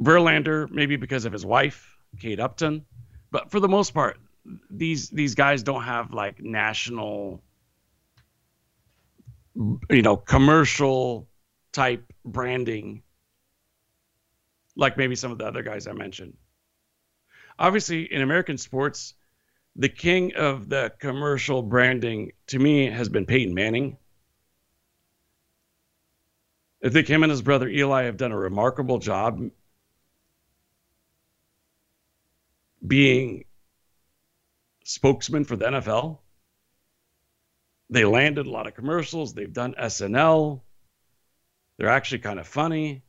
Verlander, 0.00 0.68
maybe 0.70 0.96
because 0.96 1.24
of 1.24 1.32
his 1.32 1.46
wife, 1.46 1.96
Kate 2.18 2.40
Upton, 2.40 2.84
but 3.30 3.50
for 3.50 3.60
the 3.60 3.68
most 3.68 3.92
part, 3.92 4.18
these 4.70 5.08
these 5.10 5.34
guys 5.34 5.62
don't 5.62 5.82
have 5.82 6.12
like 6.12 6.40
national, 6.40 7.42
you 9.54 10.02
know, 10.02 10.16
commercial 10.16 11.28
type 11.72 12.12
branding 12.24 13.02
like 14.76 14.96
maybe 14.98 15.14
some 15.14 15.30
of 15.30 15.38
the 15.38 15.44
other 15.46 15.62
guys 15.62 15.86
I 15.86 15.92
mentioned. 15.92 16.36
Obviously, 17.58 18.12
in 18.12 18.22
American 18.22 18.58
sports, 18.58 19.14
the 19.76 19.88
king 19.88 20.34
of 20.34 20.68
the 20.68 20.92
commercial 20.98 21.62
branding 21.62 22.32
to 22.48 22.58
me 22.58 22.90
has 22.90 23.08
been 23.08 23.24
Peyton 23.26 23.54
Manning. 23.54 23.96
I 26.84 26.88
think 26.88 27.06
him 27.06 27.22
and 27.22 27.30
his 27.30 27.40
brother 27.42 27.68
Eli 27.68 28.04
have 28.04 28.16
done 28.16 28.32
a 28.32 28.36
remarkable 28.36 28.98
job 28.98 29.40
being 32.86 33.44
spokesman 34.84 35.44
for 35.44 35.56
the 35.56 35.66
NFL. 35.66 36.18
They 37.90 38.04
landed 38.04 38.46
a 38.46 38.50
lot 38.50 38.66
of 38.66 38.74
commercials. 38.74 39.34
They've 39.34 39.52
done 39.52 39.74
SNL. 39.74 40.60
They're 41.76 41.88
actually 41.88 42.18
kind 42.20 42.38
of 42.38 42.46
funny. 42.46 43.02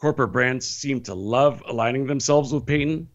Corporate 0.00 0.32
brands 0.32 0.68
seem 0.68 1.00
to 1.02 1.14
love 1.14 1.62
aligning 1.66 2.06
themselves 2.06 2.52
with 2.52 2.66
Peyton. 2.66 3.08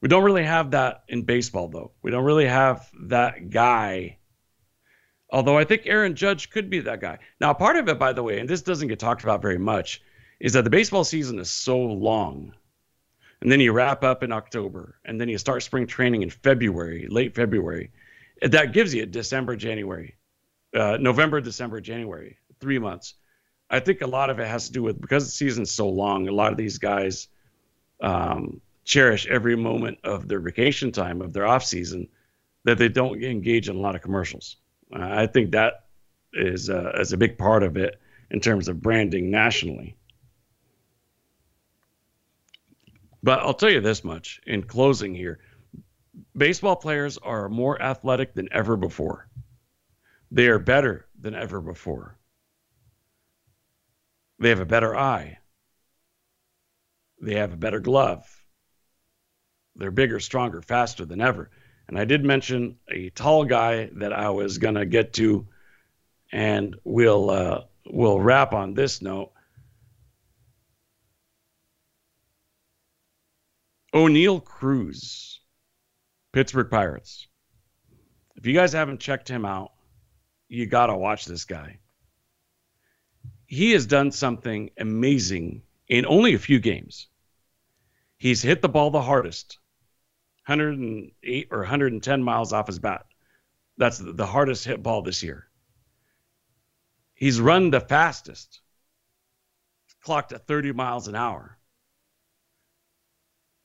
We 0.00 0.08
don't 0.08 0.22
really 0.22 0.44
have 0.44 0.72
that 0.72 1.02
in 1.08 1.22
baseball, 1.22 1.68
though. 1.68 1.92
We 2.02 2.10
don't 2.10 2.24
really 2.24 2.46
have 2.46 2.88
that 3.08 3.50
guy 3.50 4.18
Although 5.34 5.58
I 5.58 5.64
think 5.64 5.82
Aaron 5.86 6.14
Judge 6.14 6.48
could 6.48 6.70
be 6.70 6.78
that 6.82 7.00
guy. 7.00 7.18
Now, 7.40 7.52
part 7.52 7.74
of 7.74 7.88
it, 7.88 7.98
by 7.98 8.12
the 8.12 8.22
way, 8.22 8.38
and 8.38 8.48
this 8.48 8.62
doesn't 8.62 8.86
get 8.86 9.00
talked 9.00 9.24
about 9.24 9.42
very 9.42 9.58
much, 9.58 10.00
is 10.38 10.52
that 10.52 10.62
the 10.62 10.70
baseball 10.70 11.02
season 11.02 11.40
is 11.40 11.50
so 11.50 11.76
long. 11.76 12.52
And 13.40 13.50
then 13.50 13.58
you 13.58 13.72
wrap 13.72 14.04
up 14.04 14.22
in 14.22 14.30
October, 14.30 14.94
and 15.04 15.20
then 15.20 15.28
you 15.28 15.36
start 15.38 15.64
spring 15.64 15.88
training 15.88 16.22
in 16.22 16.30
February, 16.30 17.08
late 17.10 17.34
February. 17.34 17.90
That 18.42 18.72
gives 18.72 18.94
you 18.94 19.04
December, 19.06 19.56
January, 19.56 20.14
uh, 20.72 20.98
November, 21.00 21.40
December, 21.40 21.80
January, 21.80 22.38
three 22.60 22.78
months. 22.78 23.14
I 23.68 23.80
think 23.80 24.02
a 24.02 24.06
lot 24.06 24.30
of 24.30 24.38
it 24.38 24.46
has 24.46 24.68
to 24.68 24.72
do 24.72 24.84
with 24.84 25.00
because 25.00 25.24
the 25.24 25.32
season's 25.32 25.72
so 25.72 25.88
long, 25.88 26.28
a 26.28 26.32
lot 26.32 26.52
of 26.52 26.58
these 26.58 26.78
guys 26.78 27.26
um, 28.00 28.60
cherish 28.84 29.26
every 29.26 29.56
moment 29.56 29.98
of 30.04 30.28
their 30.28 30.38
vacation 30.38 30.92
time, 30.92 31.20
of 31.20 31.32
their 31.32 31.44
off 31.46 31.64
season, 31.64 32.06
that 32.62 32.78
they 32.78 32.88
don't 32.88 33.20
engage 33.24 33.68
in 33.68 33.74
a 33.74 33.80
lot 33.80 33.96
of 33.96 34.00
commercials. 34.00 34.58
I 35.02 35.26
think 35.26 35.50
that 35.52 35.84
is 36.32 36.70
uh, 36.70 36.92
is 37.00 37.12
a 37.12 37.16
big 37.16 37.36
part 37.38 37.62
of 37.62 37.76
it 37.76 38.00
in 38.30 38.40
terms 38.40 38.68
of 38.68 38.80
branding 38.80 39.30
nationally. 39.30 39.96
But 43.22 43.40
I'll 43.40 43.54
tell 43.54 43.70
you 43.70 43.80
this 43.80 44.04
much 44.04 44.40
in 44.46 44.62
closing 44.62 45.14
here. 45.14 45.40
Baseball 46.36 46.76
players 46.76 47.18
are 47.18 47.48
more 47.48 47.80
athletic 47.80 48.34
than 48.34 48.48
ever 48.52 48.76
before. 48.76 49.26
They 50.30 50.46
are 50.48 50.58
better 50.58 51.06
than 51.20 51.34
ever 51.34 51.60
before. 51.60 52.16
They 54.38 54.48
have 54.50 54.60
a 54.60 54.64
better 54.66 54.96
eye. 54.96 55.38
They 57.20 57.34
have 57.36 57.52
a 57.52 57.56
better 57.56 57.80
glove. 57.80 58.28
They're 59.76 59.90
bigger, 59.90 60.20
stronger, 60.20 60.60
faster 60.62 61.04
than 61.04 61.20
ever. 61.20 61.50
And 61.88 61.98
I 61.98 62.04
did 62.04 62.24
mention 62.24 62.78
a 62.88 63.10
tall 63.10 63.44
guy 63.44 63.90
that 63.96 64.12
I 64.12 64.30
was 64.30 64.58
going 64.58 64.74
to 64.76 64.86
get 64.86 65.12
to, 65.14 65.46
and 66.32 66.76
we'll, 66.84 67.30
uh, 67.30 67.64
we'll 67.86 68.18
wrap 68.20 68.54
on 68.54 68.74
this 68.74 69.02
note. 69.02 69.32
Oneil 73.92 74.40
Cruz, 74.40 75.40
Pittsburgh 76.32 76.70
Pirates. 76.70 77.28
If 78.36 78.46
you 78.46 78.54
guys 78.54 78.72
haven't 78.72 79.00
checked 79.00 79.28
him 79.28 79.44
out, 79.44 79.72
you 80.48 80.66
got 80.66 80.86
to 80.86 80.96
watch 80.96 81.26
this 81.26 81.44
guy. 81.44 81.78
He 83.46 83.70
has 83.72 83.86
done 83.86 84.10
something 84.10 84.70
amazing 84.78 85.62
in 85.86 86.06
only 86.06 86.34
a 86.34 86.38
few 86.38 86.58
games. 86.58 87.06
He's 88.16 88.42
hit 88.42 88.62
the 88.62 88.68
ball 88.68 88.90
the 88.90 89.02
hardest 89.02 89.58
108 90.46 91.48
or 91.50 91.58
110 91.60 92.22
miles 92.22 92.52
off 92.52 92.66
his 92.66 92.78
bat. 92.78 93.06
That's 93.78 93.98
the 93.98 94.26
hardest 94.26 94.64
hit 94.64 94.82
ball 94.82 95.00
this 95.02 95.22
year. 95.22 95.46
He's 97.14 97.40
run 97.40 97.70
the 97.70 97.80
fastest, 97.80 98.60
clocked 100.02 100.32
at 100.32 100.46
30 100.46 100.72
miles 100.72 101.08
an 101.08 101.14
hour. 101.14 101.56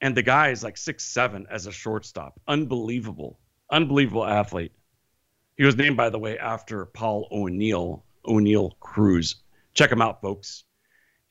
And 0.02 0.16
the 0.16 0.24
guy 0.24 0.50
is 0.50 0.64
like 0.64 0.78
six 0.78 1.04
seven 1.04 1.46
as 1.50 1.68
a 1.68 1.72
shortstop. 1.74 2.40
Unbelievable. 2.48 3.38
Unbelievable 3.70 4.26
athlete. 4.26 4.72
He 5.58 5.66
was 5.66 5.76
named, 5.76 5.98
by 5.98 6.10
the 6.10 6.18
way, 6.18 6.38
after 6.40 6.86
Paul 6.86 7.28
O'Neill, 7.34 8.06
Oneil 8.26 8.80
Cruz. 8.80 9.36
Check 9.74 9.92
him 9.92 10.02
out, 10.02 10.22
folks. 10.22 10.64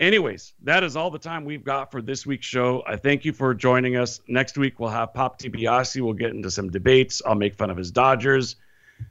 Anyways, 0.01 0.53
that 0.63 0.85
is 0.85 0.95
all 0.95 1.11
the 1.11 1.19
time 1.19 1.45
we've 1.45 1.65
got 1.65 1.91
for 1.91 2.01
this 2.01 2.25
week's 2.25 2.47
show. 2.47 2.85
I 2.87 2.95
thank 2.97 3.25
you 3.25 3.33
for 3.33 3.53
joining 3.53 3.97
us. 3.97 4.21
Next 4.29 4.57
week, 4.57 4.79
we'll 4.79 4.91
have 4.91 5.13
Pop 5.13 5.41
DiBiase. 5.41 6.01
We'll 6.01 6.13
get 6.13 6.31
into 6.31 6.51
some 6.53 6.71
debates. 6.71 7.21
I'll 7.27 7.35
make 7.35 7.57
fun 7.57 7.69
of 7.71 7.77
his 7.77 7.91
Dodgers. 7.91 8.57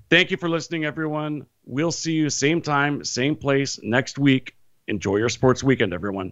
Thank 0.10 0.32
you 0.32 0.38
for 0.38 0.50
listening, 0.50 0.86
everyone. 0.86 1.46
We'll 1.66 1.92
see 1.92 2.14
you 2.14 2.30
same 2.30 2.62
time, 2.62 3.04
same 3.04 3.36
place 3.36 3.80
next 3.84 4.18
week. 4.18 4.56
Enjoy 4.88 5.18
your 5.18 5.30
sports 5.30 5.62
weekend, 5.62 5.94
everyone. 5.94 6.32